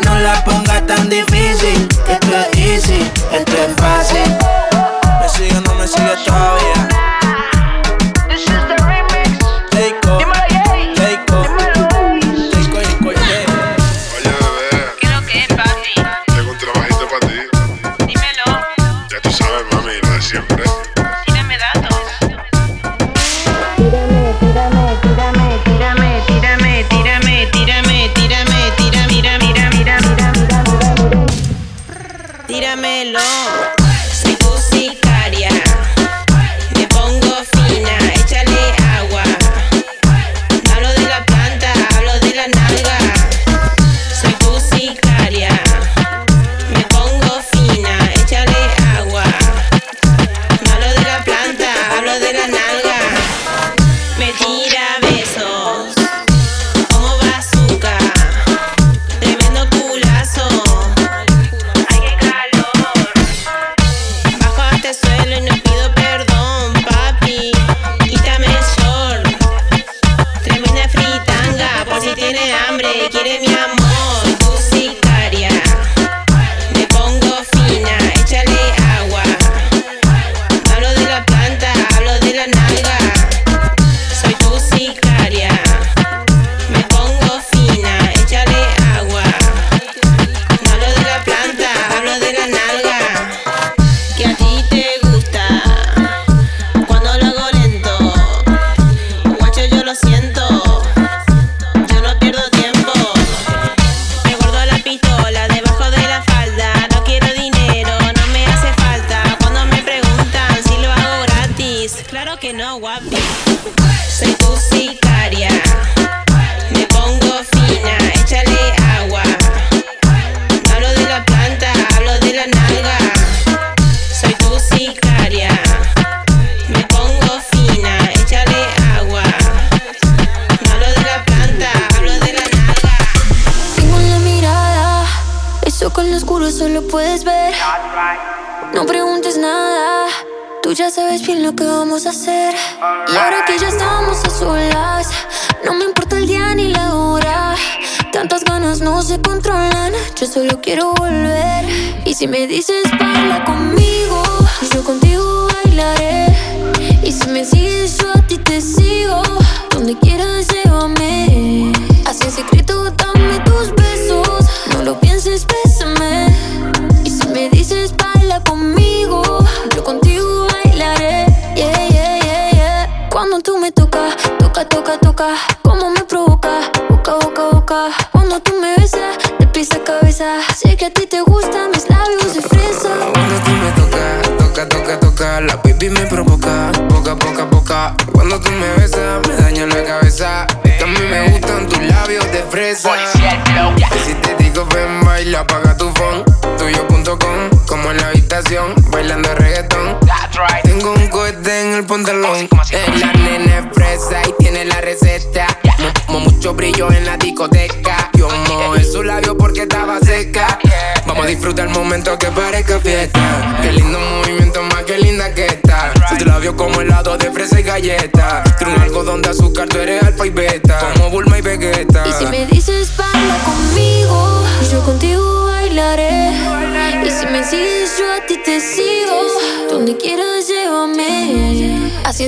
No 0.06 0.20
la 0.20 0.44
pongas 0.44 0.86
tan 0.86 1.10
difícil, 1.10 1.88
esto 2.08 2.32
es 2.38 2.60
easy, 2.60 3.12
esto 3.32 3.54
es 3.54 3.76
fácil. 3.78 4.38
Me 5.20 5.30
sigue 5.30 5.62
no 5.62 5.74
me 5.76 5.88
sigue 5.88 6.16
todavía. 6.26 6.65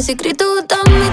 secreto 0.07 0.63
também 0.69 1.06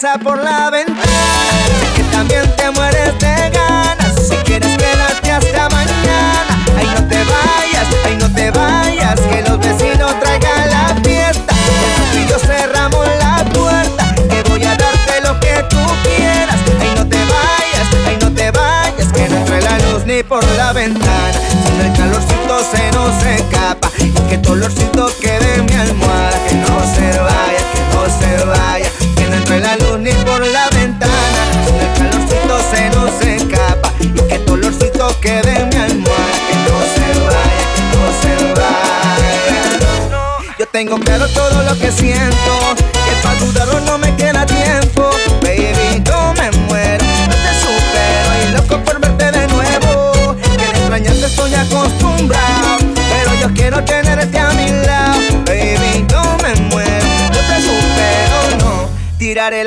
casa 0.00 0.18
por 0.18 0.38
la 0.38 0.70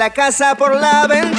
la 0.02 0.10
casa 0.10 0.56
por 0.56 0.74
la 0.76 1.06
ventana. 1.06 1.38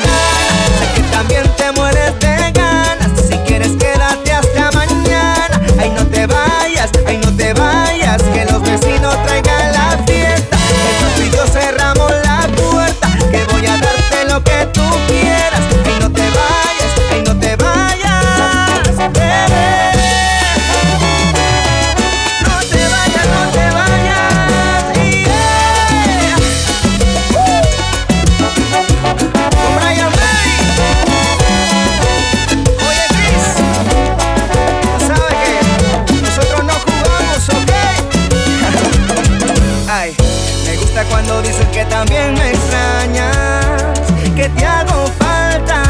Sé 0.79 0.87
que 0.95 1.09
también 1.09 1.43
te 1.57 1.73
mueres 1.73 2.17
de 2.21 2.53
ganas. 2.53 3.11
Si 3.29 3.37
quieres, 3.39 3.73
quédate 3.73 4.33
hasta 4.33 4.71
mañana. 4.71 5.61
Ay, 5.81 5.91
no 5.91 6.07
te 6.07 6.29
vayas, 6.29 6.89
ay, 7.05 7.19
no 7.19 7.37
te 7.37 7.55
vayas. 7.55 8.23
Que 8.23 8.45
los 8.45 8.63
vecinos 8.63 9.17
traigan 9.25 9.73
la 9.73 9.99
fiesta. 10.07 10.57
Entonces 10.69 11.15
tú 11.17 11.23
y 11.23 11.31
yo 11.31 11.45
cerramos 11.49 12.13
la 12.25 12.47
puerta. 12.55 13.09
Que 13.33 13.43
voy 13.53 13.67
a 13.67 13.77
darte 13.79 14.27
lo 14.29 14.45
que 14.45 14.67
tú 14.73 14.89
quieras. 15.09 15.62
que 41.83 41.89
también 41.89 42.35
me 42.35 42.51
extrañas, 42.51 43.67
que 44.37 44.49
te 44.49 44.65
hago 44.65 45.07
falta. 45.19 45.83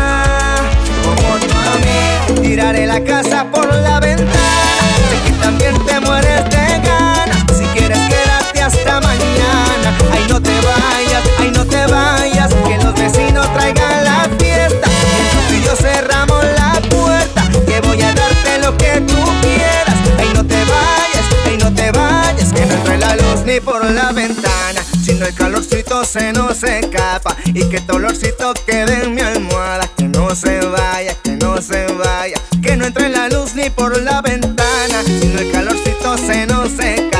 Como 1.04 1.36
tú 1.38 1.54
a 1.54 1.76
mí, 1.84 2.40
tiraré 2.40 2.86
la 2.86 3.02
casa 3.04 3.44
por 3.52 3.66
la 3.74 4.00
ventana. 4.00 4.84
Sé 5.10 5.16
que 5.24 5.32
también 5.32 5.74
te 5.84 6.00
mueres 6.00 6.44
de 6.44 6.66
ganas. 6.88 7.44
Si 7.58 7.64
quieres 7.76 7.98
quedarte 8.08 8.62
hasta 8.62 9.00
mañana, 9.00 9.88
ay 10.12 10.24
no 10.30 10.40
te 10.40 10.54
vayas, 10.70 11.24
ay 11.38 11.50
no 11.50 11.64
te 11.66 11.86
vayas, 11.86 12.50
que 12.66 12.78
los 12.78 12.94
vecinos 12.94 13.46
traigan 13.52 14.04
la 14.04 14.28
fiesta. 14.38 14.88
Y 14.88 15.48
tú 15.48 15.54
y 15.54 15.62
yo 15.62 15.76
cerramos 15.76 16.42
la 16.56 16.80
puerta, 16.88 17.42
que 17.66 17.80
voy 17.80 18.00
a 18.00 18.14
darte 18.14 18.58
lo 18.60 18.76
que 18.78 19.00
tú 19.02 19.18
quieras. 19.42 19.96
Ay 20.18 20.30
no 20.34 20.46
te 20.46 20.60
vayas, 20.64 21.26
ay 21.46 21.58
no 21.58 21.74
te 21.74 21.90
vayas, 21.90 22.52
que 22.52 22.64
no 22.64 22.76
trae 22.82 22.98
la 22.98 23.14
luz 23.16 23.44
ni 23.44 23.60
por 23.60 23.84
la 23.90 24.12
ventana 24.12 24.51
se 26.12 26.30
nos 26.34 26.62
escapa 26.62 27.34
y 27.46 27.66
que 27.70 27.80
tu 27.80 27.94
olorcito 27.94 28.52
quede 28.66 29.04
en 29.04 29.14
mi 29.14 29.22
almohada. 29.22 29.88
Que 29.96 30.04
no 30.04 30.34
se 30.34 30.60
vaya, 30.60 31.14
que 31.22 31.30
no 31.30 31.62
se 31.62 31.86
vaya, 31.86 32.36
que 32.62 32.76
no 32.76 32.84
entre 32.84 33.08
la 33.08 33.28
luz 33.28 33.54
ni 33.54 33.70
por 33.70 33.98
la 34.02 34.20
ventana, 34.20 35.02
sino 35.04 35.38
el 35.38 35.50
calorcito 35.50 36.18
se 36.18 36.46
nos 36.46 36.78
escapa 36.78 37.11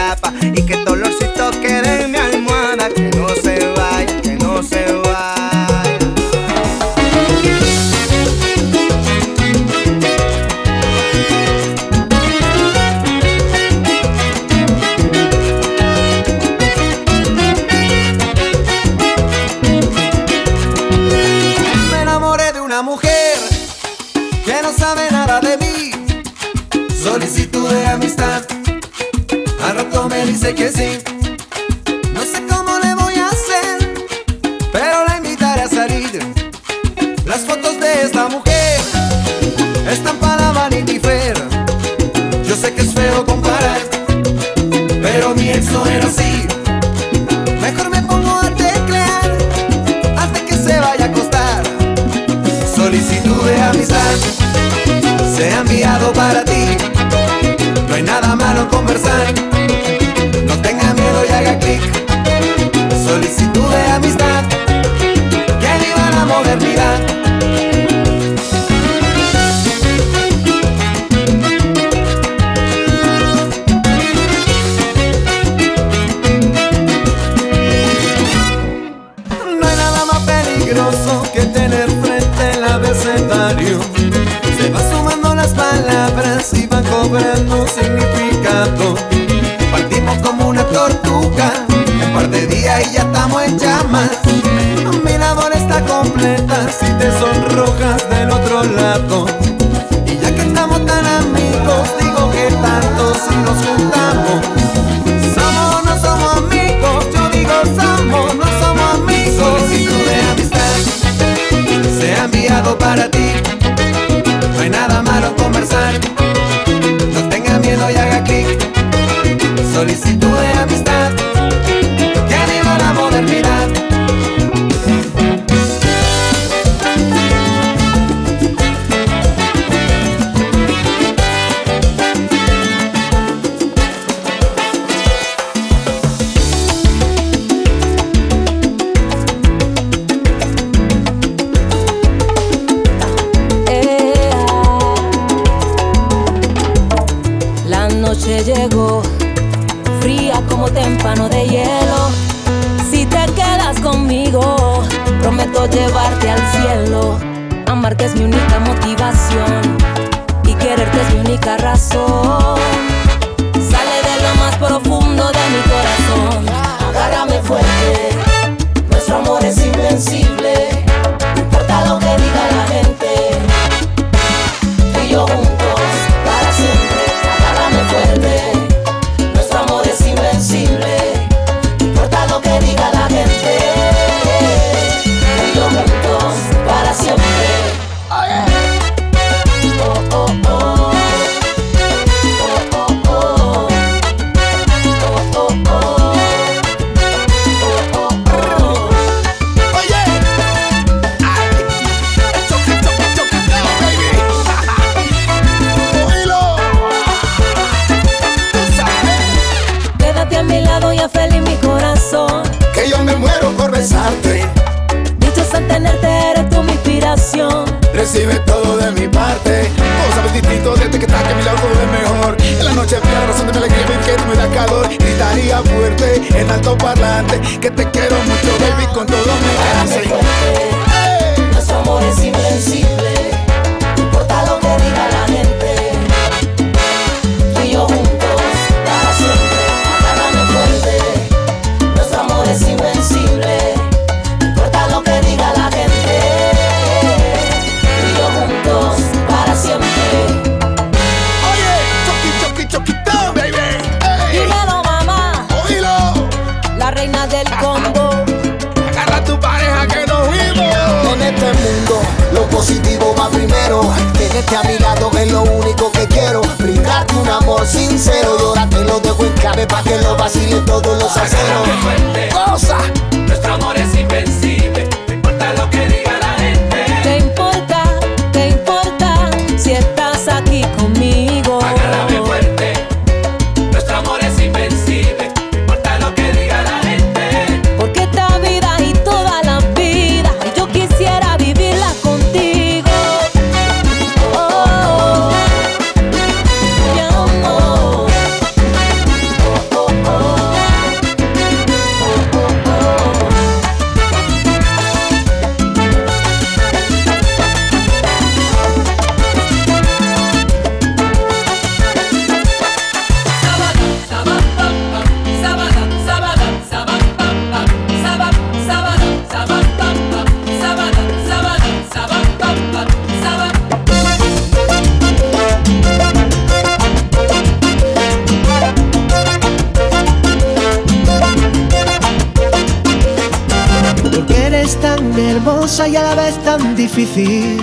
eres 334.62 334.80
tan 334.80 335.18
hermosa 335.18 335.88
y 335.88 335.96
a 335.96 336.04
la 336.04 336.14
vez 336.14 336.36
tan 336.44 336.76
difícil. 336.76 337.60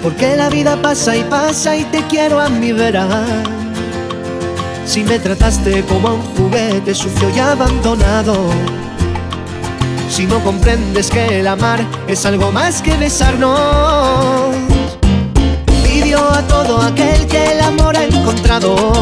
Porque 0.00 0.36
la 0.36 0.48
vida 0.48 0.80
pasa 0.80 1.16
y 1.16 1.24
pasa 1.24 1.76
y 1.76 1.82
te 1.84 2.00
quiero 2.02 2.38
a 2.38 2.48
mi 2.48 2.70
vera. 2.70 3.08
Si 4.84 5.02
me 5.02 5.18
trataste 5.18 5.82
como 5.82 6.14
un 6.14 6.22
juguete 6.36 6.94
sucio 6.94 7.28
y 7.34 7.40
abandonado. 7.40 8.36
Si 10.08 10.26
no 10.26 10.38
comprendes 10.44 11.10
que 11.10 11.40
el 11.40 11.48
amar 11.48 11.80
es 12.06 12.24
algo 12.24 12.52
más 12.52 12.80
que 12.80 12.96
besarnos. 12.96 14.54
Pidió 15.82 16.20
a 16.20 16.42
todo 16.42 16.80
aquel 16.82 17.26
que 17.26 17.52
el 17.52 17.60
amor 17.62 17.96
ha 17.96 18.04
encontrado. 18.04 18.92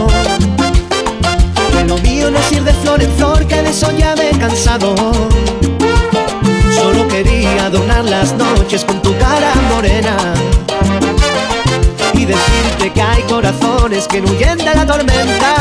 Que 1.71 1.85
lo 1.85 1.99
mío 1.99 2.31
no 2.31 2.39
es 2.39 2.53
ir 2.53 2.65
de 2.65 2.73
flor 2.73 3.03
en 3.03 3.13
flor, 3.13 3.47
que 3.47 3.61
de 3.61 3.69
eso 3.69 3.91
ya 3.99 4.17
me 4.17 4.31
he 4.31 4.39
cansado. 4.39 4.95
Solo 6.95 7.09
quería 7.09 7.67
adornar 7.67 8.05
las 8.05 8.35
noches 8.35 8.85
con 8.85 9.03
tu 9.03 9.13
cara 9.19 9.53
morena 9.69 10.17
y 12.13 12.25
decirte 12.25 12.93
que 12.93 13.03
hay 13.03 13.23
corazones 13.23 14.07
que 14.07 14.21
huyen 14.21 14.59
de 14.59 14.75
la 14.77 14.87
tormenta. 14.87 15.55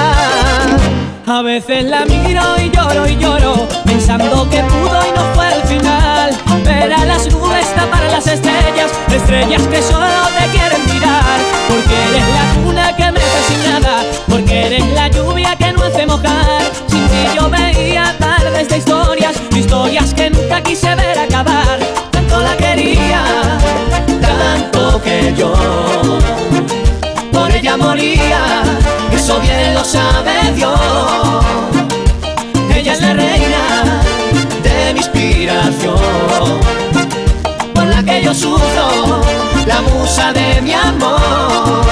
A 1.26 1.42
veces 1.42 1.86
la 1.86 2.06
miro 2.06 2.44
y 2.60 2.70
lloro 2.70 3.08
y 3.08 3.18
lloro, 3.18 3.68
pensando 3.84 4.48
que 4.48 4.62
pudo 4.62 5.00
y 5.08 5.12
no 5.18 5.34
fue 5.34 5.56
el 5.56 5.64
final. 5.64 6.38
Ver 6.64 6.94
a 6.94 7.04
las 7.04 7.26
nubes 7.32 7.74
tapar 7.74 8.04
las 8.12 8.28
estrellas, 8.28 8.92
estrellas 9.12 9.64
que 9.64 9.82
solo 9.82 10.28
te 10.38 10.46
quieren 10.56 10.86
mirar. 10.86 11.40
Porque 11.68 11.96
eres 12.10 12.30
la 12.30 12.62
luna 12.62 12.96
que 12.96 13.12
me 13.12 13.22
nada, 13.70 14.04
porque 14.34 14.66
eres 14.66 14.86
la 14.94 15.08
lluvia 15.10 15.56
que 15.56 15.72
no 15.74 15.84
hace 15.84 16.08
mojar. 16.08 16.64
Sin 16.88 17.08
ti 17.08 17.24
yo 17.36 17.50
veía 17.52 18.16
tardes 18.18 18.68
de 18.68 18.78
historias, 18.80 19.36
historias 19.56 20.12
que 20.16 20.32
nunca 20.32 20.60
quise 20.62 20.96
ver 20.96 21.20
acabar. 21.20 21.78
Tanto 22.10 22.40
la 22.40 22.58
quería, 22.58 23.22
tanto 24.22 25.00
que 25.04 25.36
yo 25.38 25.54
por 27.32 27.52
ella 27.52 27.78
moría, 27.78 28.64
eso 29.12 29.40
bien 29.40 29.76
lo 29.76 29.84
sabe 29.84 30.34
Dios. 30.56 30.80
Ella 32.76 32.94
es 32.94 33.02
la 33.02 33.14
reina 33.14 34.02
de 34.64 34.94
mi 34.94 35.00
inspiración, 35.00 36.60
por 37.76 37.86
la 37.86 38.02
que 38.02 38.24
yo 38.24 38.34
sufro, 38.34 39.22
la 39.68 39.82
musa 39.82 40.34
de 40.34 40.60
mi 40.62 40.74
amor. 40.74 41.84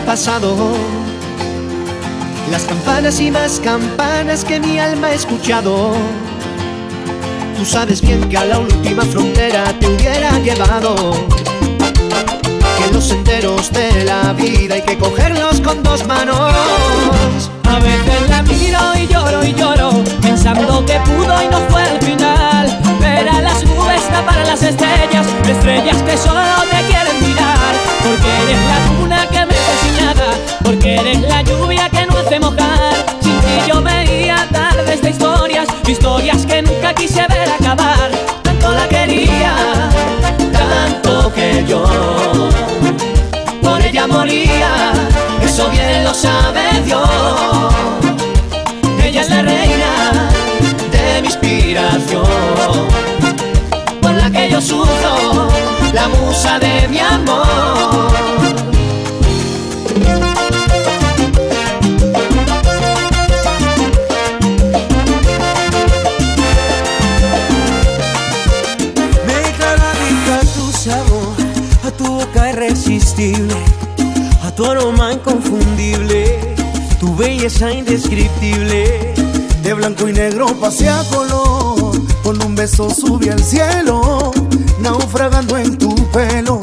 Pasado. 0.00 0.56
Las 2.50 2.62
campanas 2.62 3.20
y 3.20 3.30
más 3.30 3.60
campanas 3.60 4.44
que 4.44 4.58
mi 4.60 4.78
alma 4.78 5.08
ha 5.08 5.12
escuchado. 5.12 5.92
Tú 7.56 7.64
sabes 7.64 8.00
bien 8.00 8.28
que 8.28 8.38
a 8.38 8.44
la 8.44 8.58
última 8.58 9.02
frontera 9.04 9.64
te 9.78 9.88
hubiera 9.88 10.38
llevado. 10.38 11.12
Que 12.78 12.92
los 12.92 13.08
senderos 13.08 13.72
de 13.72 14.04
la 14.04 14.32
vida 14.32 14.76
hay 14.76 14.82
que 14.82 14.96
cogerlos 14.96 15.60
con 15.60 15.82
dos 15.82 16.06
manos. 16.06 17.50
A 17.64 17.78
veces 17.80 18.30
la 18.30 18.42
miro 18.42 18.80
y 18.96 19.06
lloro 19.08 19.44
y 19.44 19.52
lloro, 19.52 19.90
pensando 20.22 20.84
que 20.86 21.00
pudo 21.00 21.42
y 21.42 21.48
no 21.48 21.58
fue 21.68 21.82
el 21.82 22.00
final. 22.00 22.80
Ver 23.00 23.28
a 23.28 23.40
las 23.40 23.64
nubes 23.64 24.02
tapar 24.08 24.46
las 24.46 24.62
estrellas, 24.62 25.26
estrellas 25.48 26.02
que 26.02 26.16
solo 26.16 26.40
te 26.70 26.80
quieren 26.88 27.28
mirar. 27.28 27.74
Porque 28.02 28.28
eres 28.42 28.60
la 28.64 28.78
luna 28.92 29.26
que 29.26 29.46
me 29.46 29.67
porque 30.62 30.96
eres 30.96 31.20
la 31.20 31.42
lluvia 31.42 31.88
que 31.88 32.06
no 32.06 32.16
hace 32.18 32.38
mojar. 32.40 32.94
Sin 33.20 33.38
ti 33.40 33.68
yo 33.68 33.82
veía 33.82 34.46
tardes 34.52 35.02
de 35.02 35.10
historias, 35.10 35.68
historias 35.86 36.44
que 36.46 36.62
nunca 36.62 36.94
quise 36.94 37.26
ver 37.28 37.48
acabar. 37.48 38.10
Tanto 38.42 38.72
la 38.72 38.88
quería, 38.88 39.54
tanto 40.52 41.32
que 41.32 41.64
yo 41.66 41.84
por 43.62 43.80
ella 43.82 44.06
moría, 44.06 44.92
eso 45.42 45.68
bien 45.70 46.04
lo 46.04 46.14
sabe 46.14 46.62
Dios. 46.84 47.08
Ella 49.02 49.20
es 49.22 49.30
la 49.30 49.42
reina 49.42 50.30
de 50.92 51.22
mi 51.22 51.28
inspiración, 51.28 52.24
por 54.02 54.14
la 54.14 54.30
que 54.30 54.50
yo 54.50 54.60
sufro, 54.60 55.48
la 55.92 56.08
musa 56.08 56.58
de 56.58 56.88
mi 56.88 56.98
amor. 56.98 58.77
Irresistible, 73.18 73.54
a 74.42 74.50
tu 74.52 74.64
aroma 74.64 75.12
inconfundible, 75.12 76.54
tu 77.00 77.14
belleza 77.16 77.72
indescriptible. 77.72 79.14
De 79.62 79.74
blanco 79.74 80.08
y 80.08 80.12
negro 80.12 80.46
pasea 80.60 81.02
color, 81.10 81.92
con 82.22 82.40
un 82.42 82.54
beso 82.54 82.88
sube 82.90 83.30
al 83.30 83.42
cielo, 83.42 84.32
naufragando 84.80 85.58
en 85.58 85.76
tu 85.76 85.94
pelo, 86.10 86.60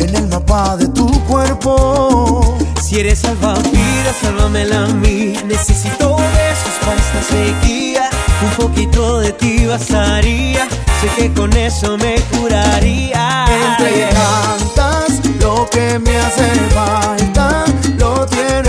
en 0.00 0.14
el 0.14 0.28
mapa 0.28 0.76
de 0.76 0.88
tu 0.88 1.06
cuerpo. 1.24 2.56
Si 2.82 3.00
eres 3.00 3.20
salvavidas, 3.20 4.16
sálvamela 4.20 4.84
a 4.84 4.88
mí. 4.88 5.34
Necesito 5.46 6.16
besos 6.16 6.74
para 6.84 6.96
esta 6.96 7.22
sequía. 7.34 8.10
Un 8.42 8.50
poquito 8.50 9.20
de 9.20 9.32
ti 9.32 9.64
bastaría. 9.66 10.68
Sé 11.00 11.08
que 11.16 11.32
con 11.32 11.52
eso 11.56 11.96
me 11.96 12.16
curaría. 12.30 13.46
Entre 13.78 14.06
tantas, 14.12 14.83
lo 15.44 15.68
que 15.68 15.98
me 15.98 16.16
hace 16.16 16.48
falta 16.70 17.66
lo 17.98 18.24
tienes 18.26 18.63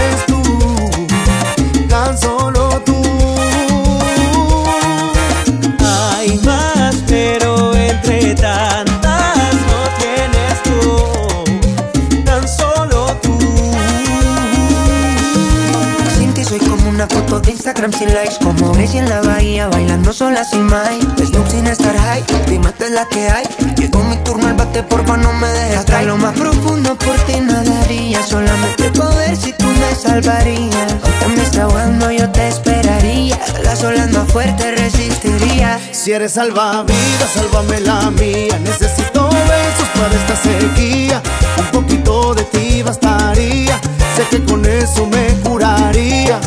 Instagram 17.65 17.93
sin 17.93 18.13
likes 18.13 18.35
Como 18.43 18.73
Gracie 18.73 18.99
en 18.99 19.09
la 19.09 19.21
bahía 19.21 19.67
bailando 19.67 20.13
sola 20.13 20.43
sin 20.43 20.67
Mike 20.67 21.25
Snoop 21.25 21.47
sin 21.49 21.65
estar 21.65 21.97
high, 21.97 22.23
es 22.79 22.91
la 22.91 23.07
que 23.07 23.27
hay 23.27 23.43
Llegó 23.75 24.03
mi 24.03 24.17
turno, 24.17 24.49
el 24.49 24.53
bate 24.53 24.83
porfa 24.83 25.17
no 25.17 25.33
me 25.33 25.47
dejes 25.47 25.77
Hasta 25.77 26.03
lo 26.03 26.15
más 26.15 26.37
profundo 26.37 26.95
por 26.95 27.15
ti 27.21 27.39
nadaría 27.39 28.21
Solamente 28.21 28.91
poder 28.91 29.35
si 29.35 29.51
tú 29.53 29.65
me 29.65 29.95
salvarías 29.95 30.91
Aunque 30.91 31.27
me 31.35 31.41
esté 31.41 31.61
ahogando 31.61 32.11
yo 32.11 32.29
te 32.29 32.49
esperaría 32.49 33.39
Las 33.63 33.83
olas 33.83 34.11
más 34.11 34.31
fuertes 34.31 34.79
resistiría 34.79 35.79
Si 35.91 36.11
eres 36.11 36.33
salvavidas, 36.33 37.31
sálvame 37.33 37.79
la 37.79 38.11
mía. 38.11 38.59
Necesito 38.59 39.27
besos 39.27 39.87
para 39.95 40.13
esta 40.13 40.35
sequía. 40.35 41.19
Un 41.57 41.65
poquito 41.71 42.35
de 42.35 42.43
ti 42.43 42.83
bastaría. 42.83 43.81
Sé 44.15 44.27
que 44.29 44.45
con 44.45 44.63
eso 44.65 45.07
me 45.07 45.27
curaría. 45.41 46.39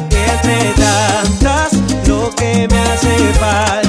Que 2.39 2.69
me 2.69 2.79
hace 2.79 3.17
falta 3.35 3.88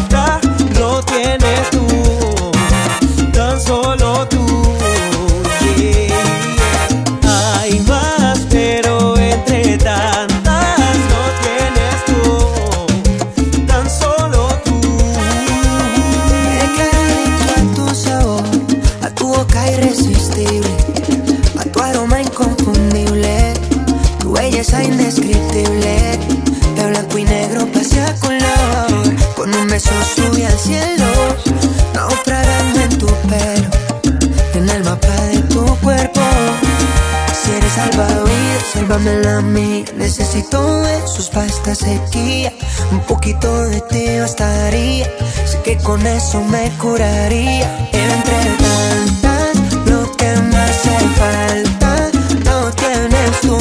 mí. 39.42 39.86
Necesito 39.96 40.82
besos 40.82 41.30
para 41.30 41.46
esta 41.46 41.76
sequía. 41.76 42.54
Un 42.92 43.02
poquito 43.02 43.66
de 43.66 43.82
ti 43.82 44.20
bastaría. 44.20 45.06
Sé 45.46 45.62
que 45.64 45.78
con 45.78 46.06
eso 46.06 46.42
me 46.42 46.70
curaría. 46.78 47.68
Entre 47.92 48.40
tantas, 48.66 49.74
lo 49.86 50.12
que 50.18 50.32
me 50.42 50.58
hace 50.58 50.98
falta. 51.22 52.12
No 52.46 52.72
tienes 52.72 53.42
tú 53.42 53.58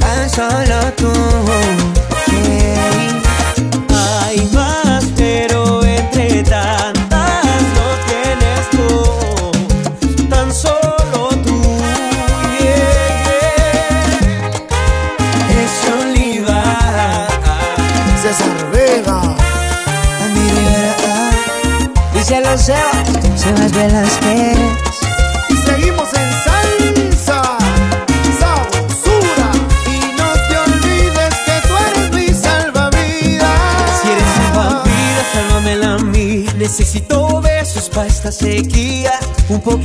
Tan 0.00 0.30
solo 0.30 0.92
tú. 0.96 1.35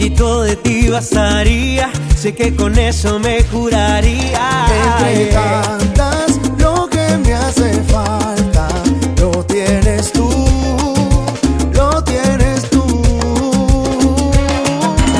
poquito 0.01 0.41
de 0.41 0.55
ti 0.55 0.89
bastaría. 0.89 1.91
Sé 2.15 2.33
que 2.33 2.55
con 2.55 2.75
eso 2.75 3.19
me 3.19 3.43
curaría. 3.43 4.65
Entre 4.97 5.25
tantas, 5.27 6.39
lo 6.57 6.89
que 6.89 7.17
me 7.17 7.33
hace 7.33 7.83
falta, 7.83 8.67
lo 9.19 9.43
tienes 9.45 10.11
tú. 10.11 10.27
Lo 11.73 12.03
tienes 12.03 12.67
tú. 12.71 12.83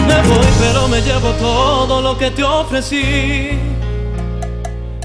Me 0.08 0.18
voy, 0.28 0.48
pero 0.60 0.88
me 0.88 1.02
llevo 1.02 1.30
todo 1.34 2.02
lo 2.02 2.18
que 2.18 2.32
te 2.32 2.44
ofrecí. 2.44 3.60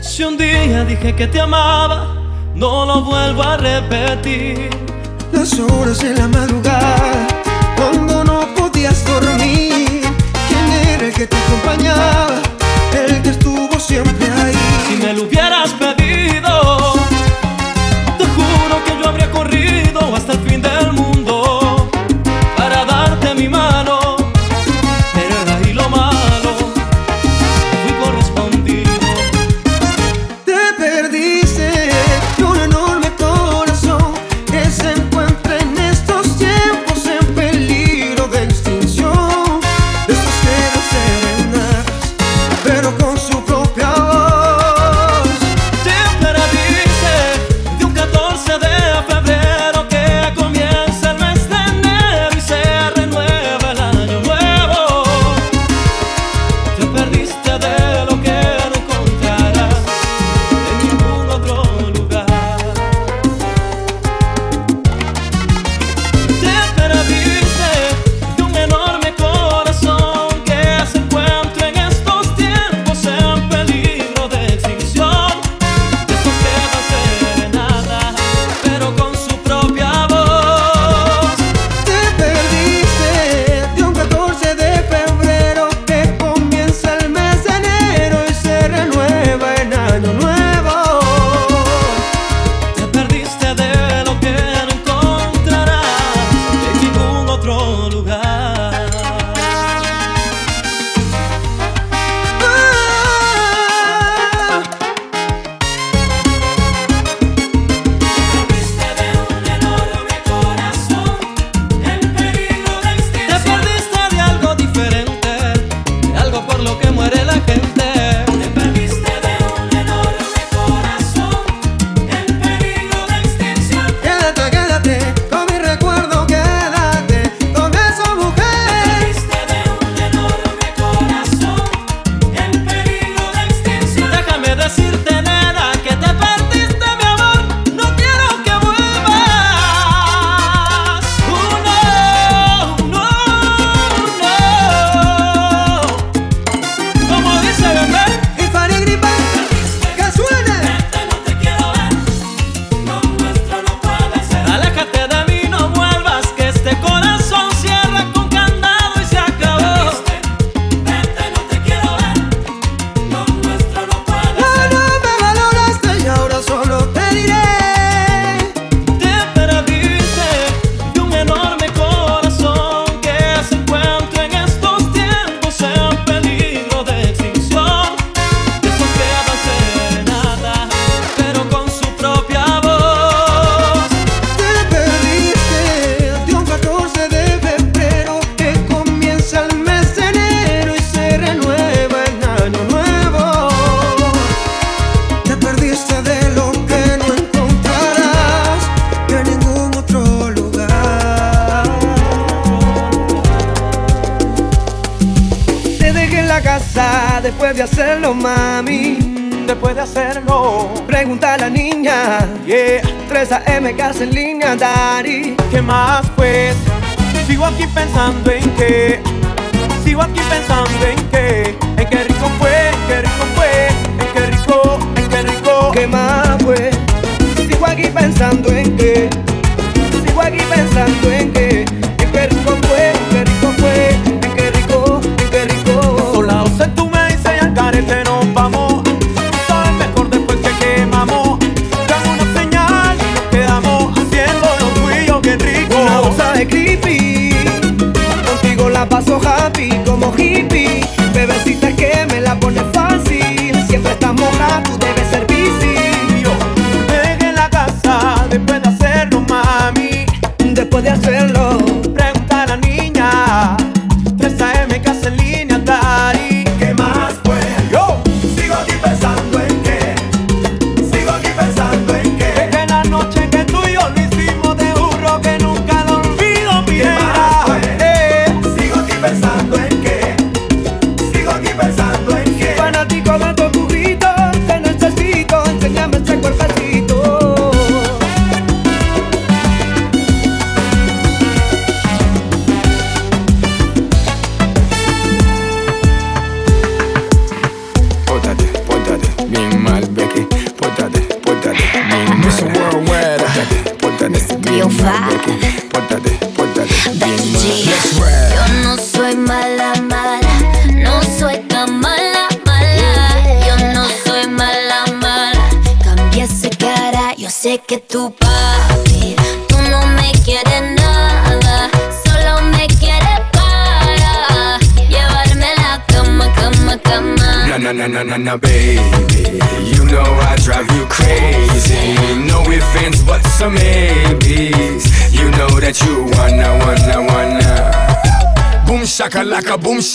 Si 0.01 0.25
un 0.25 0.39
día 0.39 0.85
dije 0.85 1.15
que 1.15 1.27
te 1.27 1.39
amaba, 1.39 2.15
no 2.55 2.87
lo 2.87 3.03
vuelvo 3.03 3.43
a 3.43 3.59
repetir. 3.59 4.71
Las 5.33 5.59
horas 5.61 6.03
en 6.03 6.15
la 6.15 6.29
madrugada 6.29 7.36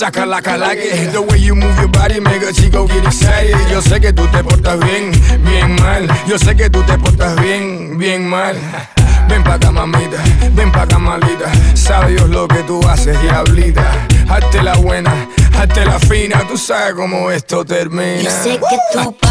shakalaka 0.02 0.58
like 0.58 0.80
it. 0.80 1.12
The 1.14 1.22
way 1.22 1.38
you 1.38 1.54
move 1.54 1.78
your 1.78 1.88
body 1.88 2.20
make 2.20 2.42
a 2.42 2.52
chico 2.52 2.88
get 2.88 3.06
excited. 3.06 3.56
Yo 3.70 3.82
sé 3.82 4.00
que 4.02 4.12
tú 4.12 4.26
te 4.32 4.44
portas 4.44 4.80
bien, 4.80 5.12
bien 5.44 5.76
mal. 5.76 6.08
Yo 6.28 6.38
sé 6.40 6.56
que 6.56 6.70
tú 6.70 6.82
te 6.84 6.98
portas 6.98 7.40
bien, 7.42 7.98
bien 8.00 8.28
mal. 8.28 8.56
Ven 9.30 9.44
pa' 9.44 9.54
acá, 9.54 9.72
mamita, 9.72 10.18
ven 10.56 10.72
pa' 10.72 10.84
acá, 10.84 10.98
malita. 10.98 11.52
Sabe 11.76 12.14
Dios 12.14 12.30
lo 12.30 12.48
que 12.48 12.64
tú 12.64 12.82
haces, 12.88 13.22
diablita. 13.22 13.84
Hazte 14.28 14.64
la 14.64 14.76
buena, 14.76 15.14
hazte 15.58 15.86
la 15.86 16.00
fina. 16.00 16.42
Tú 16.48 16.58
sabes 16.58 16.96
cómo 16.96 17.30
esto 17.30 17.64
termina. 17.64 18.24
Yo 18.24 18.32
sé 18.32 18.60
que 18.60 18.78
tu 18.94 19.31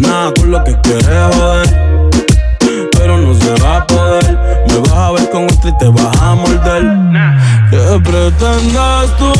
Nada 0.00 0.32
con 0.34 0.50
lo 0.50 0.64
que 0.64 0.76
quieres 0.80 1.36
joder. 1.36 2.08
Pero 2.92 3.18
no 3.18 3.34
se 3.34 3.52
va 3.62 3.76
a 3.76 3.86
poder. 3.86 4.38
Me 4.68 4.78
vas 4.78 4.92
a 4.92 5.10
ver 5.12 5.30
con 5.30 5.44
otra 5.44 5.70
y 5.70 5.78
te 5.78 5.88
vas 5.88 6.22
a 6.22 6.34
morder. 6.34 6.84
¿Qué 7.70 8.00
pretendes 8.02 9.16
tú 9.18 9.32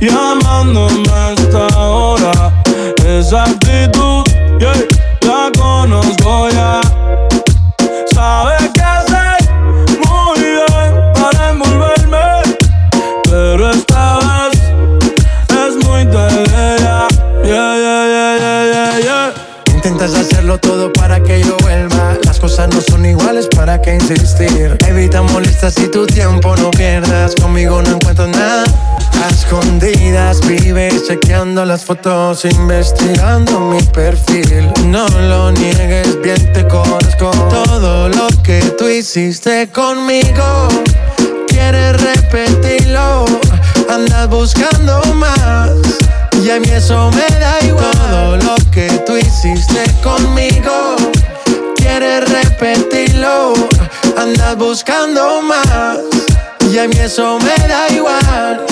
llamándome 0.00 1.08
a 1.12 1.32
esta 1.32 1.78
hora? 1.78 2.52
Esa 3.06 3.44
actitud, 3.44 4.24
yeah, 4.58 4.74
la 5.22 5.50
conozco 5.58 6.50
ya. 6.50 6.80
Todo 20.56 20.90
para 20.94 21.22
que 21.22 21.42
yo 21.42 21.58
vuelva. 21.58 22.16
Las 22.24 22.40
cosas 22.40 22.72
no 22.74 22.80
son 22.80 23.04
iguales, 23.04 23.48
¿para 23.54 23.82
qué 23.82 23.94
insistir? 23.94 24.78
Evita 24.86 25.20
molestas 25.20 25.78
y 25.78 25.88
tu 25.88 26.06
tiempo 26.06 26.56
no 26.56 26.70
pierdas. 26.70 27.34
Conmigo 27.34 27.82
no 27.82 27.96
encuentro 27.96 28.26
nada. 28.26 28.64
A 29.22 29.28
escondidas 29.28 30.40
vives 30.48 31.06
chequeando 31.06 31.66
las 31.66 31.84
fotos, 31.84 32.46
investigando 32.46 33.60
mi 33.60 33.82
perfil. 33.82 34.72
No 34.86 35.06
lo 35.08 35.52
niegues, 35.52 36.20
bien 36.22 36.52
te 36.54 36.66
conozco. 36.66 37.30
Todo 37.50 38.08
lo 38.08 38.28
que 38.42 38.60
tú 38.78 38.88
hiciste 38.88 39.68
conmigo, 39.68 40.68
quieres 41.46 42.00
repetirlo. 42.00 43.26
Andas 43.90 44.28
buscando 44.30 45.02
más. 45.14 46.07
Y 46.42 46.50
a 46.50 46.60
mí 46.60 46.68
eso 46.70 47.10
me 47.10 47.38
da 47.38 47.60
igual. 47.62 47.90
Todo 47.92 48.36
lo 48.36 48.54
que 48.70 48.88
tú 49.06 49.16
hiciste 49.16 49.84
conmigo, 50.02 50.96
quieres 51.76 52.28
repetirlo. 52.30 53.54
Andas 54.16 54.56
buscando 54.56 55.42
más. 55.42 55.98
Y 56.70 56.78
a 56.78 56.86
mí 56.86 56.96
eso 56.98 57.38
me 57.40 57.68
da 57.68 57.88
igual. 57.88 58.64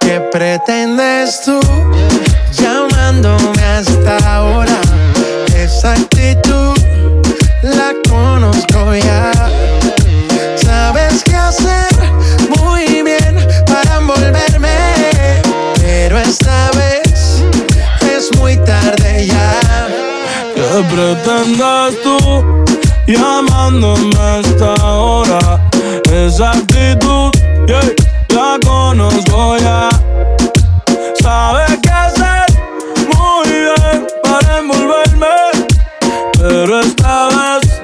¿Qué 0.00 0.20
pretendes 0.32 1.42
tú 1.44 1.60
llamándome 2.52 3.62
hasta 3.62 4.16
ahora? 4.36 4.80
Esa 5.56 5.92
actitud 5.92 6.76
la 7.62 7.94
conozco 8.08 8.94
ya. 8.96 9.30
Sabes 10.56 11.22
qué 11.24 11.36
hacer 11.36 11.94
muy 12.58 13.02
bien 13.02 13.36
para 13.66 13.96
envolverme, 13.98 14.76
pero 15.80 16.18
esta 16.18 16.70
vez 16.72 16.91
tarde 18.64 19.26
ya. 19.26 19.60
¿Qué 20.54 20.84
pretendes 20.94 22.02
tú 22.02 22.64
llamándome 23.06 24.16
a 24.18 24.38
esta 24.38 24.74
hora? 24.96 25.60
Esa 26.10 26.50
actitud, 26.50 27.30
yeah, 27.66 27.80
la 28.28 28.58
conozco 28.64 29.56
ya. 29.58 29.88
Sabes 31.20 31.78
qué 31.82 31.90
hacer 31.90 32.46
muy 33.14 33.48
bien 33.48 34.06
para 34.22 34.58
envolverme, 34.58 35.26
pero 36.38 36.80
esta 36.80 37.28
vez 37.28 37.80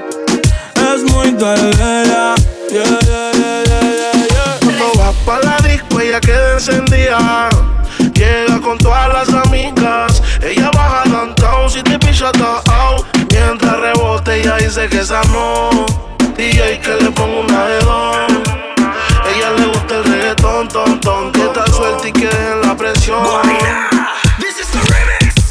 es 0.75 1.11
muy 1.11 1.31
tarde 1.33 2.03
ya. 2.05 2.35
Yeah, 2.71 2.99
yeah, 3.01 3.31
yeah, 3.33 3.63
yeah, 3.65 3.81
yeah, 3.91 4.27
yeah. 4.29 4.59
Cuando 4.61 4.93
vas 4.99 5.15
pa' 5.25 5.39
la 5.43 5.57
disco, 5.67 5.99
ella 5.99 6.19
queda 6.19 6.53
encendida. 6.53 7.49
Llega 8.13 8.59
con 8.61 8.77
todas 8.77 9.07
las 9.13 9.28
Mientras 13.31 13.79
rebote, 13.79 14.41
ella 14.41 14.57
dice 14.57 14.87
que 14.89 14.99
esa 14.99 15.21
no. 15.31 15.85
DJ 16.35 16.79
que 16.79 16.95
le 17.01 17.11
pongo 17.11 17.41
una 17.41 17.65
dos. 17.85 18.17
Ella 19.33 19.51
le 19.57 19.65
gusta 19.67 19.95
el 19.95 20.03
reggaetón, 20.03 20.67
ton, 20.67 20.99
ton. 20.99 21.31
Que 21.31 21.45
está 21.45 21.65
suelta 21.67 22.07
y 22.07 22.11
que 22.11 22.29
en 22.29 22.61
la 22.61 22.75
presión. 22.75 23.23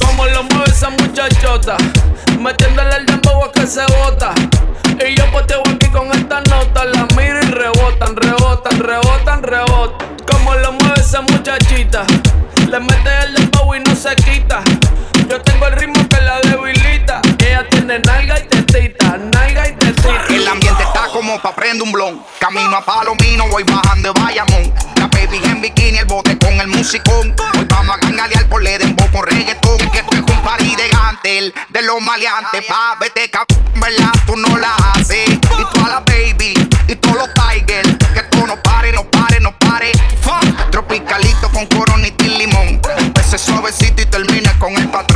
Como 0.05 0.27
lo 0.27 0.43
mueve 0.45 0.71
esa 0.71 0.91
muchachota, 0.91 1.77
metiéndole 2.39 2.97
el 2.97 3.07
dembow 3.07 3.45
a 3.45 3.53
que 3.53 3.67
se 3.67 3.85
bota. 3.87 4.35
Y 5.05 5.15
yo 5.15 5.31
poteo 5.31 5.63
aquí 5.63 5.89
con 5.89 6.13
esta 6.13 6.41
nota, 6.43 6.85
la 6.85 7.07
miro 7.17 7.39
y 7.43 7.51
rebotan, 7.51 8.15
rebotan, 8.17 8.79
rebotan, 8.79 9.43
rebotan. 9.43 10.17
Como 10.31 10.55
lo 10.55 10.73
mueve 10.73 11.01
esa 11.01 11.23
muchachita, 11.23 12.05
le 12.69 12.81
mete 12.81 13.11
el 13.25 13.35
dembow 13.35 13.75
y 13.75 13.81
no 13.81 13.97
se 13.97 14.15
quita. 14.17 14.63
Yo 15.29 15.39
tengo 15.43 15.67
el 15.67 15.73
ritmo 15.75 16.09
que 16.09 16.21
la 16.23 16.41
debilita. 16.41 17.21
Ella 17.39 17.69
tiene 17.69 17.99
nalga 17.99 18.39
y 18.39 18.45
tetita, 18.45 19.19
nalga 19.19 19.69
y 19.69 19.73
tetita. 19.73 20.25
El 20.31 20.49
ambiente 20.49 20.83
está 20.83 21.09
como 21.13 21.39
pa' 21.43 21.55
prender 21.55 21.83
un 21.83 21.93
blon. 21.93 22.25
Camino 22.39 22.75
a 22.75 22.83
Palomino, 22.83 23.47
voy 23.49 23.63
bajando 23.65 24.13
de 24.13 24.21
Bayamón. 24.21 24.73
La 24.97 25.07
baby 25.09 25.39
en 25.45 25.61
bikini, 25.61 25.99
el 25.99 26.07
bote 26.07 26.39
con 26.39 26.55
el 26.55 26.69
musicón. 26.69 27.35
Hoy 27.59 27.67
vamos 27.69 27.97
a 27.97 28.07
gangalear 28.07 28.49
por 28.49 28.63
Ledembo 28.63 29.07
con 29.13 29.27
reggaetón. 29.27 29.77
Que 29.91 29.99
esto 29.99 30.17
es 30.17 30.21
un 30.21 30.43
party 30.43 30.77
de 30.77 30.89
gantel, 30.89 31.55
de 31.69 31.83
los 31.83 32.01
maleantes. 32.01 32.65
Pa' 32.65 32.97
vete, 32.99 33.29
cap, 33.31 33.47
¿verdad? 33.75 34.13
Tú 34.27 34.35
no 34.35 34.57
la 34.57 34.75
haces. 34.95 35.29
Y 35.29 35.75
toda 35.75 35.89
la 35.89 36.01
baby, 36.01 36.55
y 36.89 36.97
todos 36.97 37.17
los 37.17 37.29
tigers. 37.35 37.97
Que 38.15 38.21
esto 38.21 38.47
no 38.47 38.57
pare, 38.63 38.93
no 38.93 39.05
pare, 39.11 39.41
no 39.41 39.55
pare. 39.59 39.93
Tropicalito 40.71 41.51
con 41.51 41.67
coronita 41.67 42.25
y 42.25 42.29
limón. 42.31 42.81
Ese 43.19 43.37
suavecito 43.37 44.03
y 44.03 44.07
termina 44.07 44.59
con 44.59 44.73
el 44.75 44.89
patrón. 44.89 45.08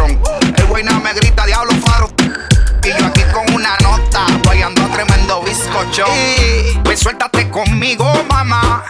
Y 5.95 6.79
pues 6.85 7.01
suéltate 7.01 7.51
conmigo, 7.51 8.11
mamá. 8.27 8.83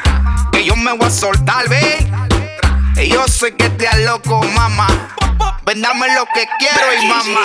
Que 0.52 0.64
yo 0.64 0.76
me 0.76 0.92
voy 0.92 1.08
a 1.08 1.10
soltar, 1.10 1.68
ve. 1.68 2.06
Y 2.97 3.08
yo 3.08 3.26
sé 3.26 3.56
que 3.56 3.68
te 3.70 3.89
loco, 4.05 4.40
mamá. 4.55 4.86
Vendame 5.66 6.14
lo 6.14 6.24
que 6.26 6.47
quiero 6.60 7.02
y 7.02 7.06
mamá. 7.08 7.40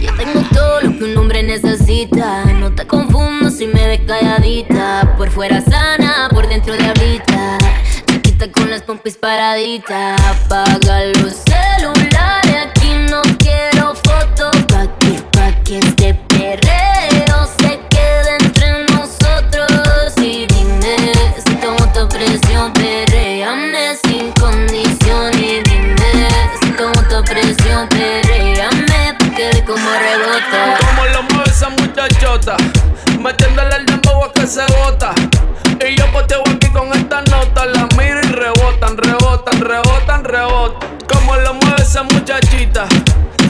Yo 0.00 0.14
tengo 0.14 0.40
todo 0.52 0.82
lo 0.82 0.96
que 0.96 1.04
un 1.04 1.16
hombre 1.18 1.42
necesita. 1.42 2.44
No 2.44 2.72
te 2.72 2.86
confundo 2.86 3.50
si 3.50 3.66
me 3.66 3.84
ves 3.88 4.02
calladita. 4.06 5.16
Por 5.16 5.28
fuera 5.30 5.60
sana, 5.60 6.28
por 6.30 6.48
dentro 6.48 6.76
diablita. 6.76 7.58
Chiquita 8.06 8.52
con 8.52 8.70
las 8.70 8.82
pompis 8.82 9.16
paraditas. 9.16 10.20
Apaga 10.20 11.04
los 11.20 11.34
celulares. 11.48 12.56
Aquí 12.64 12.94
no 13.10 13.22
quiero 13.38 13.92
fotos. 13.96 14.54
Pa' 14.68 14.86
que, 15.00 15.20
pa' 15.32 15.52
que 15.64 15.80
este 15.80 16.14
perreo 16.28 16.89
Como 30.48 31.04
lo 31.06 31.22
mueve 31.24 31.50
esa 31.50 31.68
muchachota, 31.68 32.56
metiéndole 33.18 33.76
el 33.76 33.86
dembow 33.86 34.24
a 34.24 34.32
que 34.32 34.46
se 34.46 34.62
bota. 34.66 35.12
Y 35.86 35.96
yo 35.96 36.10
poteo 36.12 36.42
aquí 36.48 36.68
con 36.68 36.92
esta 36.92 37.22
nota, 37.22 37.66
la 37.66 37.86
miro 37.96 38.20
y 38.20 38.32
rebotan, 38.32 38.96
rebotan, 38.96 39.60
rebotan, 39.60 40.24
rebotan. 40.24 40.98
Como 41.08 41.36
lo 41.36 41.54
mueve 41.54 41.82
esa 41.82 42.02
muchachita, 42.04 42.86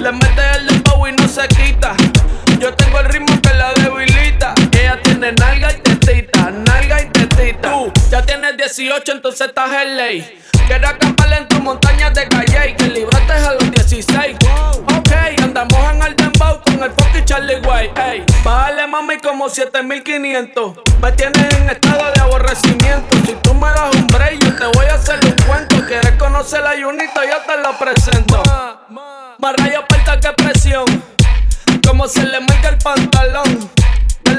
le 0.01 0.13
mete 0.13 0.43
el 0.57 0.67
dembow 0.67 1.07
y 1.07 1.13
no 1.13 1.29
se 1.29 1.47
quita. 1.49 1.95
Yo 2.59 2.75
tengo 2.75 2.99
el 3.01 3.07
ritmo 3.07 3.41
que 3.41 3.55
la 3.55 3.73
debilita. 3.75 4.55
Ella 4.73 5.01
tiene 5.03 5.33
nalga 5.33 5.73
y 5.73 5.81
tetita, 5.81 6.51
nalga 6.51 7.03
y 7.03 7.07
tetita. 7.07 7.71
Tú 7.71 7.93
ya 8.11 8.23
tienes 8.23 8.57
18, 8.57 9.13
entonces 9.13 9.49
estás 9.49 9.71
en 9.83 9.97
ley. 9.97 10.41
Quiero 10.67 10.89
acampar 10.89 11.33
en 11.33 11.49
tu 11.49 11.61
montaña 11.61 12.11
de 12.11 12.29
calle 12.29 12.71
y 12.71 12.75
que 12.75 12.89
libraste 12.89 13.33
a 13.33 13.55
los 13.55 13.71
16. 13.71 14.37
Ok, 14.99 15.13
andamos 15.43 15.79
en 15.93 16.03
el 16.03 16.20
dembow 16.41 16.61
con 16.63 16.83
el 16.83 16.91
fucking 16.93 17.25
Charlie 17.25 17.61
Way. 17.61 17.91
Ey, 17.97 18.25
bájale 18.43 18.87
mami 18.87 19.19
como 19.19 19.49
7500. 19.49 20.79
Me 21.03 21.13
tienes 21.13 21.55
en 21.55 21.71
estado 21.71 22.11
de 22.13 22.21
aborrecimiento. 22.21 23.17
Si 23.27 23.35
tú 23.43 23.55
me 23.55 23.69
das 23.69 23.95
un 23.95 24.07
break, 24.09 24.43
yo 24.45 24.55
te 24.57 24.79
voy 24.79 24.87
a 24.87 24.95
hacer 24.95 25.19
un 25.25 25.33
cuento. 25.47 25.77
Quieres 25.87 26.13
conocer 26.13 26.63
la 26.63 26.73
Junita, 26.83 27.25
yo 27.25 27.37
te 27.47 27.61
la 27.61 27.79
presento. 27.79 28.43
Más 28.89 29.55
aparta 29.79 30.21
que 30.21 30.43
presión. 30.43 30.85
Como 31.87 32.07
se 32.09 32.25
le 32.25 32.41
mete 32.41 32.69
el 32.69 32.79
pantalón. 32.79 33.71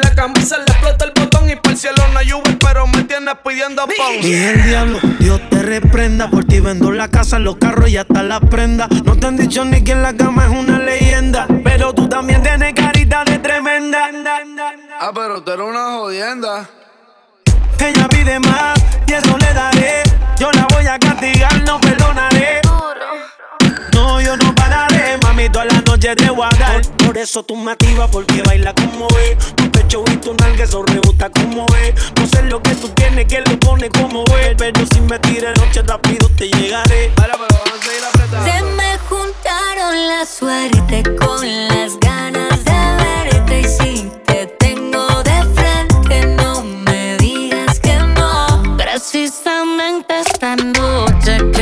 La 0.03 0.15
camisa 0.15 0.57
le 0.57 0.63
explota 0.63 1.05
el 1.05 1.11
botón 1.15 1.49
y 1.49 1.55
por 1.55 1.71
el 1.71 1.77
cielo 1.77 2.03
no 2.13 2.19
Uber, 2.37 2.57
pero 2.59 2.87
me 2.87 3.03
tienes 3.03 3.35
pidiendo 3.45 3.85
pon. 3.85 4.21
Dije 4.21 4.53
el 4.53 4.63
diablo, 4.63 4.99
Dios 5.19 5.41
te 5.49 5.61
reprenda. 5.61 6.29
Por 6.29 6.45
ti 6.45 6.59
vendo 6.59 6.91
la 6.91 7.07
casa, 7.07 7.39
los 7.39 7.57
carros 7.57 7.89
y 7.89 7.97
hasta 7.97 8.23
las 8.23 8.39
prendas. 8.41 8.89
No 9.03 9.15
te 9.15 9.27
han 9.27 9.37
dicho 9.37 9.63
ni 9.65 9.83
que 9.83 9.91
en 9.91 10.01
la 10.01 10.13
cama 10.13 10.45
es 10.45 10.51
una 10.51 10.79
leyenda. 10.79 11.47
Pero 11.63 11.93
tú 11.93 12.07
también 12.07 12.41
tienes 12.41 12.73
carita 12.73 13.23
de 13.25 13.39
tremenda. 13.39 14.09
Ah, 14.99 15.11
pero 15.13 15.41
tú 15.43 15.51
eres 15.51 15.65
una 15.65 15.93
jodienda. 15.93 16.69
Ella 17.79 18.07
pide 18.09 18.39
más 18.39 18.79
y 19.07 19.13
eso 19.13 19.37
le 19.37 19.53
daré. 19.53 20.03
Yo 20.39 20.51
la 20.51 20.67
voy 20.73 20.85
a 20.87 20.99
castigar, 20.99 21.61
no 21.63 21.79
perdonaré. 21.79 22.61
No, 24.11 24.19
yo 24.19 24.35
no 24.35 24.53
pararé, 24.55 25.17
mami, 25.23 25.47
toda 25.47 25.63
la 25.63 25.79
noche 25.87 26.13
te 26.17 26.29
voy 26.29 26.45
a 26.45 26.49
dar. 26.57 26.81
Por, 26.81 27.05
por 27.07 27.17
eso 27.17 27.43
tú 27.43 27.55
me 27.55 27.71
activas, 27.71 28.09
porque 28.11 28.41
baila 28.43 28.73
como 28.73 29.07
ve. 29.07 29.37
Tu 29.55 29.71
pecho 29.71 30.03
y 30.11 30.17
tu 30.17 30.33
nalga, 30.33 30.65
eso 30.65 30.83
rebota 30.83 31.29
como 31.29 31.65
ve. 31.67 31.95
No 32.19 32.27
sé 32.27 32.43
lo 32.43 32.61
que 32.61 32.75
tú 32.75 32.89
tienes, 32.89 33.25
que 33.27 33.39
lo 33.39 33.57
pone 33.57 33.89
como 33.89 34.25
ve. 34.25 34.53
Pero 34.57 34.85
si 34.93 34.99
me 34.99 35.17
tires 35.19 35.57
noche 35.57 35.81
rápido 35.83 36.27
te 36.37 36.49
llegaré. 36.49 37.13
Se 38.43 38.61
me 38.75 38.97
juntaron 39.07 40.07
la 40.09 40.25
suerte 40.25 41.03
con 41.15 41.67
las 41.69 41.97
ganas 42.01 42.65
de 42.65 43.31
verte 43.31 43.61
y 43.61 43.63
si 43.63 44.11
te 44.25 44.45
tengo 44.59 45.07
de 45.23 45.45
frente 45.55 46.25
no 46.35 46.63
me 46.63 47.15
digas 47.15 47.79
que 47.79 47.95
no. 47.95 48.75
Precisamente 48.75 50.19
esta 50.19 50.57
noche 50.57 51.60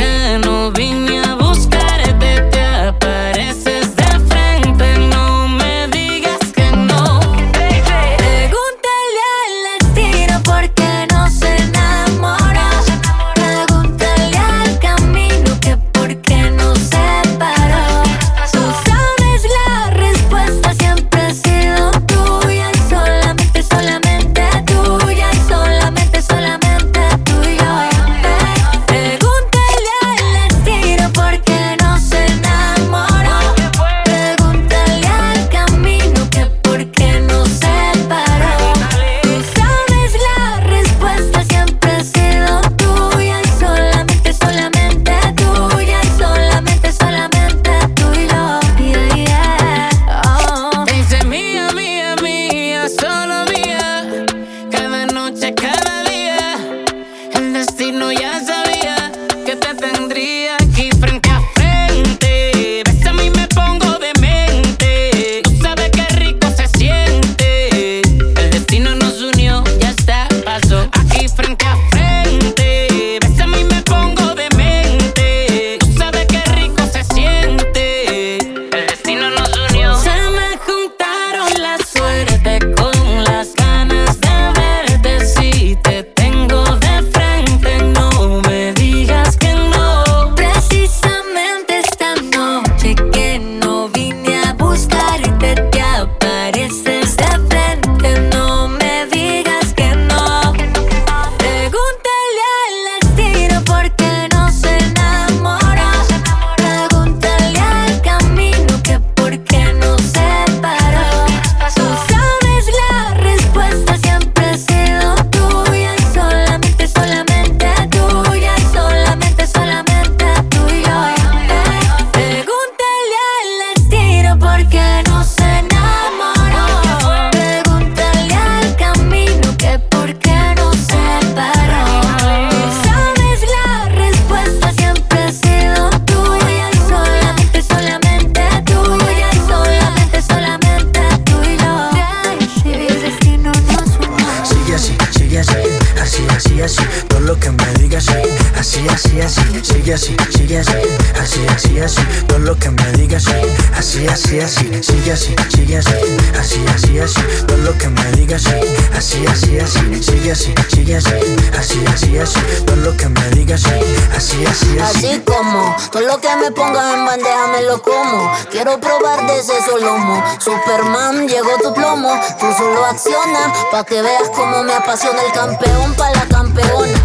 acciona 173.10 173.52
pa' 173.70 173.84
que 173.84 174.02
veas 174.02 174.28
cómo 174.34 174.62
me 174.62 174.72
apasiona 174.72 175.22
el 175.22 175.32
campeón 175.32 175.94
pa' 175.94 176.10
la 176.10 176.26
campeona. 176.26 176.98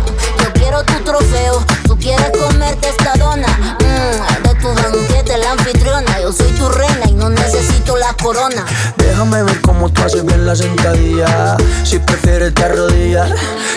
Yo 0.44 0.54
quiero 0.54 0.84
tu 0.84 0.94
trofeo. 1.04 1.64
Tú 1.88 1.98
quieres 1.98 2.32
comerte 2.32 2.90
esta 2.90 3.14
dona. 3.16 3.48
Mmm, 3.80 4.44
de 4.44 4.56
tu 4.56 4.68
banquete 4.68 5.38
la 5.38 5.52
anfitriona. 5.52 6.20
Yo 6.22 6.32
soy 6.32 6.52
tu 6.52 6.70
reina 6.70 7.06
y 7.08 7.14
no 7.14 7.30
necesito 7.30 7.98
la 7.98 8.14
corona. 8.22 8.66
Déjame 8.98 9.44
ver 9.44 9.62
cómo 9.62 9.90
tú 9.90 10.02
haces 10.04 10.26
bien 10.26 10.46
la 10.46 10.56
sentadilla. 10.56 11.58
Si 11.84 12.00
prefieres 12.00 12.54
te 12.54 12.64
arrodillas. 12.64 13.32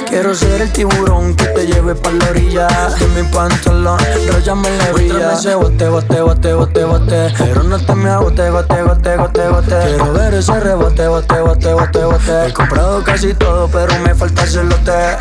Quiero 0.08 0.34
ser 0.34 0.62
el 0.62 0.73
tiburón 0.73 1.34
que 1.34 1.47
te 1.47 1.66
lleve 1.66 1.94
pa' 1.94 2.10
la 2.10 2.31
orilla. 2.31 2.68
De 2.98 3.07
mi 3.08 3.23
pantalón, 3.28 3.98
rayame 4.32 4.70
la 4.78 4.90
Muéstrame 5.28 5.32
ese 5.34 5.55
bote, 5.55 5.89
bote, 5.89 6.20
bote, 6.23 6.55
bote, 6.55 6.84
bote. 6.84 7.34
Pero 7.39 7.62
no 7.62 7.78
te 7.78 7.94
me 7.94 8.10
agote, 8.10 8.50
gote, 8.50 8.82
gote, 8.82 9.16
gote, 9.16 9.48
gote. 9.48 9.78
Quiero 9.84 10.12
ver 10.12 10.34
ese 10.34 10.60
rebote, 10.60 11.08
bote, 11.08 11.40
bote, 11.40 11.73
bote, 11.74 12.05
bote. 12.05 12.47
He 12.47 12.52
comprado 12.52 13.05
casi 13.05 13.34
todo, 13.34 13.68
pero 13.68 13.98
me 14.00 14.15
falta 14.15 14.42
el 14.42 14.48
celote. 14.48 15.16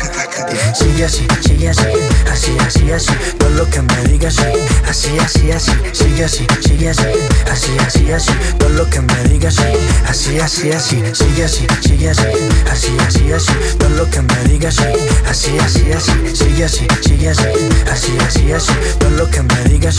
Sigue 0.74 1.04
así, 1.04 1.26
sigue 1.40 1.68
así, 1.68 1.86
así, 2.30 2.56
así, 2.66 2.92
así. 2.92 3.12
Todo 3.38 3.50
lo 3.50 3.68
que 3.68 3.82
me 3.82 4.02
digas, 4.04 4.36
así, 4.88 5.18
así, 5.18 5.50
así. 5.50 5.72
Sigue 5.92 6.24
así, 6.24 6.46
sigue 6.60 6.90
así, 6.90 7.06
así, 7.50 7.76
así, 7.78 8.12
así. 8.12 8.32
Todo 8.58 8.70
lo 8.70 8.88
que 8.88 9.00
me 9.00 9.22
digas, 9.24 9.56
así, 10.06 10.38
así, 10.38 10.70
así. 10.72 11.02
Sigue 11.14 11.44
así, 11.44 11.66
sigue 11.82 12.10
así, 12.10 12.26
así, 12.70 12.96
así, 13.06 13.32
así. 13.32 13.52
Todo 13.78 13.90
lo 13.90 14.10
que 14.10 14.22
me 14.22 14.44
digas, 14.44 14.76
así, 15.28 15.58
así, 15.58 15.92
así. 15.92 16.12
Sigue 16.34 16.64
así, 16.64 16.86
sigue 17.02 17.30
así, 17.30 17.48
así, 17.90 18.18
así, 18.26 18.52
así. 18.52 18.72
Todo 18.98 19.10
lo 19.10 19.30
que 19.30 19.42
me 19.42 19.64
digas, 19.64 19.96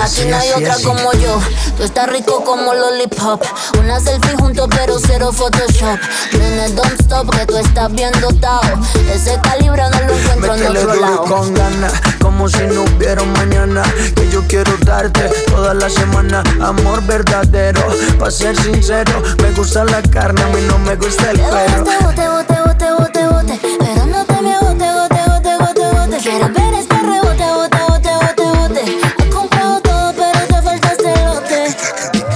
Así 0.00 0.24
no 0.26 0.36
hay 0.36 0.50
otra 0.50 0.76
como 0.84 1.12
yo. 1.14 1.40
Tú 1.76 1.82
estás 1.84 2.08
rico 2.10 2.44
como 2.44 2.74
lollipop. 2.74 3.42
Una 3.78 4.00
selfie 4.00 4.36
juntos, 4.36 4.68
pero 4.70 4.98
cero 4.98 5.32
Photoshop. 5.32 5.98
Nene, 6.32 6.68
don't 6.70 7.00
stop, 7.00 7.30
que 7.30 7.46
tú 7.46 7.56
estás 7.56 7.92
bien 7.92 8.12
dotado. 8.20 8.78
Ese 9.12 9.38
calibre 9.42 9.82
no 9.90 10.06
lo 10.06 10.14
encuentro 10.14 10.54
en 10.54 10.76
otro 10.76 10.94
lado. 11.00 11.24
con 11.24 11.54
ganas, 11.54 11.92
como 12.20 12.48
si 12.48 12.62
no 12.62 12.82
hubiera 12.82 13.22
mañana. 13.24 13.82
Que 14.14 14.28
yo 14.30 14.42
quiero 14.48 14.76
darte 14.84 15.28
toda 15.48 15.74
la 15.74 15.88
semana. 15.90 16.42
Amor 16.60 17.02
verdadero, 17.06 17.82
pa' 18.18 18.30
ser 18.30 18.56
sincero. 18.56 19.22
Me 19.42 19.50
gusta 19.52 19.84
la 19.84 20.02
carne, 20.02 20.42
a 20.42 20.46
mí 20.48 20.60
no 20.66 20.78
me 20.78 20.96
gusta 20.96 21.30
el 21.30 21.38
Te 21.38 21.42
pelo. 21.42 21.84
bote, 21.84 22.28
bote, 22.28 22.54
bote, 22.66 22.92
bote, 22.98 23.26
bote. 23.26 23.60
Pero 23.78 24.06
no 24.06 24.24
te 24.24 24.42
me 24.42 24.58
bote, 24.60 24.92
bote, 24.92 25.20
bote, 25.28 25.56
bote, 25.58 25.96
bote. 25.96 26.16
Quieres 26.18 26.52
ver 26.52 26.74
este 26.74 26.96
rebote, 26.98 27.44
bote, 27.52 27.78
bote, 27.88 28.10
bote, 28.10 28.58
bote. 28.58 28.98
Has 29.18 29.34
comprado 29.34 29.80
todo, 29.80 30.12
pero 30.14 30.46
te 30.46 30.62
falta 30.62 30.92
este 30.92 31.24
lote. 31.24 31.76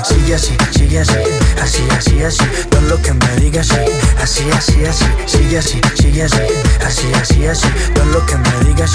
Sigue 0.04 0.34
así, 0.34 0.56
sigue 0.72 1.00
así, 1.00 1.18
así, 1.62 1.82
así, 1.96 2.22
así. 2.22 2.44
Todo 2.70 2.80
lo 2.82 3.02
que 3.02 3.12
me 3.12 3.36
digas, 3.36 3.68
así, 4.50 4.84
así, 4.84 4.84
así. 4.84 5.04
Sigue 5.26 5.58
así, 5.58 5.80
sigue 5.94 6.22
así, 6.22 6.40
así, 6.84 7.12
así, 7.14 7.46
así. 7.46 7.68
Todo 7.94 8.04
lo 8.06 8.26
que 8.26 8.36
me 8.36 8.64
digas, 8.64 8.92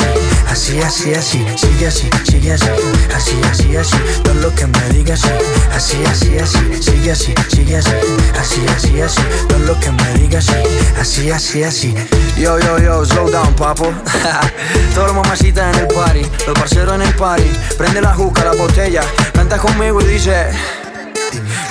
así, 0.47 0.79
así, 0.79 1.13
así. 1.13 1.45
Sigue 1.55 1.87
así, 1.87 2.09
sigue 2.23 2.53
así, 2.53 2.69
así, 3.15 3.41
así, 3.49 3.75
así. 3.75 3.97
Todo 4.23 4.33
lo 4.35 4.53
que 4.55 4.67
me 4.67 4.89
digas, 4.89 5.21
así, 5.73 6.03
así, 6.05 6.37
así. 6.37 6.59
Sigue 6.81 7.11
así, 7.11 7.33
sigue 7.49 7.77
así, 7.77 7.91
así, 8.39 8.65
así, 8.75 9.01
así. 9.01 9.21
Todo 9.47 9.59
lo 9.59 9.79
que 9.79 9.91
me 9.91 10.13
digas, 10.15 10.47
así, 10.99 11.31
así, 11.31 11.63
así. 11.63 11.95
Yo, 12.37 12.59
yo, 12.59 12.79
yo, 12.79 13.05
slow 13.05 13.29
down, 13.29 13.53
papo. 13.55 13.91
Todas 14.93 15.13
las 15.13 15.15
mamacitas 15.15 15.75
en 15.75 15.81
el 15.81 15.87
party, 15.87 16.21
los 16.47 16.59
parceros 16.59 16.95
en 16.95 17.01
el 17.01 17.15
party. 17.15 17.49
Prende 17.77 18.01
la 18.01 18.13
juca, 18.13 18.43
la 18.43 18.53
botella, 18.53 19.01
canta 19.33 19.57
conmigo 19.57 20.01
y 20.01 20.05
dice. 20.05 20.47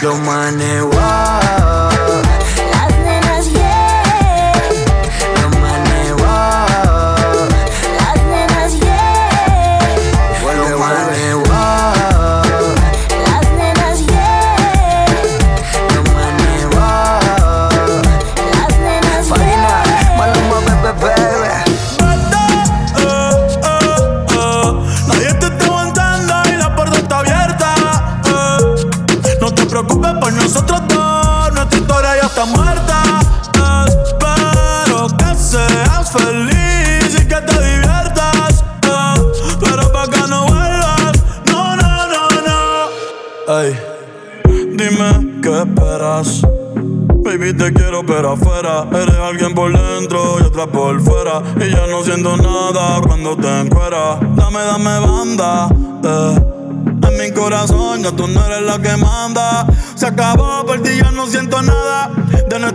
Los 0.01 0.17
manes, 0.21 0.85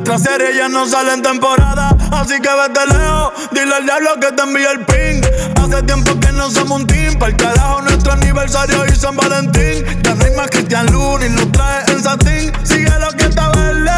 nuestra 0.06 0.32
serie 0.33 0.56
ya 0.57 0.67
no 0.67 0.85
sale 0.85 1.14
en 1.14 1.22
temporada 1.22 1.95
Así 2.11 2.33
que 2.41 2.49
vete 2.49 2.85
lejos, 2.88 3.32
dile 3.51 3.73
al 3.73 3.85
diablo 3.85 4.19
que 4.19 4.32
te 4.33 4.43
envíe 4.43 4.65
el 4.65 4.85
ping 4.85 5.22
Hace 5.56 5.82
tiempo 5.83 6.19
que 6.19 6.32
no 6.33 6.49
somos 6.49 6.82
un 6.82 6.88
team 6.88 7.17
Para 7.17 7.32
el 7.32 7.38
carajo 7.38 7.82
nuestro 7.83 8.11
aniversario 8.11 8.85
y 8.85 8.95
San 8.95 9.15
Valentín. 9.15 9.85
Ya 10.03 10.15
no 10.15 10.25
hay 10.25 10.35
más 10.35 10.49
Cristian 10.49 10.88
Luna 10.91 11.25
y 11.25 11.30
lo 11.30 11.48
trae 11.51 11.83
en 11.88 12.03
satín. 12.03 12.51
Sigue 12.64 12.91
lo 12.99 13.11
que 13.11 13.25
está 13.25 13.49
verde 13.51 13.91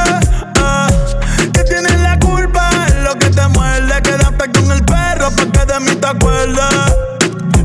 eh. 0.55 1.49
Que 1.53 1.63
tienes 1.63 1.99
la 2.01 2.19
culpa. 2.19 2.69
Es 2.87 2.95
lo 3.03 3.15
que 3.15 3.29
te 3.29 3.47
muerde 3.47 4.01
Quédate 4.03 4.51
con 4.51 4.71
el 4.71 4.85
perro 4.85 5.31
pa' 5.31 5.45
que 5.51 5.73
de 5.73 5.79
mí 5.79 5.95
te 5.95 6.07
acuerdes. 6.07 6.95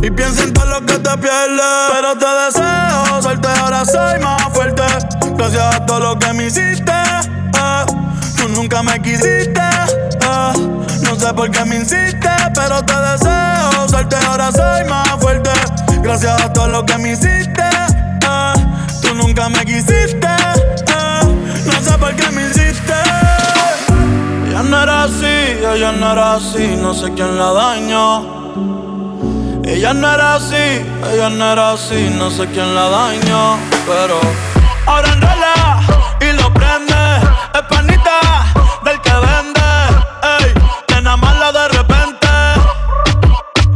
Y 0.02 0.10
piensa 0.10 0.44
en 0.44 0.54
todo 0.54 0.66
lo 0.66 0.80
que 0.86 0.94
te 0.94 1.18
pierdes. 1.18 1.90
Pero 1.92 2.16
te 2.16 2.26
deseo 2.26 3.22
suerte, 3.22 3.48
ahora 3.48 3.84
soy 3.84 4.18
más 4.20 4.42
fuerte. 4.54 4.82
Gracias 5.36 5.74
a 5.74 5.86
todo 5.86 6.00
lo 6.00 6.18
que 6.18 6.32
me 6.32 6.46
hiciste 6.46 6.90
eh. 6.90 7.30
Tú 8.40 8.48
nunca 8.48 8.82
me 8.82 9.00
quisiste 9.02 9.60
eh. 9.60 10.52
No 11.02 11.14
sé 11.14 11.34
por 11.34 11.50
qué 11.50 11.62
me 11.66 11.76
insistes 11.76 12.42
Pero 12.54 12.82
te 12.82 12.94
deseo 12.94 13.88
suerte, 13.88 14.16
ahora 14.26 14.50
soy 14.50 14.84
más 14.88 15.10
fuerte 15.20 15.50
Gracias 16.00 16.40
a 16.40 16.50
todo 16.50 16.68
lo 16.68 16.86
que 16.86 16.96
me 16.96 17.12
hiciste 17.12 17.62
eh. 17.62 18.52
Tú 19.02 19.14
nunca 19.14 19.50
me 19.50 19.62
quisiste 19.66 20.26
eh. 20.26 21.22
No 21.66 21.82
sé 21.82 21.98
por 21.98 22.16
qué 22.16 22.30
me 22.30 22.42
insistes 22.44 22.96
Ella 24.48 24.62
no 24.62 24.82
era 24.82 25.04
así, 25.04 25.26
ella 25.74 25.92
no 25.92 26.12
era 26.12 26.34
así 26.36 26.76
No 26.80 26.94
sé 26.94 27.12
quién 27.12 27.36
la 27.36 27.52
dañó 27.52 28.40
ella 29.62 29.94
no 29.94 30.12
era 30.12 30.34
así, 30.34 30.56
ella 31.12 31.30
no 31.30 31.52
era 31.52 31.72
así, 31.72 32.10
no 32.18 32.28
sé 32.28 32.44
quién 32.46 32.74
la 32.74 32.88
dañó, 32.88 33.56
pero 33.86 34.18
ahora 34.86 35.12
enrola 35.12 35.80
y 36.20 36.32
lo 36.32 36.52
prende, 36.52 37.29
es 37.54 37.62
panita 37.68 38.20
del 38.84 39.00
que 39.00 39.12
vende, 39.12 39.60
ey, 40.38 40.54
que 40.86 41.00
nada 41.02 41.16
más 41.16 41.38
la 41.38 41.52
de 41.52 41.68
repente, 41.68 42.28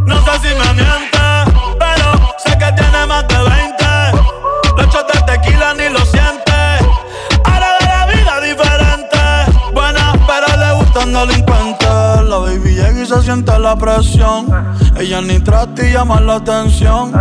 no 0.05 0.17
sé 0.25 0.33
si 0.43 0.55
me 0.55 0.73
miente, 0.75 1.19
pero 1.79 2.35
sé 2.39 2.57
que 2.59 2.73
tiene 2.73 3.07
más 3.07 3.27
de 3.29 3.39
20, 3.39 3.85
los 4.77 4.87
shots 4.87 5.13
de 5.13 5.33
tequila 5.33 5.75
ni 5.75 5.89
lo 5.89 6.05
siente, 6.07 6.53
ahora 7.45 7.69
de 7.81 7.87
la 7.87 8.07
vida 8.07 8.41
diferente, 8.41 9.19
buena 9.73 10.13
pero 10.27 10.57
le 10.57 10.73
gustan 10.75 11.13
delincuentes, 11.13 11.89
la 11.89 12.39
baby 12.39 12.75
llega 12.75 13.03
y 13.03 13.07
se 13.07 13.23
siente 13.23 13.59
la 13.59 13.77
presión. 13.77 14.47
Ella 14.97 15.21
ni 15.21 15.41
trata 15.41 15.85
y 15.85 15.93
llama 15.93 16.21
la 16.21 16.37
atención. 16.37 17.13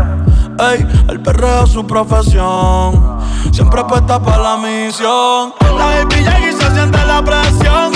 Ey, 0.59 0.85
el 1.09 1.19
perreo 1.19 1.63
es 1.63 1.71
su 1.71 1.85
profesión. 1.85 3.19
Siempre 3.51 3.81
apuesta 3.81 4.21
para 4.21 4.37
la 4.37 4.57
misión. 4.57 5.53
La 5.61 5.85
baby 5.85 6.15
y 6.15 6.53
se 6.53 6.71
siente 6.71 7.05
la 7.05 7.23
presión. 7.23 7.91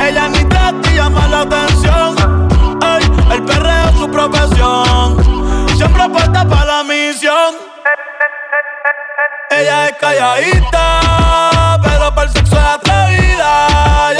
Ella 0.00 0.28
ni 0.28 0.44
te 0.44 0.94
llama 0.94 1.28
la 1.28 1.40
atención. 1.42 2.16
Ey, 2.82 3.10
el 3.32 3.42
perreo 3.44 3.88
es 3.90 3.98
su 3.98 4.10
profesión. 4.10 5.16
Siempre 5.76 6.02
apuesta 6.02 6.48
para 6.48 6.64
la 6.64 6.84
misión. 6.84 7.54
Ella 9.50 9.88
es 9.88 9.96
calladita, 9.96 11.80
pero 11.82 12.14
para 12.14 12.28
el 12.28 12.32
sexo 12.32 12.56
es 12.56 12.64
atrevida 12.64 14.19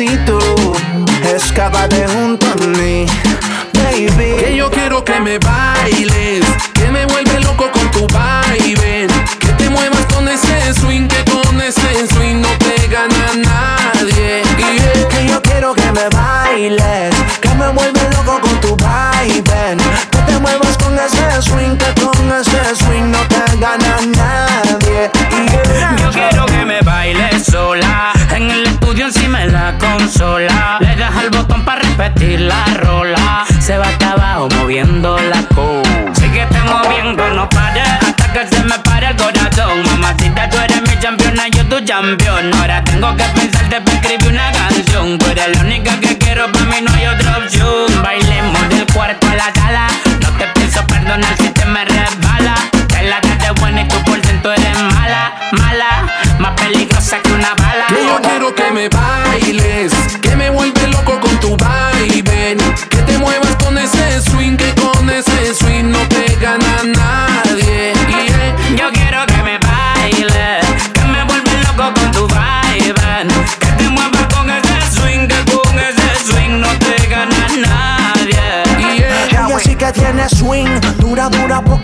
si 0.00 0.29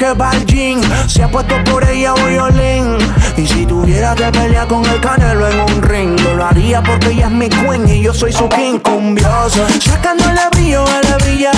al 0.04 0.44
gym. 0.44 0.80
Se 1.06 1.22
ha 1.22 1.28
puesto 1.28 1.54
por 1.64 1.82
ella 1.88 2.12
violín. 2.14 2.98
Y 3.36 3.46
si 3.46 3.64
tuviera 3.64 4.14
que 4.14 4.30
pelear 4.30 4.66
con 4.68 4.84
el 4.84 5.00
canelo 5.00 5.48
en 5.48 5.60
un 5.60 5.82
ring, 5.82 6.20
lo 6.36 6.44
haría 6.44 6.82
porque 6.82 7.12
ella 7.12 7.26
es 7.26 7.32
mi 7.32 7.48
queen 7.48 7.88
y 7.88 8.02
yo 8.02 8.12
soy 8.12 8.32
su 8.32 8.48
king 8.48 8.78
cumbioso. 8.78 9.66
Sacándole 9.80 10.40
brillo 10.52 10.84
a 10.84 11.02
la 11.02 11.16
villa. 11.24 11.52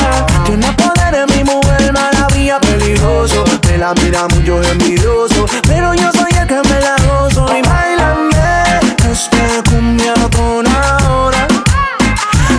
Tiene 0.45 0.67
poder 0.73 1.15
en 1.15 1.37
mi 1.37 1.45
mujer, 1.45 1.93
maravilla, 1.93 2.61
peligroso. 2.61 3.45
Me 3.67 3.79
la 3.79 3.93
mira 3.95 4.27
mucho 4.29 4.63
envidioso, 4.63 5.47
pero 5.67 5.95
yo 5.95 6.11
soy 6.13 6.31
el 6.41 6.47
que 6.47 6.63
me 6.69 6.81
la 6.81 6.97
gozo. 7.09 7.47
Y 7.57 7.63
bailame 7.63 8.81
este 9.11 9.71
cumbia 9.71 10.15
con 10.37 10.67
ahora. 10.67 11.47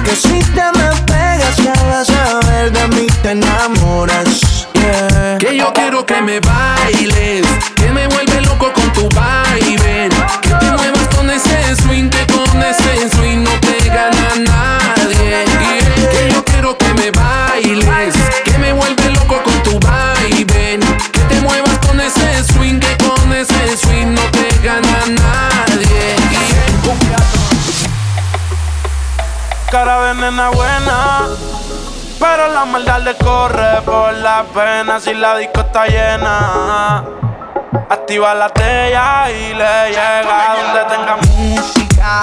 Que 0.04 0.16
si 0.16 0.44
te 0.44 0.64
me 0.78 0.90
pegas 1.06 1.56
ya 1.58 1.74
vas 1.88 2.10
a 2.10 2.48
ver 2.48 2.72
de 2.72 2.88
mí 2.96 3.08
te 3.22 3.32
enamoras. 3.32 4.59
Yeah. 4.82 5.38
Que 5.38 5.58
yo 5.58 5.72
quiero 5.74 6.06
que 6.06 6.22
me 6.22 6.40
bailes, 6.40 7.46
que 7.76 7.90
me 7.92 8.08
vuelve 8.08 8.42
loco 8.42 8.72
con 8.74 8.92
tu 8.94 9.10
baile. 9.16 10.10
Que 10.42 10.54
te 10.60 10.72
muevas 10.72 11.08
con 11.16 11.30
ese 11.30 11.76
swing, 11.84 12.10
que 12.10 12.26
con 12.28 12.64
ese 12.64 13.10
swing 13.10 13.44
no 13.44 13.52
te 13.62 13.90
gana 13.90 14.28
nadie. 14.38 15.46
Yeah. 15.46 16.10
Que 16.12 16.32
yo 16.34 16.44
quiero 16.46 16.78
que 16.78 16.94
me 16.94 17.12
bailes, 17.12 18.16
que 18.44 18.58
me 18.58 18.74
vuelve 18.74 19.10
loco 19.12 19.42
con 19.44 19.64
tu 19.64 19.80
baile. 19.80 20.80
Que 21.12 21.22
te 21.30 21.42
muevas 21.42 21.78
con 21.80 22.00
ese 22.00 22.44
swing, 22.54 22.80
que 22.80 22.98
con 22.98 23.34
ese 23.34 23.78
swing 23.78 24.14
no 24.14 24.22
te 24.32 24.50
gana 24.64 25.00
nadie. 25.08 26.16
Cara 29.72 30.02
de 30.02 30.14
nena 30.16 30.50
buena. 30.50 31.59
Pero 32.20 32.50
la 32.50 32.66
maldad 32.66 33.02
le 33.02 33.16
corre 33.16 33.82
por 33.86 34.14
la 34.14 34.44
pena 34.54 35.00
si 35.00 35.14
la 35.14 35.38
disco 35.38 35.62
está 35.62 35.86
llena. 35.88 37.04
Activa 37.90 38.36
la 38.36 38.50
tella 38.50 39.32
y 39.32 39.54
le 39.54 39.90
llega 39.90 40.56
donde 40.62 40.96
tenga 40.96 41.18
música, 41.38 42.22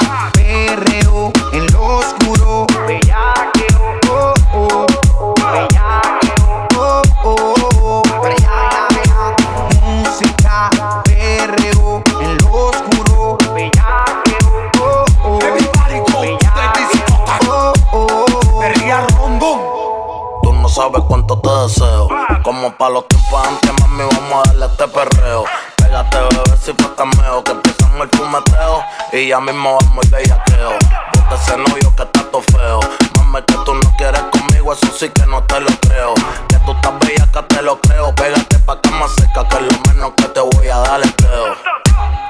Como 22.44 22.76
pa' 22.76 22.90
los 22.90 23.08
tiempos 23.08 23.44
antes, 23.44 23.72
mami, 23.80 24.04
vamos 24.04 24.46
a 24.46 24.50
darle 24.50 24.66
este 24.66 24.86
perreo. 24.86 25.44
Pégate, 25.76 26.16
bebé, 26.16 26.56
si 26.62 26.72
fue 26.72 26.94
cameo. 26.94 27.42
Que 27.42 27.50
empiezan 27.50 28.00
el 28.00 28.08
fumeteo. 28.10 28.84
Y 29.12 29.28
ya 29.28 29.40
mismo 29.40 29.76
vamos 29.80 30.04
el 30.04 30.10
bellaqueo. 30.12 30.78
Bota 31.12 31.34
ese 31.34 31.56
novio 31.56 31.92
que 31.96 32.04
está 32.04 32.30
todo 32.30 32.40
feo. 32.52 32.78
Mami, 33.16 33.42
que 33.42 33.54
tú 33.64 33.74
no 33.74 33.96
quieres 33.96 34.22
conmigo, 34.30 34.72
eso 34.74 34.86
sí 34.96 35.08
que 35.08 35.26
no 35.26 35.42
te 35.42 35.58
lo 35.58 35.66
creo. 35.80 36.14
Que 36.48 36.56
tú 36.64 36.70
estás 36.70 36.98
bella, 37.00 37.28
que 37.32 37.42
te 37.42 37.62
lo 37.62 37.80
creo. 37.80 38.14
Pégate 38.14 38.58
pa' 38.60 38.80
que 38.80 38.90
más 38.90 39.10
cerca, 39.16 39.48
que 39.48 39.56
es 39.56 39.62
lo 39.62 39.92
menos 39.92 40.12
que 40.16 40.28
te 40.28 40.40
voy 40.40 40.68
a 40.68 40.76
dar 40.76 41.00
creo. 41.16 41.56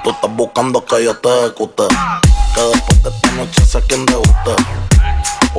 Tú 0.02 0.10
estás 0.12 0.30
buscando 0.30 0.82
que 0.82 1.04
yo 1.04 1.14
te 1.18 1.40
ejecute. 1.40 1.88
Que 2.54 2.62
después 2.62 3.02
de 3.02 3.10
esta 3.10 3.30
noche 3.32 3.64
sé 3.66 3.82
quién 3.82 4.06
deguste. 4.06 4.56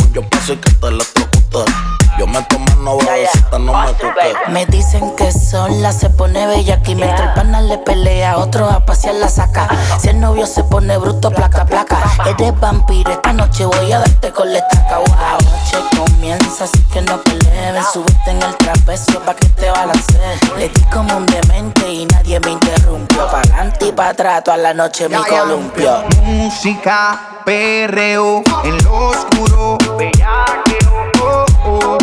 Un 0.02 0.14
yo 0.14 0.28
paso 0.30 0.54
y 0.54 0.58
que 0.58 0.72
te 0.72 0.88
electrocute. 0.88 1.72
Yo 2.18 2.26
me 2.26 2.42
tomo 2.44 2.66
una 2.80 3.06
bebecita, 3.06 3.60
no 3.60 3.74
me 3.74 3.94
cuque. 3.94 4.34
Me 4.50 4.66
dicen 4.66 5.16
que 5.16 5.32
sola 5.32 5.92
se 5.92 6.10
pone 6.10 6.48
bella 6.48 6.76
aquí 6.76 6.96
mientras 6.96 7.30
el 7.30 7.34
pana 7.36 7.62
le 7.62 7.78
pelea, 7.78 8.38
otro 8.38 8.68
a 8.68 8.84
pasear 8.84 9.16
la 9.16 9.30
saca. 9.30 9.68
Si 10.00 10.10
el 10.10 10.20
novio 10.20 10.48
se 10.48 10.64
pone 10.64 10.98
bruto, 10.98 11.30
placa, 11.30 11.66
placa. 11.66 12.00
Eres 12.26 12.60
vampiro, 12.60 13.12
esta 13.12 13.34
noche 13.34 13.66
voy 13.66 13.92
a 13.92 14.00
darte 14.00 14.32
con 14.32 14.52
la 14.52 14.58
estaca. 14.58 14.98
Wow, 14.98 15.38
noche 15.42 15.78
comienza, 15.96 16.64
así 16.64 16.82
que 16.92 17.02
no 17.02 17.22
peleen. 17.22 17.84
Subiste 17.94 18.32
en 18.32 18.42
el 18.42 18.56
trapecio 18.58 19.22
pa' 19.24 19.36
que 19.36 19.50
te 19.50 19.70
balancees. 19.70 20.58
Le 20.58 20.70
di 20.70 20.82
como 20.92 21.18
un 21.18 21.26
demente 21.28 21.88
y 21.88 22.08
nadie 22.08 22.40
me 22.40 22.52
interrumpió. 22.52 23.28
Pa' 23.30 23.42
adelante 23.42 23.88
y 23.88 23.92
pa' 23.92 24.10
atrás, 24.10 24.44
toda 24.44 24.58
la 24.58 24.74
noche 24.74 25.08
me 25.08 25.18
columpio. 25.18 26.04
música, 26.24 27.42
perreo 27.46 28.42
en 28.64 28.84
lo 28.84 29.10
oscuro, 29.10 29.78
bellaqueo, 29.98 31.12
oh 31.22 31.46
oh, 31.68 31.98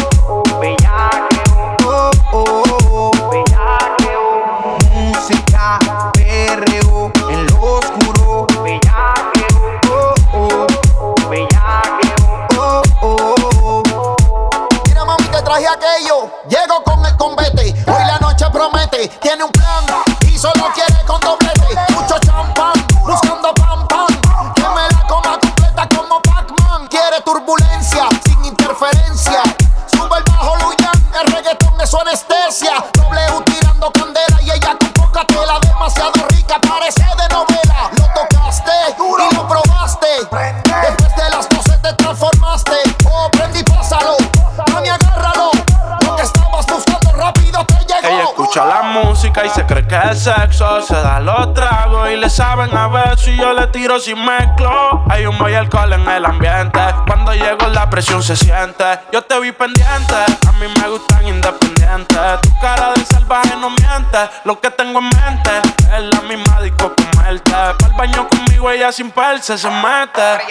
y 49.43 49.49
se 49.51 49.65
cree 49.67 49.87
que 49.87 49.99
es 50.11 50.25
sexo. 50.25 50.83
Se 50.83 50.95
da 50.95 51.21
los 51.21 51.55
tragos 51.55 52.11
y 52.11 52.17
le 52.17 52.29
saben 52.31 52.77
a 52.77 52.89
beso. 52.89 53.31
Y 53.31 53.37
yo 53.37 53.53
le 53.53 53.67
tiro 53.69 53.99
sin 53.99 54.23
mezclo. 54.25 55.05
Hay 55.09 55.27
un 55.27 55.39
boy 55.39 55.55
alcohol 55.55 55.93
en 55.93 56.09
el 56.09 56.25
ambiente. 56.25 56.81
Cuando 57.07 57.33
llego 57.33 57.67
la 57.69 57.89
presión 57.91 58.23
se 58.23 58.37
siente. 58.37 58.85
Yo 59.13 59.23
te 59.23 59.39
vi 59.41 59.53
pendiente. 59.53 60.15
A 60.47 60.53
mí 60.53 60.67
me 60.81 60.89
gustan 60.89 61.27
independientes. 61.27 62.41
Tu 62.43 62.59
cara 62.61 62.93
de 62.95 63.05
salvaje 63.05 63.57
no 63.61 63.71
miente. 63.71 64.19
Lo 64.45 64.61
que 64.61 64.71
tengo 64.71 64.99
en 64.99 65.07
mente 65.07 65.51
es 65.97 66.03
la 66.13 66.21
misma 66.23 66.61
disco 66.61 66.95
él. 67.29 67.41
Para 67.41 67.71
el 67.71 67.95
baño 67.97 68.29
conmigo 68.29 68.71
ella 68.71 68.93
sin 68.93 69.11
perse 69.11 69.57
se 69.59 69.71
mete. 69.71 70.45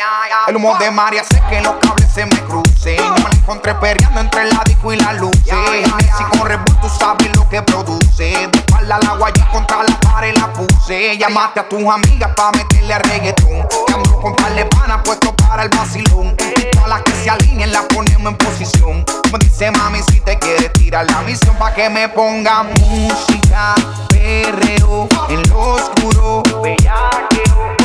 El 0.47 0.55
humo 0.55 0.77
de 0.77 0.91
María 0.91 1.21
hace 1.21 1.41
que 1.49 1.61
los 1.61 1.73
cables 1.75 2.11
se 2.11 2.25
me 2.25 2.39
crucen. 2.43 2.97
No 2.97 3.15
me 3.15 3.23
la 3.23 3.35
encontré 3.35 3.75
perreando 3.75 4.19
entre 4.19 4.45
la 4.51 4.61
disco 4.65 4.93
y 4.93 4.97
la 4.97 5.13
luz. 5.13 5.37
Si 5.43 6.37
con 6.37 6.47
Red 6.47 6.59
Bull 6.65 6.79
tú 6.81 6.89
sabes 6.89 7.35
lo 7.35 7.47
que 7.49 7.61
produce. 7.61 8.49
Espalda 8.73 8.95
al 8.95 9.07
agua 9.07 9.29
y 9.35 9.41
contra 9.51 9.83
la 9.83 9.99
pared 9.99 10.35
la 10.35 10.51
puse. 10.51 11.17
Llamaste 11.17 11.59
a 11.59 11.69
tus 11.69 11.85
amigas 11.85 12.31
pa' 12.35 12.51
meterle 12.51 12.93
a 12.93 12.99
reggaetón. 12.99 13.67
Ando 13.93 14.19
con 14.19 14.35
par 14.35 14.53
de 14.55 14.65
panas 14.65 15.01
puesto 15.03 15.35
para 15.35 15.63
el 15.63 15.69
vacilón. 15.69 16.35
Todas 16.71 16.89
las 16.89 17.01
que 17.03 17.11
se 17.11 17.29
alineen 17.29 17.71
las 17.71 17.83
ponemos 17.83 18.31
en 18.31 18.37
posición. 18.37 19.05
Como 19.23 19.37
dice 19.37 19.69
mami, 19.71 19.99
si 20.09 20.19
te 20.21 20.39
quieres 20.39 20.73
tirar 20.73 21.05
la 21.05 21.21
misión 21.21 21.55
pa' 21.57 21.73
que 21.73 21.89
me 21.89 22.09
ponga 22.09 22.63
música, 22.63 23.75
perreo 24.09 25.07
en 25.29 25.49
lo 25.49 25.59
oscuro. 25.59 26.43
Bellaqueo, 26.61 27.75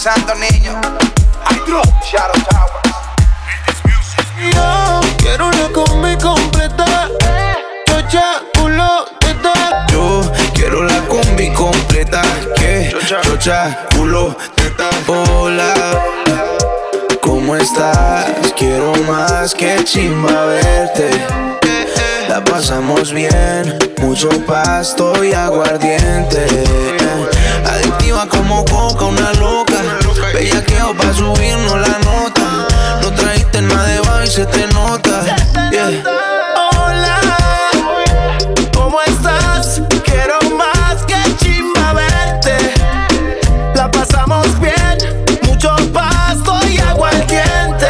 Santo 0.00 0.34
niño, 0.34 0.80
Hydro, 1.50 1.82
Shadow 2.10 2.42
Tower. 2.48 2.80
Yo 4.50 5.00
quiero 5.18 5.48
una 5.48 5.68
combi 5.74 6.16
completa. 6.16 7.10
Chocha, 7.84 8.40
culo, 8.54 9.04
teta. 9.18 9.84
Yo 9.92 10.22
quiero 10.54 10.84
la 10.84 11.02
combi 11.02 11.52
completa. 11.52 12.22
Que 12.56 12.96
chocha, 13.06 13.86
culo, 13.94 14.34
teta. 14.54 14.88
Hola, 15.06 15.74
¿cómo 17.20 17.54
estás? 17.56 18.54
Quiero 18.56 18.94
más 19.06 19.54
que 19.54 19.84
chimba 19.84 20.46
verte. 20.46 21.10
La 22.26 22.42
pasamos 22.42 23.12
bien, 23.12 23.78
mucho 23.98 24.30
pasto 24.46 25.22
y 25.22 25.34
aguardiente. 25.34 26.99
Adictiva 28.10 28.26
como 28.28 28.64
coca, 28.64 29.04
una 29.04 29.32
loca. 29.34 29.76
Bellaqueo 30.34 30.96
pa' 30.96 31.14
subirnos 31.14 31.74
la 31.74 31.96
nota. 32.00 32.66
No 33.02 33.12
trajiste 33.14 33.62
nada 33.62 33.86
de 33.86 34.00
bajo 34.00 34.24
y 34.24 34.26
se 34.26 34.46
te 34.46 34.66
nota. 34.66 35.36
Yeah. 35.70 36.02
Hola, 36.76 37.20
¿cómo 38.74 39.00
estás? 39.02 39.80
Quiero 40.04 40.38
más 40.56 41.04
que 41.06 41.14
chimba 41.36 41.92
verte. 41.92 42.74
La 43.76 43.88
pasamos 43.88 44.48
bien, 44.58 44.98
mucho 45.42 45.76
pasto 45.92 46.58
y 46.68 46.78
agua 46.78 47.10
al 47.10 47.26
diente. 47.28 47.86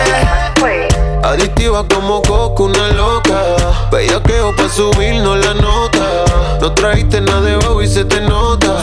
Adictiva 1.22 1.86
como 1.88 2.20
coco, 2.20 2.64
una 2.64 2.88
loca. 2.88 3.56
Bellaqueo 3.90 4.54
pa' 4.54 4.68
subirnos 4.68 5.38
la 5.46 5.54
nota. 5.54 6.58
No 6.60 6.74
trajiste 6.74 7.22
nada 7.22 7.40
de 7.40 7.56
bajo 7.56 7.80
y 7.80 7.88
se 7.88 8.04
te 8.04 8.20
nota. 8.20 8.82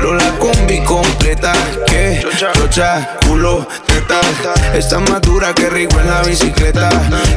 Quiero 0.00 0.14
la 0.14 0.59
combi 0.78 0.84
completa. 0.84 1.52
Que 1.86 2.24
chocha, 2.36 3.16
culo, 3.26 3.66
teta. 3.86 4.20
Está 4.74 4.98
más 5.00 5.20
dura 5.22 5.52
que 5.54 5.68
rico 5.68 5.98
en 6.00 6.08
la 6.08 6.22
bicicleta. 6.22 6.88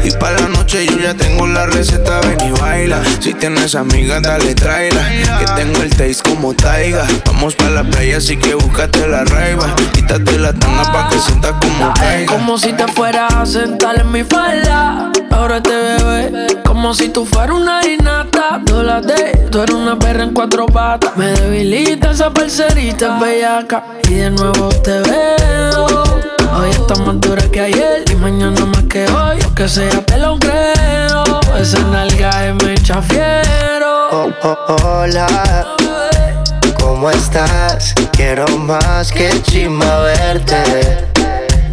Y 0.03 0.11
para 0.11 0.39
la 0.39 0.47
noche 0.49 0.85
yo 0.85 0.97
ya 0.99 1.13
tengo 1.13 1.47
la 1.47 1.65
receta. 1.65 2.19
Ven 2.21 2.39
y 2.41 2.51
baila. 2.59 3.01
Si 3.19 3.33
tienes 3.33 3.75
amigas, 3.75 4.21
dale 4.21 4.53
tráela. 4.55 5.01
Que 5.39 5.45
tengo 5.55 5.81
el 5.81 5.89
taste 5.89 6.29
como 6.29 6.53
taiga. 6.53 7.05
Vamos 7.25 7.55
para 7.55 7.71
la 7.71 7.83
playa, 7.83 8.17
así 8.17 8.37
que 8.37 8.53
búscate 8.55 9.07
la 9.07 9.23
raiva. 9.23 9.75
Quítate 9.93 10.37
la 10.37 10.53
tanga 10.53 10.83
pa' 10.91 11.09
que 11.09 11.19
sientas 11.19 11.53
como 11.61 11.93
caiga. 11.93 12.31
Como 12.31 12.57
si 12.57 12.73
te 12.73 12.87
fueras 12.87 13.33
a 13.33 13.45
sentar 13.45 13.99
en 13.99 14.11
mi 14.11 14.23
falda. 14.23 15.11
Ahora 15.31 15.61
te 15.61 15.71
bebé. 15.75 16.61
Como 16.65 16.93
si 16.93 17.09
tú 17.09 17.25
fueras 17.25 17.55
una 17.55 17.85
inata. 17.85 18.59
Dólate, 18.63 19.47
tú 19.51 19.61
eres 19.61 19.75
una 19.75 19.97
perra 19.97 20.23
en 20.23 20.33
cuatro 20.33 20.65
patas. 20.65 21.15
Me 21.15 21.27
debilita 21.27 22.11
esa 22.11 22.31
parcerita 22.31 23.19
bellaca. 23.23 23.83
Y 24.09 24.15
de 24.15 24.29
nuevo 24.29 24.69
te 24.69 24.99
veo. 25.01 25.85
Hoy 26.55 26.69
está 26.69 26.95
más 26.95 27.19
dura 27.21 27.43
que 27.51 27.61
ayer. 27.61 28.03
Y 28.11 28.15
mañana 28.15 28.65
más 28.65 28.83
que 28.83 29.05
hoy. 29.07 29.39
Aunque 29.43 29.67
sea, 29.67 30.05
te 30.05 30.17
lo 30.17 30.37
creo. 30.39 31.23
Esa 31.57 31.79
nalga 31.91 32.47
es 32.47 32.55
me 32.63 32.73
echa 32.73 33.01
fiero. 33.01 34.09
Oh, 34.11 34.29
oh, 34.43 34.75
hola, 34.83 35.27
¿cómo 36.79 37.09
estás? 37.09 37.93
Quiero 38.11 38.45
más 38.59 39.11
que 39.11 39.41
chima 39.43 39.99
verte. 39.99 41.07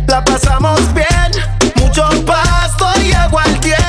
La 0.06 0.24
pasamos 0.24 0.80
bien, 0.94 1.32
mucho 1.76 2.08
pasto 2.24 2.86
y 3.04 3.12
agua 3.12 3.42
al 3.44 3.60
diente. 3.60 3.79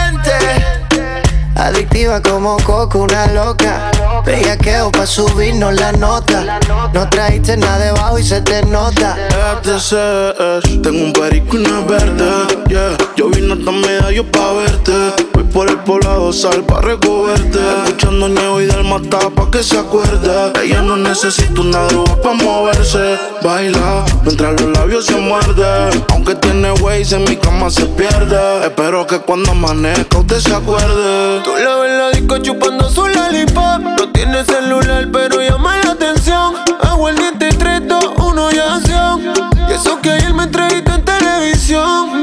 Adictiva 1.61 2.19
como 2.23 2.57
coco, 2.65 2.97
una 3.03 3.27
loca. 3.27 3.91
Bellaqueo 4.25 4.91
pa' 4.91 5.05
subirnos 5.05 5.75
la 5.75 5.91
nota. 5.91 6.59
No 6.91 7.07
trajiste 7.07 7.55
nada 7.55 7.77
debajo 7.77 8.17
y 8.17 8.23
se 8.23 8.41
te 8.41 8.63
nota. 8.65 9.15
FTCs, 9.61 10.81
tengo 10.81 11.05
un 11.05 11.13
perico 11.13 11.57
y 11.57 11.59
una 11.59 11.81
verde, 11.81 12.63
yeah. 12.67 12.97
Yo 13.15 13.29
vine 13.29 13.53
hasta 13.53 13.71
medallo 13.71 14.25
pa' 14.31 14.53
verte. 14.53 14.91
Voy 15.33 15.43
por 15.43 15.69
el 15.69 15.77
poblado 15.77 16.33
sal 16.33 16.63
pa' 16.63 16.81
recogerte. 16.81 17.59
Escuchando 17.85 18.27
nieve 18.27 18.63
y 18.63 18.65
del 18.65 18.83
mata 18.83 19.29
pa' 19.29 19.51
que 19.51 19.61
se 19.61 19.77
acuerde. 19.77 20.53
Ella 20.63 20.81
no 20.81 20.97
necesita 20.97 21.61
una 21.61 21.83
droga 21.85 22.19
pa' 22.23 22.33
moverse. 22.33 23.19
Baila 23.43 24.03
mientras 24.23 24.59
los 24.59 24.71
labios 24.77 25.05
se 25.05 25.15
muerden. 25.15 26.03
Aunque 26.09 26.33
tiene 26.35 26.71
ways 26.71 27.11
en 27.11 27.23
mi 27.25 27.37
cama 27.37 27.69
se 27.69 27.85
pierde. 27.85 28.65
Espero 28.65 29.05
que 29.05 29.19
cuando 29.19 29.51
amanezca 29.51 30.17
usted 30.17 30.39
se 30.39 30.55
acuerde. 30.55 31.50
Tú 31.51 31.57
la 31.57 31.85
en 31.85 31.97
la 31.97 32.09
disco 32.11 32.37
chupando 32.37 32.89
su 32.89 33.05
lollipop. 33.05 33.81
No 33.81 34.09
tiene 34.13 34.45
celular, 34.45 35.09
pero 35.11 35.41
llama 35.41 35.75
la 35.83 35.91
atención. 35.91 36.55
Hago 36.79 37.09
el 37.09 37.17
diente 37.17 37.49
y 37.49 37.57
tres, 37.57 37.85
dos, 37.89 38.09
uno 38.19 38.49
y 38.51 38.57
acción. 38.57 39.21
Y 39.67 39.73
eso 39.73 39.99
que 40.01 40.11
ayer 40.11 40.33
me 40.33 40.43
entrevistó 40.43 40.93
en 40.93 41.03
televisión. 41.03 42.20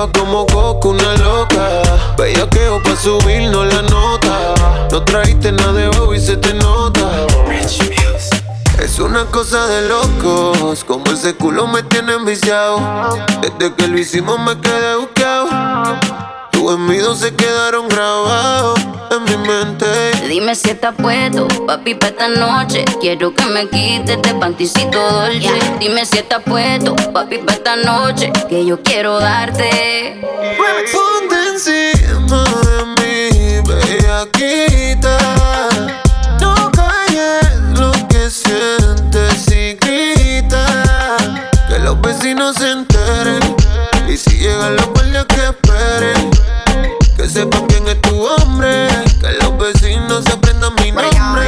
Adictiva 0.00 0.10
como 0.12 0.46
coco, 0.46 0.90
una 0.90 1.14
loca. 1.16 1.82
Bellaqueo 2.16 2.82
pa' 2.82 2.96
subirnos 2.96 3.66
la 3.66 3.82
nota. 3.82 4.54
No 4.90 5.02
trajiste 5.04 5.52
nada 5.52 5.72
de 5.72 5.88
bajo 5.88 6.14
y 6.14 6.20
se 6.20 6.36
te 6.36 6.54
nota. 6.54 7.26
Es 8.78 8.98
una 8.98 9.26
cosa 9.26 9.66
de 9.66 9.88
locos, 9.88 10.84
como 10.84 11.04
ese 11.12 11.34
culo 11.34 11.66
me 11.66 11.82
tiene 11.82 12.14
enviciado. 12.14 12.80
Desde 13.42 13.74
que 13.74 13.88
lo 13.88 13.98
hicimos 13.98 14.38
me 14.40 14.58
quedé 14.60 14.96
buscado. 14.96 15.48
Tus 16.60 16.74
envidios 16.74 17.20
se 17.20 17.34
quedaron 17.34 17.88
grabados 17.88 18.78
en 19.10 19.24
mi 19.24 19.48
mente. 19.48 19.86
Dime 20.28 20.54
si 20.54 20.68
estás 20.68 20.94
puesto, 20.94 21.48
papi, 21.66 21.94
pa' 21.94 22.08
esta 22.08 22.28
noche. 22.28 22.84
Quiero 23.00 23.34
que 23.34 23.46
me 23.46 23.66
quites 23.66 24.20
de 24.20 24.34
panticito 24.34 25.00
dolce. 25.10 25.58
Dime 25.78 26.04
si 26.04 26.18
estás 26.18 26.42
puesto, 26.42 26.94
papi, 27.14 27.38
pa' 27.38 27.54
esta 27.54 27.76
noche. 27.76 28.30
Que 28.50 28.66
yo 28.66 28.78
quiero 28.82 29.18
darte. 29.18 30.20
Ponte 30.92 31.36
encima 31.48 32.44
de 32.44 32.84
mí, 33.00 33.62
bellaquita. 33.66 35.16
No 36.42 36.70
calles 36.72 37.54
lo 37.78 37.90
que 38.08 38.28
sientes 38.28 39.48
y 39.50 39.76
grita. 39.76 41.16
Que 41.68 41.78
los 41.78 41.98
vecinos 42.02 42.56
se 42.56 42.70
enteren. 42.70 43.56
Y 44.06 44.18
si 44.18 44.36
llegan 44.36 44.76
los 44.76 44.88
guardias 44.88 45.24
que 45.24 45.42
esperen. 45.46 46.49
Que 47.30 47.42
sepan 47.42 47.64
quién 47.68 47.86
es 47.86 48.02
tu 48.02 48.26
hombre. 48.26 48.88
Que 49.20 49.30
los 49.40 49.56
vecinos 49.56 50.24
se 50.24 50.32
aprendan 50.32 50.74
mi 50.80 50.90
nombre. 50.90 51.46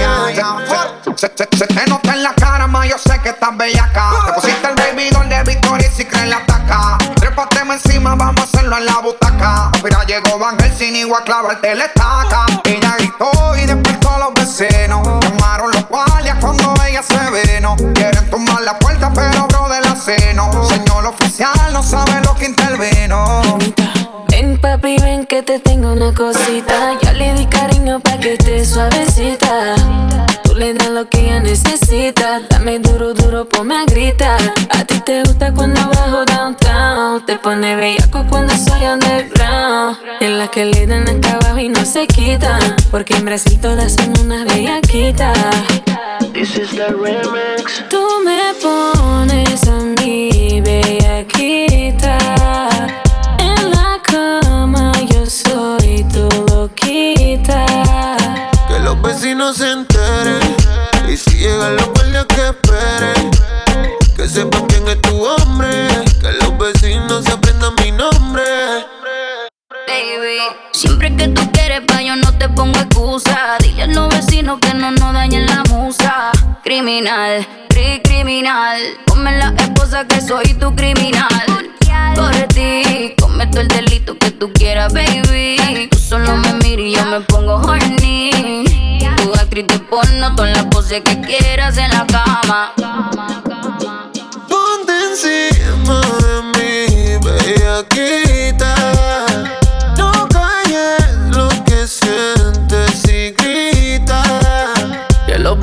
Se, 1.16 1.26
se, 1.34 1.48
se 1.58 1.66
te 1.66 1.86
nota 1.88 2.14
en 2.14 2.22
la 2.22 2.32
cara, 2.34 2.68
ma, 2.68 2.86
yo 2.86 2.96
sé 2.98 3.18
que 3.20 3.30
estás 3.30 3.56
bellaca. 3.56 4.12
Te 4.26 4.32
pusiste 4.34 4.68
el 4.68 4.76
baby 4.76 5.10
doll 5.10 5.28
de 5.28 5.42
Victoria 5.42 5.88
y 5.88 5.90
si 5.90 6.04
crees 6.04 6.28
la 6.28 6.36
ataca. 6.36 6.98
Trépateme 7.16 7.74
encima, 7.74 8.14
vamos 8.14 8.42
a 8.42 8.44
hacerlo 8.44 8.78
en 8.78 8.86
la 8.86 8.98
butaca. 9.00 9.72
Mira, 9.82 10.04
llegó 10.04 10.38
Van 10.38 10.56
sin 10.78 10.94
igual 10.94 11.22
a 11.22 11.24
clavarte 11.24 11.74
la 11.74 11.86
estaca. 11.86 12.46
Ella 12.64 12.94
gritó 12.98 13.56
y 13.56 13.66
despertó 13.66 14.10
a 14.10 14.18
los 14.18 14.34
vecinos. 14.34 15.08
Llamaron 15.20 15.72
los 15.72 15.88
guardias 15.88 16.36
cuando 16.40 16.74
ella 16.86 17.02
se 17.02 17.18
vino. 17.54 17.74
Quieren 17.94 18.30
tumbar 18.30 18.62
la 18.62 18.78
puerta, 18.78 19.10
pero 19.12 19.48
bro 19.48 19.68
de 19.68 19.80
la 19.80 19.96
seno. 19.96 20.64
Señor 20.68 21.06
oficial, 21.06 21.72
no 21.72 21.82
sabe 21.82 22.20
lo 22.24 22.36
que 22.36 22.46
intervino. 22.46 23.41
Que 25.42 25.58
te 25.58 25.58
tengo 25.60 25.92
una 25.92 26.14
cosita. 26.14 26.98
Ya 27.02 27.12
le 27.14 27.34
di 27.34 27.46
cariño 27.46 27.98
pa' 28.00 28.18
que 28.18 28.34
esté 28.34 28.64
suavecita. 28.64 29.74
Tú 30.44 30.54
le 30.54 30.72
das 30.74 30.90
lo 30.90 31.08
que 31.08 31.20
ella 31.20 31.40
necesita. 31.40 32.42
Dame 32.48 32.78
duro, 32.78 33.12
duro, 33.12 33.48
ponme 33.48 33.74
a 33.76 33.84
gritar. 33.84 34.38
A 34.70 34.84
ti 34.84 35.00
te 35.00 35.22
gusta 35.24 35.52
cuando 35.52 35.80
bajo 35.80 36.24
downtown. 36.26 37.26
Te 37.26 37.36
pone 37.38 37.74
bellaco 37.74 38.24
cuando 38.28 38.54
soy 38.56 38.84
underground. 38.84 39.96
En 40.20 40.38
la 40.38 40.48
que 40.48 40.66
le 40.66 40.86
dan 40.86 41.08
hasta 41.08 41.32
abajo 41.32 41.58
y 41.58 41.68
no 41.70 41.84
se 41.84 42.06
quitan. 42.06 42.76
Porque 42.90 43.16
en 43.16 43.24
Brasil 43.24 43.58
todas 43.60 43.94
son 43.94 44.12
unas 44.20 44.44
bellaquitas. 44.44 45.36
This 46.34 46.56
is 46.56 46.70
the 46.70 46.88
remix. 46.88 47.82
Tú 47.88 48.06
me 48.24 48.54
pones 48.60 49.66
a 49.66 49.80
mí 49.80 50.60
bellaquita. 50.60 52.18
Soy 55.32 56.04
tu 56.12 56.28
loquita. 56.52 57.64
Que 58.68 58.78
los 58.80 59.00
vecinos 59.00 59.56
se 59.56 59.70
enteren. 59.70 60.56
Y 61.08 61.16
si 61.16 61.38
llegan 61.38 61.76
los 61.76 61.86
guardias 61.92 62.26
que 62.26 62.48
esperen. 62.48 63.30
Que 64.14 64.28
sepan 64.28 64.66
quién 64.66 64.86
es 64.88 65.00
tu 65.00 65.24
hombre. 65.24 65.88
Baby, 69.92 70.38
siempre 70.72 71.14
que 71.16 71.28
tú 71.28 71.42
quieres 71.52 71.82
pa' 71.82 72.00
yo 72.00 72.16
no 72.16 72.32
te 72.38 72.48
pongo 72.48 72.78
excusa. 72.78 73.58
Dile 73.60 73.82
a 73.82 73.86
los 73.88 74.08
vecinos 74.08 74.58
que 74.58 74.72
no 74.72 74.90
nos 74.90 75.12
dañen 75.12 75.44
la 75.44 75.62
musa. 75.68 76.32
Criminal, 76.64 77.46
cri 77.68 78.00
criminal. 78.02 78.80
Ponme 79.04 79.36
la 79.36 79.52
esposa 79.58 80.06
que 80.06 80.22
soy 80.22 80.54
tu 80.54 80.74
criminal. 80.74 81.28
Por 82.14 82.32
ti, 82.54 83.14
cometo 83.20 83.60
el 83.60 83.68
delito 83.68 84.16
que 84.16 84.30
tú 84.30 84.50
quieras, 84.54 84.94
baby. 84.94 85.88
Tú 85.90 85.98
solo 85.98 86.38
me 86.38 86.54
miras 86.54 86.86
y 86.86 86.92
yo 86.92 87.04
me 87.04 87.20
pongo 87.20 87.56
horny. 87.56 88.98
Tu 89.18 89.34
actriz 89.34 89.66
de 89.66 89.78
porno, 89.78 90.34
todas 90.34 90.56
las 90.56 90.64
poses 90.66 91.02
que 91.02 91.20
quieras 91.20 91.76
en 91.76 91.90
la 91.90 92.06
cama. 92.06 92.72
Ponte 94.48 94.92
encima 95.10 96.00
de 96.22 96.42
mí, 96.54 97.18
bellaquita. 97.22 98.22
No 98.22 98.31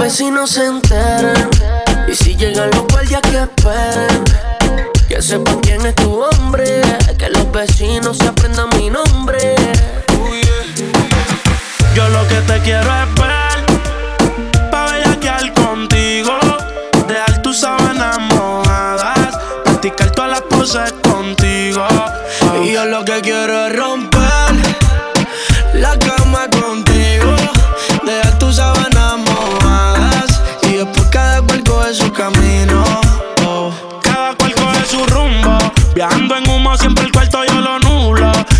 vecinos 0.10 0.50
se 0.50 0.66
enteren. 0.66 1.50
Y 2.08 2.16
si 2.16 2.36
llegan 2.36 2.72
los 2.72 2.88
guardias 2.88 3.22
que 3.22 3.38
esperen. 3.44 4.24
Que 5.08 5.22
sepan 5.22 5.60
quién 5.60 5.86
es 5.86 5.94
tu 5.94 6.24
hombre. 6.24 6.82
Que 7.16 7.30
los 7.30 7.52
vecinos 7.52 8.18
se 8.18 8.28
aprendan 8.28 8.70
mi 8.76 8.90
nombre. 8.90 9.38
Eh, 9.38 9.72
eh. 10.08 10.92
Yo 11.94 12.10
lo 12.10 12.28
que 12.28 12.42
te 12.50 12.60
quiero 12.62 12.90
es 13.04 13.14
ver. 13.22 14.72
Pa' 14.72 14.86
bellaquear 14.92 15.54
contigo. 15.54 16.40
Dejar 17.08 17.44
tus 17.44 17.60
sábanas 17.60 18.18
mojadas. 18.34 19.38
Practicar 19.64 20.10
todas 20.10 20.32
las 20.32 20.42
poses 20.42 20.92
contigo. 21.04 21.86
Y 22.64 22.74
yo 22.74 22.86
lo 22.86 23.06
que 23.06 23.22
quiero 23.22 23.59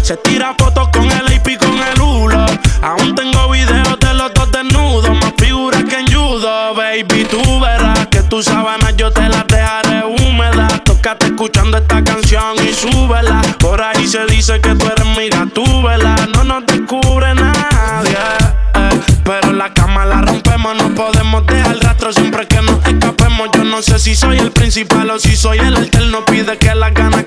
Se 0.10 0.18
tira 0.18 0.56
fotos 0.58 0.90
con 0.90 1.04
el 1.04 1.34
IP 1.34 1.50
y 1.50 1.58
con 1.58 1.78
el 1.78 2.02
hulo. 2.02 2.44
Aún 2.82 3.14
tengo 3.14 3.48
videos 3.52 4.00
de 4.00 4.12
los 4.16 4.34
dos 4.34 4.52
desnudos. 4.52 5.08
Más 5.12 5.34
figuras 5.38 5.84
que 5.84 6.00
en 6.00 6.08
judo, 6.08 6.74
baby. 6.74 7.26
Tú 7.26 7.60
verás 7.60 8.08
que 8.08 8.24
tus 8.24 8.46
sábanas 8.46 8.98
yo 8.98 9.12
te 9.12 9.30
las 9.30 9.46
dejaré 9.46 10.04
húmedas. 10.08 10.84
Tócate 10.84 11.28
escuchando 11.28 11.78
esta 11.78 12.04
canción 12.04 12.56
y 12.68 12.74
súbela. 12.74 13.40
Por 13.60 13.84
ahí 13.84 14.08
se 14.08 14.26
dice 14.26 14.60
que 14.60 14.74
tú 14.74 14.88
eres 14.88 15.06
mi 15.16 15.30
tú 15.54 15.84
vela. 15.84 16.16
No 16.34 16.44
nos 16.44 16.66
descubre 16.66 17.36
nadie. 17.36 18.18
Eh. 18.74 19.02
Pero 19.24 19.54
la 19.54 19.72
cama 19.76 20.06
la 20.06 20.24
rompemos, 20.24 20.76
no 20.76 20.90
podemos 20.96 21.46
dejar 21.46 21.78
rastro 21.82 22.12
siempre 22.12 22.48
que 22.48 22.60
nos 22.64 22.84
escapemos. 22.84 23.50
Yo 23.54 23.64
no 23.64 23.84
sé 23.84 24.00
si 24.00 24.16
soy 24.16 24.40
el 24.40 24.50
principal 24.50 25.08
o 25.12 25.20
si 25.20 25.36
soy 25.36 25.60
el 25.60 25.76
alterno. 25.76 26.26
Pide 26.26 26.58
que 26.58 26.74
las 26.74 26.96
ganas 26.96 27.26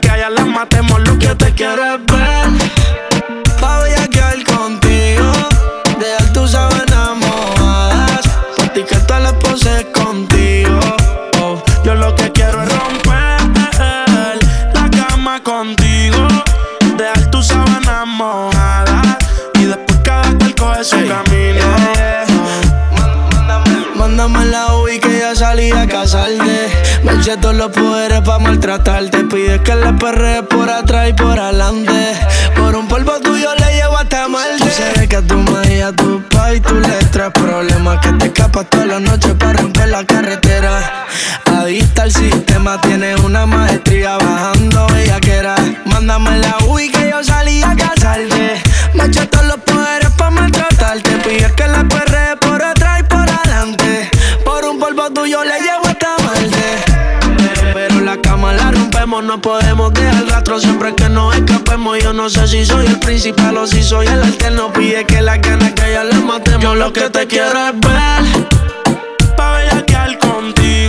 los 27.52 27.70
poderes 27.70 28.20
para 28.20 28.38
maltratarte. 28.38 29.24
Pide 29.24 29.62
que 29.62 29.74
le 29.74 29.92
perre 29.94 30.42
por 30.42 30.68
atrás 30.70 31.10
y 31.10 31.12
por 31.12 31.38
adelante. 31.38 32.14
Por 32.56 32.74
un 32.76 32.88
polvo 32.88 33.20
tuyo 33.20 33.48
le 33.54 33.74
llevo 33.74 33.98
hasta 33.98 34.28
mal. 34.28 34.50
Tú 34.58 34.68
sabes 34.68 35.08
que 35.08 35.16
a 35.16 35.22
tu 35.22 35.36
madre 35.38 35.82
a 35.82 35.92
tu 35.92 36.22
pa' 36.28 36.54
y 36.54 36.60
tú 36.60 36.74
le 36.74 37.02
problemas. 37.30 37.98
Que 38.00 38.12
te 38.12 38.26
escapas 38.26 38.68
toda 38.70 38.86
la 38.86 39.00
noche 39.00 39.34
para 39.34 39.54
romper 39.54 39.88
la 39.88 40.04
carretera. 40.04 41.06
Adicta 41.46 42.02
al 42.02 42.12
sistema, 42.12 42.80
tienes 42.80 43.20
una 43.20 43.46
maestría 43.46 44.16
baja 44.16 44.51
nosotros 60.52 60.62
siempre 60.62 60.94
que 60.94 61.08
nos 61.08 61.34
escapemos. 61.34 61.98
Yo 62.02 62.12
no 62.12 62.28
sé 62.28 62.46
si 62.46 62.66
soy 62.66 62.84
el 62.84 62.98
principal 62.98 63.56
o 63.56 63.66
si 63.66 63.82
soy 63.82 64.06
el 64.06 64.22
alterno. 64.22 64.70
Pide 64.72 65.04
que 65.06 65.22
la 65.22 65.38
ganas 65.38 65.72
que 65.72 65.92
ya 65.92 66.04
las 66.04 66.22
matemos. 66.22 66.62
Yo 66.62 66.74
lo 66.74 66.92
que 66.92 67.08
te 67.08 67.26
quiero 67.26 67.68
es 67.68 67.80
ver, 67.80 69.34
pa' 69.34 69.52
bellaquear 69.56 70.18
contigo. 70.18 70.81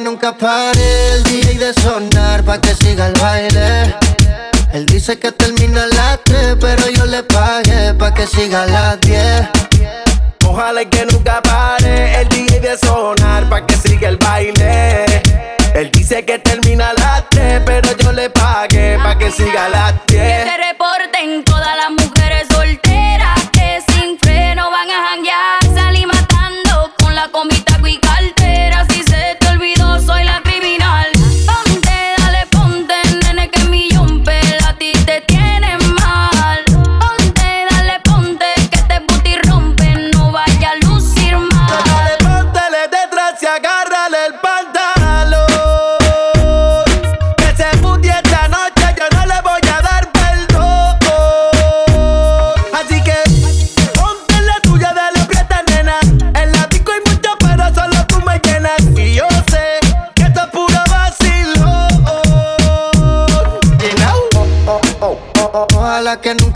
Nunca 0.00 0.36
pare 0.36 1.14
el 1.14 1.22
DJ 1.24 1.58
de 1.58 1.74
sonar 1.74 2.44
pa' 2.44 2.60
que 2.60 2.74
siga 2.74 3.06
el 3.06 3.14
baile. 3.14 3.94
Él 4.72 4.86
dice 4.86 5.18
que 5.18 5.32
termina 5.32 5.84
a 5.84 5.86
las 5.86 6.20
3, 6.24 6.56
pero 6.60 6.88
yo 6.90 7.06
le 7.06 7.22
pagué 7.22 7.94
pa' 7.94 8.12
que 8.12 8.26
siga 8.26 8.62
a 8.62 8.66
las 8.66 9.00
10. 9.00 9.48
Ojalá 10.46 10.84
que 10.84 11.06
nunca 11.06 11.40
pare 11.42 12.20
el 12.20 12.28
DJ 12.28 12.60
de 12.60 12.78
sonar 12.78 13.48
pa' 13.48 13.66
que 13.66 13.76
siga 13.76 14.08
el 14.08 14.16
baile. 14.18 15.04
Él 15.74 15.90
dice 15.92 16.24
que 16.24 16.38
termina 16.38 16.90
a 16.90 16.94
las 16.94 17.28
3, 17.30 17.62
pero 17.64 17.96
yo 17.96 18.12
le 18.12 18.30
pagué 18.30 18.98
pa' 19.02 19.16
que 19.18 19.30
siga 19.30 19.66
a 19.66 19.68
las 19.68 19.94
10. 20.06 20.07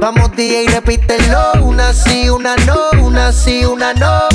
Vamos 0.00 0.34
DJ, 0.34 0.66
repítelo, 0.68 1.52
una 1.62 1.92
sí, 1.92 2.30
una 2.30 2.56
no, 2.64 2.88
una 3.02 3.30
sí, 3.32 3.66
una 3.66 3.92
no. 3.92 4.28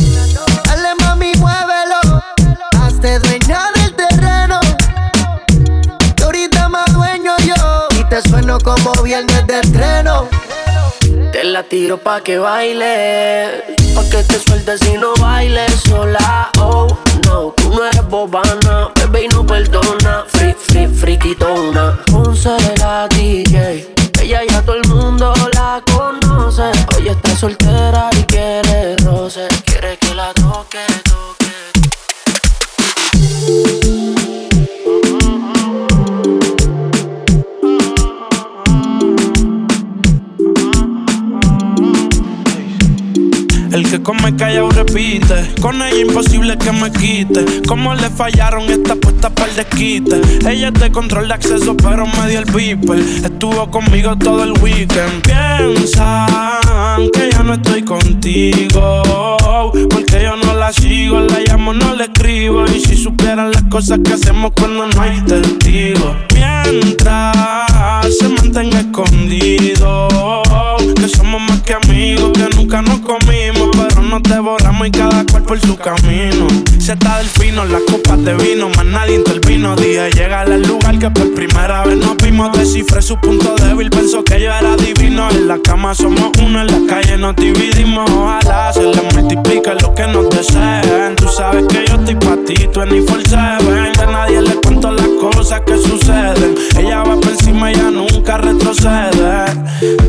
Dale 0.63 0.89
mami, 0.99 1.33
muévelo, 1.37 2.21
hazte 2.79 3.17
dueña 3.17 3.71
del 3.73 3.95
terreno. 3.95 4.59
Que 6.15 6.23
ahorita 6.23 6.69
más 6.69 6.93
dueño 6.93 7.31
yo, 7.39 7.87
y 7.99 8.03
te 8.03 8.21
sueno 8.29 8.59
como 8.59 8.91
viernes 9.01 9.47
de 9.47 9.59
estreno. 9.61 10.27
Te 11.31 11.43
la 11.43 11.63
tiro 11.63 11.97
pa' 11.97 12.21
que 12.21 12.37
baile, 12.37 13.63
pa' 13.95 14.03
que 14.03 14.21
te 14.21 14.37
sueltes 14.37 14.79
y 14.87 14.99
no 14.99 15.15
bailes 15.15 15.73
sola. 15.87 16.51
Oh, 16.59 16.87
no, 17.25 17.55
tú 17.57 17.73
no 17.73 17.85
eres 17.85 18.07
bobana, 18.07 18.91
bebé 18.99 19.23
y 19.23 19.27
no 19.29 19.43
perdona. 19.43 20.25
Free, 20.27 20.53
free, 20.53 20.87
friquitona. 20.87 21.97
Ponce 22.05 22.55
la 22.77 23.07
DJ, 23.07 23.94
ella 24.25 24.41
ya 24.49 24.61
todo 24.63 24.77
el 24.77 24.87
mundo 24.87 25.33
la 25.53 25.83
conoce. 25.85 26.63
Hoy 26.97 27.09
está 27.09 27.35
soltera 27.35 28.09
y 28.17 28.23
quiere 28.23 28.95
roce, 28.97 29.47
El 43.75 43.89
que 43.89 44.01
come 44.01 44.33
callado 44.37 44.69
repite. 44.69 45.53
Con 45.59 45.81
ella 45.81 45.99
imposible 45.99 46.57
que 46.57 46.71
me 46.71 46.89
quite. 46.93 47.61
Como 47.67 47.93
le 47.93 48.09
fallaron 48.09 48.69
esta 48.69 48.95
puesta 48.95 49.29
para 49.29 49.49
el 49.49 49.57
desquite. 49.57 50.21
Ella 50.49 50.71
de 50.71 50.89
control 50.93 51.27
de 51.27 51.33
acceso, 51.33 51.75
pero 51.75 52.05
me 52.05 52.29
dio 52.29 52.39
el 52.39 52.45
beeper. 52.45 52.97
Estuvo 52.97 53.69
conmigo 53.69 54.15
todo 54.17 54.45
el 54.45 54.53
weekend. 54.61 55.23
Piensan 55.23 57.09
que 57.11 57.31
ya 57.33 57.43
no 57.43 57.55
estoy 57.55 57.81
contigo. 57.81 59.03
Porque 59.89 60.23
yo 60.23 60.37
no 60.37 60.53
la 60.53 60.71
sigo, 60.71 61.19
la 61.19 61.41
llamo, 61.45 61.73
no 61.73 61.95
le 61.95 62.05
escribo. 62.05 62.63
Y 62.73 62.79
si 62.79 62.95
supieran 62.95 63.51
las 63.51 63.63
cosas 63.63 63.99
que 64.05 64.13
hacemos 64.13 64.53
cuando 64.57 64.87
no 64.87 65.01
hay 65.01 65.19
testigos. 65.19 66.15
Mientras 66.33 67.35
se 68.17 68.29
mantenga 68.29 68.79
escondido. 68.79 70.07
Que 70.95 71.09
somos 71.09 71.41
más 71.41 71.61
que 71.61 71.73
amigos, 71.73 72.31
que 72.31 72.55
nunca 72.55 72.81
nos 72.81 72.99
comimos. 72.99 73.64
Pero 73.71 74.01
nos 74.01 74.23
devoramos 74.23 74.87
y 74.87 74.91
cada 74.91 75.25
cuerpo 75.25 75.45
por 75.45 75.59
su 75.59 75.77
camino. 75.77 76.47
Se 76.79 76.93
está 76.93 77.17
del 77.17 77.27
fino, 77.27 77.65
las 77.65 77.81
copas 77.83 78.23
de 78.23 78.33
vino, 78.35 78.69
más 78.69 78.85
nadie 78.85 79.15
intervino. 79.15 79.75
Dije, 79.75 80.11
llega 80.11 80.41
al 80.41 80.61
lugar 80.63 80.97
que 80.99 81.09
por 81.09 81.33
primera 81.33 81.83
vez 81.85 81.97
nos 81.97 82.17
vimos. 82.17 82.51
Descifré 82.57 83.01
su 83.01 83.19
punto 83.19 83.55
débil, 83.55 83.89
pensó 83.89 84.23
que 84.23 84.39
yo 84.39 84.51
era 84.51 84.75
divino. 84.75 85.29
En 85.31 85.47
la 85.47 85.59
cama 85.59 85.93
somos 85.93 86.31
uno, 86.41 86.61
en 86.61 86.67
la 86.67 86.93
calle 86.93 87.17
nos 87.17 87.35
dividimos. 87.35 88.09
Ojalá 88.09 88.73
se 88.73 88.83
le 88.83 89.01
multiplique 89.13 89.71
lo 89.81 89.93
que 89.93 90.07
nos 90.07 90.29
deseen. 90.29 91.15
Tú 91.15 91.27
sabes 91.27 91.65
que 91.67 91.85
yo 91.87 91.95
estoy 91.95 92.15
pa' 92.15 92.37
ti, 92.45 92.67
tú 92.71 92.81
ni 92.85 93.03
A 93.35 94.05
nadie 94.11 94.41
le 94.41 94.55
cuento 94.55 94.91
las 94.91 95.07
cosas 95.19 95.61
que 95.61 95.77
suceden. 95.77 96.55
Ella 96.77 97.03
va 97.03 97.19
por 97.19 97.29
encima, 97.29 97.71
ella 97.71 97.91
nunca 97.91 98.37
retrocede. 98.37 99.45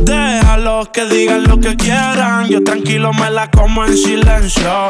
Déjalos 0.02 0.89
que 0.89 1.05
digan 1.07 1.44
lo 1.44 1.59
que 1.59 1.76
quieran. 1.76 2.49
Yo 2.49 2.62
tranquilo 2.62 3.12
me 3.12 3.31
la 3.31 3.45
como 3.50 3.84
en 3.84 3.97
silencio. 3.97 4.89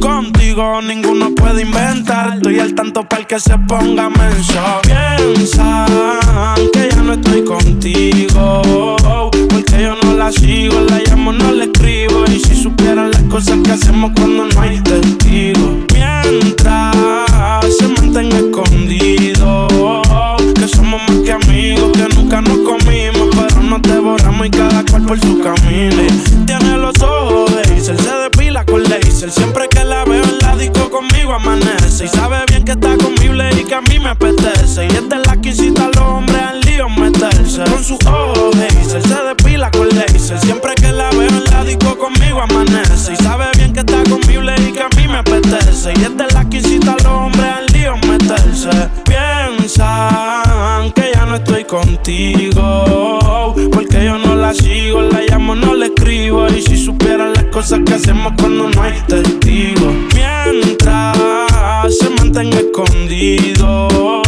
Contigo 0.00 0.80
ninguno 0.82 1.34
puede 1.34 1.62
inventar. 1.62 2.36
Estoy 2.36 2.60
al 2.60 2.74
tanto 2.74 3.02
para 3.08 3.24
que 3.24 3.40
se 3.40 3.56
ponga 3.58 4.08
menso. 4.08 4.60
Piensan 4.82 6.56
que 6.72 6.88
ya 6.90 7.02
no 7.02 7.14
estoy 7.14 7.44
contigo. 7.44 8.96
Porque 9.50 9.82
yo 9.82 9.96
no 10.02 10.14
la 10.14 10.30
sigo, 10.32 10.80
la 10.80 11.00
llamo, 11.06 11.32
no 11.32 11.52
la 11.52 11.64
escribo. 11.64 12.24
Y 12.28 12.40
si 12.40 12.54
supieran 12.62 13.10
las 13.10 13.22
cosas 13.24 13.58
que 13.64 13.72
hacemos 13.72 14.12
cuando 14.16 14.46
no 14.46 14.60
hay 14.60 14.80
testigo. 14.80 15.78
Mientras 15.92 16.94
se 17.78 17.88
mantenga 17.88 18.38
escondido. 18.38 19.66
Que 20.54 20.68
somos 20.68 21.00
más 21.08 21.18
que 21.24 21.32
amigos, 21.32 21.92
que 21.92 22.08
nunca 22.14 22.40
nos 22.40 22.58
comimos. 22.58 23.28
Pero 23.36 23.62
nos 23.62 23.82
devoramos 23.82 24.46
y 24.46 24.50
cada 24.50 24.84
cual 24.84 25.02
por 25.02 25.20
su 25.20 25.38
camino. 25.40 26.02
Tiene 26.46 26.76
los 26.78 27.00
ojos 27.02 27.15
Siempre 29.30 29.68
que 29.68 29.84
la 29.84 30.04
veo 30.04 30.22
en 30.22 30.38
la 30.38 30.56
disco 30.56 30.88
conmigo 30.88 31.34
amanece. 31.34 32.04
Y 32.04 32.08
sabe 32.08 32.38
bien 32.48 32.64
que 32.64 32.72
está 32.72 32.96
conmigo 32.96 33.34
y 33.58 33.64
que 33.64 33.74
a 33.74 33.80
mí 33.80 33.98
me 33.98 34.10
apetece. 34.10 34.84
Y 34.84 34.88
es 34.88 35.26
la 35.26 35.40
que 35.40 35.50
a 35.50 35.88
los 35.88 35.98
hombres 35.98 36.42
al 36.42 36.60
lío 36.60 36.88
meterse. 36.88 37.64
Con 37.64 37.84
sus 37.84 37.98
ojos 38.06 38.54
Hazel, 38.54 39.02
se 39.02 39.22
depila 39.24 39.70
con 39.72 39.88
laser. 39.88 40.38
Siempre 40.38 40.74
que 40.76 40.92
la 40.92 41.10
veo 41.10 41.28
en 41.28 41.44
la 41.44 41.64
disco 41.64 41.98
conmigo 41.98 42.40
amanece. 42.40 43.14
Y 43.14 43.16
sabe 43.16 43.46
bien 43.56 43.72
que 43.72 43.80
está 43.80 44.02
conmigo 44.04 44.42
y 44.42 44.72
que 44.72 44.82
a 44.82 44.88
mí 44.96 45.08
me 45.08 45.18
apetece. 45.18 45.92
Y 45.96 46.02
es 46.04 46.32
la 46.32 46.48
que 46.48 46.58
a 46.58 46.92
los 47.02 47.06
hombres 47.06 47.46
al 47.46 47.66
lío 47.66 47.75
Piensan 49.04 50.90
que 50.92 51.12
ya 51.14 51.24
no 51.26 51.36
estoy 51.36 51.64
contigo. 51.64 53.54
Porque 53.72 54.04
yo 54.04 54.18
no 54.18 54.34
la 54.34 54.52
sigo, 54.52 55.02
la 55.02 55.22
llamo, 55.22 55.54
no 55.54 55.74
la 55.74 55.86
escribo. 55.86 56.48
Y 56.48 56.62
si 56.62 56.76
supieran 56.76 57.32
las 57.34 57.44
cosas 57.44 57.80
que 57.86 57.94
hacemos 57.94 58.32
cuando 58.38 58.68
no 58.68 58.82
hay 58.82 58.94
testigos. 59.06 59.94
Mientras 60.14 61.16
se 61.98 62.10
mantenga 62.10 62.58
escondido. 62.58 64.22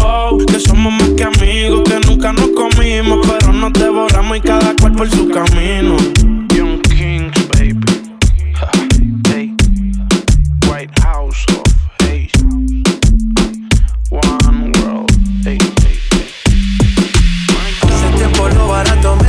Que 0.47 0.61
somos 0.61 0.93
más 0.93 1.11
que 1.11 1.25
amigos, 1.25 1.83
que 1.89 1.99
nunca 2.07 2.33
nos 2.33 2.51
comimos. 2.51 3.27
Pero 3.27 3.53
nos 3.53 3.73
devoramos 3.73 4.37
y 4.37 4.41
cada 4.41 4.75
cual 4.77 4.93
por 4.93 5.11
su 5.11 5.28
camino. 5.28 5.97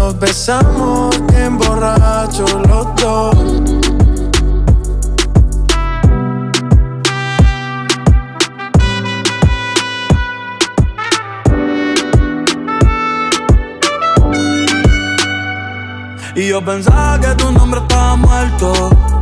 nos 0.00 0.18
besamos 0.18 1.14
bien 1.26 1.58
borrachos 1.58 2.54
los 2.68 2.86
dos. 2.96 3.36
Y 16.34 16.48
yo 16.48 16.64
pensaba 16.64 17.20
que 17.20 17.34
tu 17.34 17.52
nombre 17.52 17.80
estaba 17.80 18.16
muerto, 18.16 18.90